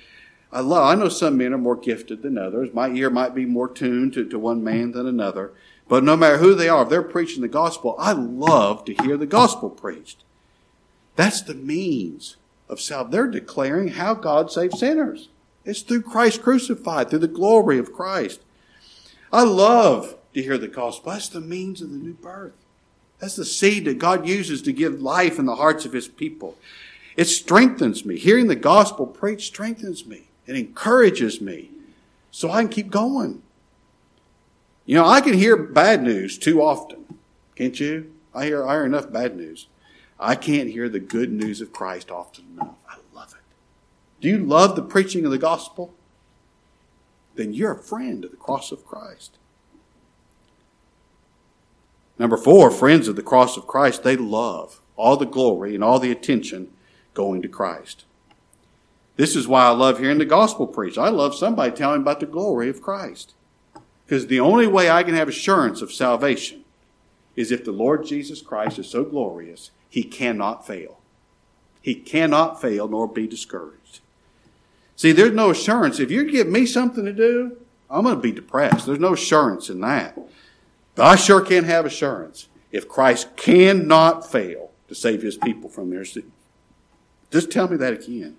I 0.53 0.61
love. 0.61 0.85
I 0.85 0.95
know 0.95 1.09
some 1.09 1.37
men 1.37 1.53
are 1.53 1.59
more 1.59 1.77
gifted 1.77 2.23
than 2.23 2.39
others. 2.39 2.73
My 2.73 2.89
ear 2.89 3.11
might 3.11 3.35
be 3.35 3.45
more 3.45 3.69
tuned 3.69 4.13
to, 4.15 4.29
to 4.29 4.39
one 4.39 4.63
man 4.63 4.93
than 4.93 5.07
another. 5.07 5.53
But 5.89 6.05
no 6.05 6.17
matter 6.17 6.39
who 6.39 6.55
they 6.55 6.69
are, 6.69 6.85
if 6.85 6.89
they're 6.89 7.03
preaching 7.03 7.43
the 7.43 7.49
gospel, 7.49 7.97
I 7.99 8.13
love 8.13 8.85
to 8.87 8.95
hear 8.95 9.17
the 9.17 9.27
gospel 9.27 9.69
preached. 9.69 10.23
That's 11.17 11.43
the 11.43 11.55
means 11.55 12.37
of 12.69 12.81
salvation. 12.81 13.11
They're 13.11 13.27
declaring 13.27 13.89
how 13.89 14.15
God 14.15 14.51
saves 14.51 14.79
sinners. 14.79 15.29
It's 15.65 15.83
through 15.83 16.03
Christ 16.03 16.43
crucified, 16.43 17.11
through 17.11 17.21
the 17.21 17.29
glory 17.29 17.79
of 17.79 17.93
Christ. 17.93 18.41
I 19.33 19.43
love 19.45 20.17
to 20.35 20.43
hear 20.43 20.57
the 20.57 20.69
gospel. 20.69 21.13
That's 21.13 21.29
the 21.29 21.41
means 21.41 21.83
of 21.83 21.91
the 21.91 21.97
new 21.97 22.15
birth. 22.15 22.64
That's 23.19 23.37
the 23.37 23.45
seed 23.45 23.85
that 23.87 23.99
God 23.99 24.27
uses 24.27 24.63
to 24.63 24.73
give 24.73 25.01
life 25.01 25.39
in 25.39 25.47
the 25.47 25.57
hearts 25.57 25.85
of 25.85 25.93
His 25.93 26.09
people. 26.09 26.57
It 27.17 27.27
strengthens 27.27 28.05
me. 28.05 28.19
Hearing 28.19 28.49
the 28.49 28.57
gospel 28.57 29.07
preached 29.07 29.47
strengthens 29.47 30.05
me. 30.05 30.25
It 30.47 30.57
encourages 30.57 31.41
me 31.41 31.71
so 32.31 32.51
I 32.51 32.63
can 32.63 32.69
keep 32.69 32.91
going. 32.91 33.43
You 34.85 34.97
know, 34.97 35.07
I 35.07 35.21
can 35.21 35.35
hear 35.35 35.57
bad 35.57 36.03
news 36.03 36.37
too 36.37 36.61
often. 36.61 37.19
Can't 37.55 37.79
you? 37.79 38.13
I 38.35 38.47
hear, 38.47 38.67
I 38.67 38.75
hear 38.75 38.85
enough 38.85 39.11
bad 39.11 39.37
news. 39.37 39.69
I 40.19 40.35
can't 40.35 40.69
hear 40.69 40.89
the 40.89 41.01
good 41.01 41.33
news 41.33 41.61
of 41.61 41.73
Christ 41.73 42.11
often 42.11 42.45
enough. 42.53 42.77
I 42.89 42.97
love 43.15 43.33
it. 43.33 44.21
Do 44.21 44.29
you 44.29 44.39
love 44.39 44.77
the 44.77 44.83
preaching 44.83 45.25
of 45.25 45.31
the 45.31 45.39
gospel? 45.39 45.95
Then 47.35 47.53
you're 47.53 47.73
a 47.73 47.83
friend 47.83 48.25
of 48.25 48.31
the 48.31 48.37
cross 48.37 48.73
of 48.73 48.85
Christ. 48.87 49.39
Number 52.19 52.37
four, 52.37 52.71
friends 52.71 53.09
of 53.09 53.17
the 53.17 53.23
cross 53.23 53.57
of 53.57 53.67
Christ, 53.67 54.03
they 54.03 54.17
love 54.17 54.81
all 54.97 55.17
the 55.17 55.27
glory 55.27 55.75
and 55.75 55.83
all 55.83 55.99
the 55.99 56.13
attention 56.13 56.71
going 57.13 57.43
to 57.43 57.49
Christ. 57.49 58.05
This 59.17 59.37
is 59.37 59.47
why 59.47 59.67
I 59.67 59.71
love 59.71 59.99
hearing 59.99 60.19
the 60.19 60.25
gospel 60.25 60.67
preached. 60.67 60.99
I 60.99 61.09
love 61.09 61.35
somebody 61.35 61.73
telling 61.73 62.03
about 62.03 62.21
the 62.21 62.27
glory 62.27 62.69
of 62.69 62.83
Christ. 62.83 63.35
Because 64.05 64.27
the 64.27 64.41
only 64.41 64.67
way 64.67 64.91
I 64.91 65.03
can 65.03 65.15
have 65.15 65.29
assurance 65.29 65.81
of 65.83 65.93
salvation 65.93 66.65
is 67.37 67.51
if 67.51 67.65
the 67.65 67.73
Lord 67.73 68.05
Jesus 68.05 68.43
Christ 68.43 68.79
is 68.79 68.89
so 68.89 69.05
glorious, 69.05 69.71
he 69.89 70.03
cannot 70.03 70.67
fail. 70.67 70.99
He 71.81 71.95
cannot 71.95 72.61
fail 72.61 72.89
nor 72.89 73.07
be 73.07 73.27
discouraged. 73.27 74.01
See, 74.97 75.13
there's 75.13 75.33
no 75.33 75.51
assurance. 75.51 75.99
If 75.99 76.11
you 76.11 76.31
give 76.31 76.49
me 76.49 76.67
something 76.67 77.05
to 77.05 77.13
do, 77.13 77.57
I'm 77.91 78.05
going 78.05 78.17
to 78.17 78.21
be 78.21 78.33
depressed. 78.33 78.87
There's 78.87 78.99
no 78.99 79.15
assurance 79.15 79.69
in 79.69 79.81
that. 79.81 80.19
But 80.95 81.07
I 81.07 81.17
sure 81.17 81.41
can 81.41 81.65
have 81.65 81.87
assurance 81.87 82.49
if 82.71 82.89
Christ 82.89 83.37
cannot 83.37 84.31
fail 84.31 84.71
to 84.89 84.95
save 84.95 85.23
his 85.23 85.37
people 85.37 85.69
from 85.69 85.91
their 85.91 86.05
sins. 86.05 86.33
Just 87.31 87.51
tell 87.51 87.69
me 87.69 87.77
that 87.79 87.93
again. 87.93 88.37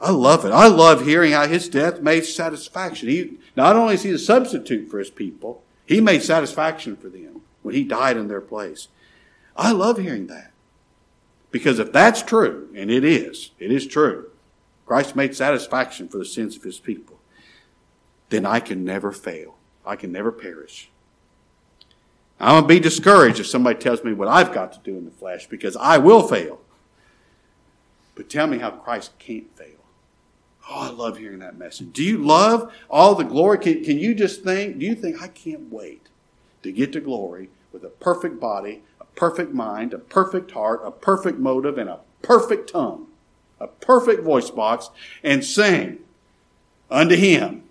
I 0.00 0.10
love 0.10 0.44
it. 0.44 0.52
I 0.52 0.66
love 0.66 1.04
hearing 1.04 1.32
how 1.32 1.46
his 1.46 1.68
death 1.68 2.00
made 2.00 2.24
satisfaction. 2.24 3.08
He, 3.08 3.38
not 3.56 3.76
only 3.76 3.94
is 3.94 4.02
he 4.02 4.10
a 4.10 4.18
substitute 4.18 4.90
for 4.90 4.98
his 4.98 5.10
people, 5.10 5.62
he 5.86 6.00
made 6.00 6.22
satisfaction 6.22 6.96
for 6.96 7.08
them 7.08 7.42
when 7.62 7.74
he 7.74 7.84
died 7.84 8.16
in 8.16 8.28
their 8.28 8.40
place. 8.40 8.88
I 9.56 9.72
love 9.72 9.98
hearing 9.98 10.26
that. 10.28 10.52
Because 11.50 11.78
if 11.78 11.92
that's 11.92 12.22
true, 12.22 12.68
and 12.74 12.90
it 12.90 13.04
is, 13.04 13.50
it 13.58 13.70
is 13.70 13.86
true, 13.86 14.30
Christ 14.86 15.16
made 15.16 15.34
satisfaction 15.34 16.08
for 16.08 16.18
the 16.18 16.24
sins 16.24 16.56
of 16.56 16.62
his 16.62 16.78
people, 16.78 17.18
then 18.28 18.46
I 18.46 18.60
can 18.60 18.84
never 18.84 19.12
fail. 19.12 19.56
I 19.84 19.96
can 19.96 20.12
never 20.12 20.32
perish. 20.32 20.90
I'm 22.40 22.52
going 22.52 22.62
to 22.62 22.68
be 22.68 22.80
discouraged 22.80 23.38
if 23.38 23.46
somebody 23.46 23.78
tells 23.78 24.02
me 24.02 24.14
what 24.14 24.28
I've 24.28 24.52
got 24.52 24.72
to 24.72 24.78
do 24.80 24.96
in 24.96 25.04
the 25.04 25.10
flesh 25.10 25.46
because 25.46 25.76
I 25.76 25.98
will 25.98 26.26
fail. 26.26 26.60
But 28.14 28.30
tell 28.30 28.46
me 28.46 28.58
how 28.58 28.70
Christ 28.70 29.12
can't 29.18 29.54
fail. 29.56 29.66
Oh, 30.68 30.88
I 30.88 30.90
love 30.90 31.18
hearing 31.18 31.40
that 31.40 31.58
message. 31.58 31.92
Do 31.92 32.02
you 32.02 32.18
love 32.18 32.72
all 32.88 33.14
the 33.14 33.24
glory? 33.24 33.58
Can, 33.58 33.84
can 33.84 33.98
you 33.98 34.14
just 34.14 34.42
think, 34.42 34.78
do 34.78 34.86
you 34.86 34.94
think, 34.94 35.20
I 35.20 35.28
can't 35.28 35.70
wait 35.70 36.08
to 36.62 36.72
get 36.72 36.92
to 36.92 37.00
glory 37.00 37.50
with 37.72 37.84
a 37.84 37.88
perfect 37.88 38.40
body, 38.40 38.82
a 39.00 39.04
perfect 39.04 39.52
mind, 39.52 39.92
a 39.92 39.98
perfect 39.98 40.52
heart, 40.52 40.80
a 40.84 40.90
perfect 40.90 41.38
motive, 41.38 41.76
and 41.76 41.90
a 41.90 42.00
perfect 42.22 42.70
tongue, 42.70 43.08
a 43.58 43.66
perfect 43.66 44.22
voice 44.22 44.50
box, 44.50 44.90
and 45.22 45.44
sing 45.44 45.98
unto 46.90 47.16
Him 47.16 47.64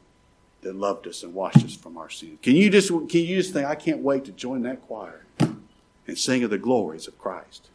that 0.61 0.75
loved 0.75 1.07
us 1.07 1.23
and 1.23 1.33
washed 1.33 1.63
us 1.63 1.75
from 1.75 1.97
our 1.97 2.09
sins. 2.09 2.39
Can 2.41 2.55
you 2.55 2.69
just, 2.69 2.89
can 2.89 3.21
you 3.21 3.37
just 3.37 3.53
think, 3.53 3.65
I 3.65 3.75
can't 3.75 3.99
wait 3.99 4.25
to 4.25 4.31
join 4.31 4.63
that 4.63 4.81
choir 4.81 5.25
and 5.39 6.17
sing 6.17 6.43
of 6.43 6.49
the 6.49 6.57
glories 6.57 7.07
of 7.07 7.17
Christ? 7.17 7.69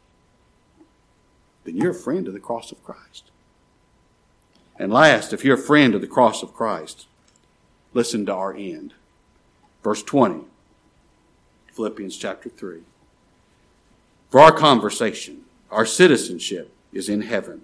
Then 1.64 1.76
you're 1.76 1.92
a 1.92 1.94
friend 1.94 2.28
of 2.28 2.34
the 2.34 2.40
cross 2.40 2.72
of 2.72 2.84
Christ. 2.84 3.30
And 4.78 4.92
last, 4.92 5.32
if 5.32 5.44
you're 5.44 5.54
a 5.54 5.58
friend 5.58 5.94
of 5.94 6.00
the 6.00 6.06
cross 6.06 6.42
of 6.42 6.52
Christ, 6.52 7.06
listen 7.94 8.26
to 8.26 8.34
our 8.34 8.54
end. 8.54 8.92
Verse 9.82 10.02
20, 10.02 10.44
Philippians 11.72 12.16
chapter 12.16 12.48
3. 12.48 12.80
For 14.30 14.40
our 14.40 14.52
conversation, 14.52 15.42
our 15.70 15.86
citizenship 15.86 16.72
is 16.92 17.08
in 17.08 17.22
heaven, 17.22 17.62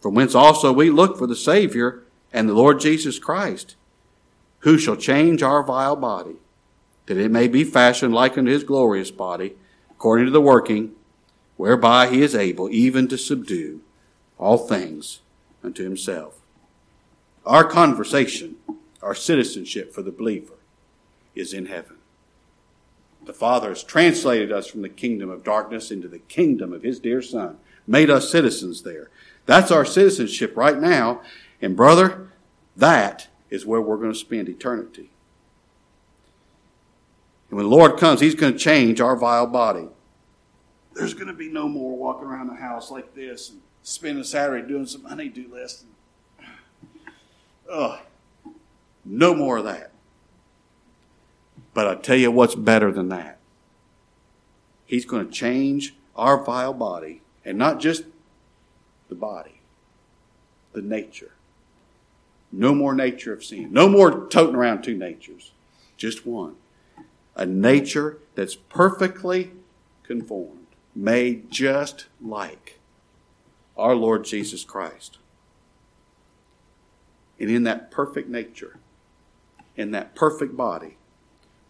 from 0.00 0.14
whence 0.14 0.34
also 0.34 0.72
we 0.72 0.90
look 0.90 1.18
for 1.18 1.26
the 1.26 1.36
Savior 1.36 2.02
and 2.32 2.48
the 2.48 2.54
Lord 2.54 2.80
Jesus 2.80 3.18
Christ 3.18 3.76
who 4.66 4.76
shall 4.76 4.96
change 4.96 5.44
our 5.44 5.62
vile 5.62 5.94
body, 5.94 6.34
that 7.06 7.16
it 7.16 7.30
may 7.30 7.46
be 7.46 7.62
fashioned 7.62 8.12
like 8.12 8.36
unto 8.36 8.50
his 8.50 8.64
glorious 8.64 9.12
body, 9.12 9.54
according 9.92 10.26
to 10.26 10.32
the 10.32 10.40
working 10.40 10.90
whereby 11.56 12.08
he 12.08 12.20
is 12.20 12.34
able 12.34 12.68
even 12.70 13.06
to 13.06 13.16
subdue 13.16 13.80
all 14.38 14.58
things 14.58 15.20
unto 15.62 15.84
himself. 15.84 16.40
Our 17.46 17.62
conversation, 17.62 18.56
our 19.00 19.14
citizenship 19.14 19.94
for 19.94 20.02
the 20.02 20.10
believer, 20.10 20.54
is 21.36 21.52
in 21.52 21.66
heaven. 21.66 21.98
The 23.24 23.32
Father 23.32 23.68
has 23.68 23.84
translated 23.84 24.50
us 24.50 24.66
from 24.66 24.82
the 24.82 24.88
kingdom 24.88 25.30
of 25.30 25.44
darkness 25.44 25.92
into 25.92 26.08
the 26.08 26.18
kingdom 26.18 26.72
of 26.72 26.82
His 26.82 26.98
dear 26.98 27.22
Son, 27.22 27.58
made 27.86 28.10
us 28.10 28.32
citizens 28.32 28.82
there. 28.82 29.10
That's 29.46 29.70
our 29.70 29.84
citizenship 29.84 30.56
right 30.56 30.80
now. 30.80 31.20
And 31.62 31.76
brother, 31.76 32.32
that 32.76 33.28
is 33.50 33.66
where 33.66 33.80
we're 33.80 33.96
going 33.96 34.12
to 34.12 34.18
spend 34.18 34.48
eternity. 34.48 35.10
And 37.50 37.56
when 37.56 37.66
the 37.68 37.76
Lord 37.76 37.98
comes, 37.98 38.20
He's 38.20 38.34
going 38.34 38.52
to 38.52 38.58
change 38.58 39.00
our 39.00 39.16
vile 39.16 39.46
body. 39.46 39.88
There's 40.94 41.14
going 41.14 41.28
to 41.28 41.34
be 41.34 41.48
no 41.48 41.68
more 41.68 41.96
walking 41.96 42.26
around 42.26 42.48
the 42.48 42.56
house 42.56 42.90
like 42.90 43.14
this 43.14 43.50
and 43.50 43.60
spending 43.82 44.24
Saturday 44.24 44.66
doing 44.66 44.86
some 44.86 45.04
honeydew 45.04 45.52
list. 45.52 45.84
Ugh. 47.70 48.00
No 49.04 49.34
more 49.34 49.58
of 49.58 49.64
that. 49.64 49.92
But 51.74 51.86
I 51.86 51.94
tell 51.94 52.16
you 52.16 52.30
what's 52.30 52.54
better 52.54 52.90
than 52.90 53.10
that. 53.10 53.38
He's 54.86 55.04
going 55.04 55.26
to 55.26 55.32
change 55.32 55.94
our 56.16 56.42
vile 56.42 56.72
body, 56.72 57.20
and 57.44 57.58
not 57.58 57.78
just 57.78 58.04
the 59.08 59.14
body, 59.14 59.60
the 60.72 60.80
nature. 60.80 61.32
No 62.56 62.74
more 62.74 62.94
nature 62.94 63.34
of 63.34 63.44
sin. 63.44 63.68
No 63.70 63.86
more 63.86 64.26
toting 64.28 64.56
around 64.56 64.82
two 64.82 64.96
natures. 64.96 65.52
Just 65.98 66.24
one. 66.24 66.56
A 67.34 67.44
nature 67.44 68.16
that's 68.34 68.54
perfectly 68.54 69.52
conformed, 70.02 70.66
made 70.94 71.50
just 71.50 72.06
like 72.18 72.80
our 73.76 73.94
Lord 73.94 74.24
Jesus 74.24 74.64
Christ. 74.64 75.18
And 77.38 77.50
in 77.50 77.64
that 77.64 77.90
perfect 77.90 78.30
nature, 78.30 78.78
in 79.76 79.90
that 79.90 80.14
perfect 80.14 80.56
body, 80.56 80.96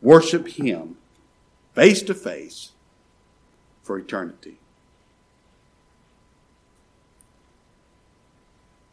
worship 0.01 0.47
Him 0.47 0.99
face 1.74 2.01
to 2.03 2.14
face 2.14 2.70
for 3.82 3.99
eternity. 3.99 4.59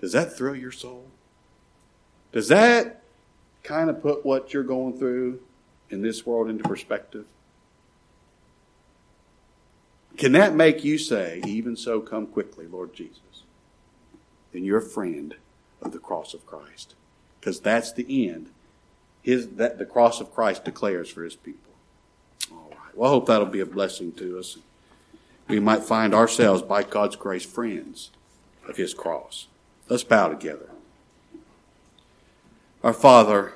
Does 0.02 0.14
that 0.14 0.36
thrill 0.36 0.56
your 0.56 0.72
soul? 0.72 1.06
Does 2.34 2.48
that 2.50 3.04
kind 3.64 3.90
of 3.90 4.02
put 4.02 4.26
what 4.26 4.54
you're 4.54 4.64
going 4.64 4.98
through 4.98 5.40
in 5.90 6.02
this 6.02 6.26
world 6.26 6.50
into 6.50 6.64
perspective? 6.64 7.26
Can 10.18 10.34
that 10.34 10.54
make 10.54 10.84
you 10.84 10.98
say, 10.98 11.42
Even 11.46 11.76
so, 11.76 12.02
come 12.02 12.28
quickly, 12.28 12.68
Lord 12.68 12.94
Jesus? 12.94 13.44
Then 14.52 14.64
you're 14.64 14.80
a 14.80 14.82
friend 14.82 15.36
of 15.82 15.92
the 15.92 16.00
cross 16.00 16.34
of 16.34 16.46
Christ. 16.46 16.96
Because 17.40 17.60
that's 17.60 17.92
the 17.94 18.30
end. 18.30 18.50
His, 19.22 19.50
that 19.50 19.78
the 19.78 19.86
cross 19.86 20.20
of 20.20 20.34
Christ 20.34 20.66
declares 20.66 21.10
for 21.10 21.24
his 21.24 21.36
people. 21.36 21.74
All 22.52 22.70
right. 22.72 22.96
Well, 22.96 23.10
I 23.10 23.14
hope 23.14 23.26
that'll 23.28 23.48
be 23.48 23.60
a 23.60 23.66
blessing 23.66 24.12
to 24.14 24.40
us. 24.40 24.58
We 25.48 25.60
might 25.60 25.84
find 25.84 26.14
ourselves, 26.14 26.62
by 26.62 26.84
God's 26.84 27.16
grace, 27.16 27.46
friends 27.46 28.12
of 28.68 28.78
his 28.78 28.94
cross. 28.94 29.48
Let's 29.90 30.04
bow 30.04 30.30
together. 30.30 30.70
Our 32.84 32.92
Father, 32.92 33.54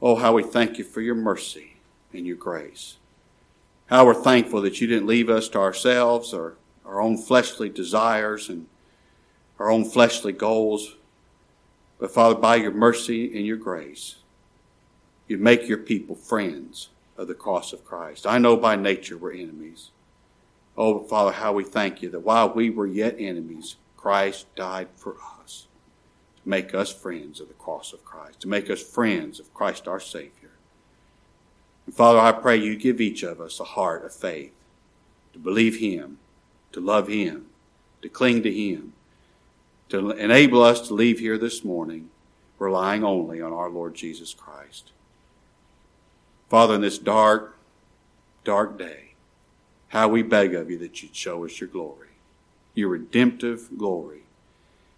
oh, 0.00 0.16
how 0.16 0.32
we 0.32 0.42
thank 0.42 0.78
you 0.78 0.84
for 0.84 1.02
your 1.02 1.14
mercy 1.14 1.76
and 2.10 2.26
your 2.26 2.38
grace. 2.38 2.96
How 3.88 4.06
we're 4.06 4.14
thankful 4.14 4.62
that 4.62 4.80
you 4.80 4.86
didn't 4.86 5.06
leave 5.06 5.28
us 5.28 5.50
to 5.50 5.58
ourselves 5.58 6.32
or 6.32 6.56
our 6.86 7.02
own 7.02 7.18
fleshly 7.18 7.68
desires 7.68 8.48
and 8.48 8.66
our 9.58 9.70
own 9.70 9.84
fleshly 9.84 10.32
goals. 10.32 10.96
But 11.98 12.10
Father, 12.10 12.36
by 12.36 12.56
your 12.56 12.70
mercy 12.70 13.36
and 13.36 13.44
your 13.44 13.58
grace, 13.58 14.16
you 15.28 15.36
make 15.36 15.68
your 15.68 15.76
people 15.76 16.16
friends 16.16 16.88
of 17.18 17.28
the 17.28 17.34
cross 17.34 17.74
of 17.74 17.84
Christ. 17.84 18.26
I 18.26 18.38
know 18.38 18.56
by 18.56 18.74
nature 18.74 19.18
we're 19.18 19.34
enemies. 19.34 19.90
Oh, 20.78 21.00
Father, 21.00 21.32
how 21.32 21.52
we 21.52 21.64
thank 21.64 22.00
you 22.00 22.08
that 22.08 22.20
while 22.20 22.54
we 22.54 22.70
were 22.70 22.86
yet 22.86 23.16
enemies, 23.18 23.76
Christ 23.98 24.46
died 24.54 24.88
for 24.96 25.16
us 25.42 25.66
make 26.44 26.74
us 26.74 26.92
friends 26.92 27.40
of 27.40 27.48
the 27.48 27.54
cross 27.54 27.92
of 27.92 28.04
Christ, 28.04 28.40
to 28.40 28.48
make 28.48 28.70
us 28.70 28.82
friends 28.82 29.40
of 29.40 29.52
Christ 29.52 29.86
our 29.86 30.00
Savior. 30.00 30.50
And 31.86 31.94
Father, 31.94 32.18
I 32.18 32.32
pray 32.32 32.56
you 32.56 32.76
give 32.76 33.00
each 33.00 33.22
of 33.22 33.40
us 33.40 33.60
a 33.60 33.64
heart 33.64 34.04
of 34.04 34.14
faith 34.14 34.52
to 35.32 35.38
believe 35.38 35.78
Him, 35.78 36.18
to 36.72 36.80
love 36.80 37.08
Him, 37.08 37.46
to 38.02 38.08
cling 38.08 38.42
to 38.42 38.52
Him, 38.52 38.92
to 39.88 40.10
enable 40.10 40.62
us 40.62 40.86
to 40.88 40.94
leave 40.94 41.18
here 41.18 41.38
this 41.38 41.64
morning 41.64 42.10
relying 42.60 43.02
only 43.02 43.40
on 43.40 43.52
our 43.52 43.70
Lord 43.70 43.94
Jesus 43.94 44.34
Christ. 44.34 44.92
Father, 46.48 46.74
in 46.74 46.80
this 46.80 46.98
dark, 46.98 47.56
dark 48.44 48.78
day, 48.78 49.14
how 49.88 50.08
we 50.08 50.22
beg 50.22 50.54
of 50.54 50.70
you 50.70 50.78
that 50.78 51.02
you'd 51.02 51.16
show 51.16 51.44
us 51.44 51.58
your 51.60 51.68
glory, 51.68 52.08
your 52.74 52.90
redemptive 52.90 53.68
glory. 53.76 54.22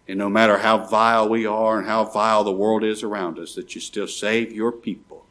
And 0.09 0.19
no 0.19 0.29
matter 0.29 0.59
how 0.59 0.79
vile 0.79 1.29
we 1.29 1.47
are 1.47 1.79
and 1.79 1.87
how 1.87 2.05
vile 2.05 2.45
the 2.45 2.53
world 2.53 2.83
is 2.83 3.03
around 3.03 3.39
us, 3.39 3.55
that 3.55 3.75
you 3.75 3.81
still 3.81 4.09
save 4.09 4.53
your 4.53 4.73
people 4.73 5.23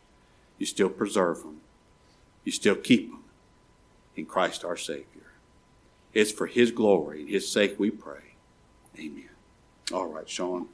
you 0.62 0.68
still 0.68 0.90
preserve 0.90 1.42
them. 1.42 1.60
You 2.44 2.52
still 2.52 2.76
keep 2.76 3.10
them 3.10 3.24
in 4.16 4.28
Christ 4.28 4.64
our 4.64 4.78
Savior. 4.78 5.32
It's 6.14 6.32
for 6.32 6.46
His 6.46 6.70
glory 6.70 7.22
and 7.22 7.30
His 7.32 7.52
sake 7.52 7.80
we 7.80 7.90
pray. 7.90 8.36
Amen. 9.00 9.32
All 9.92 10.06
right, 10.06 10.30
Sean. 10.30 10.68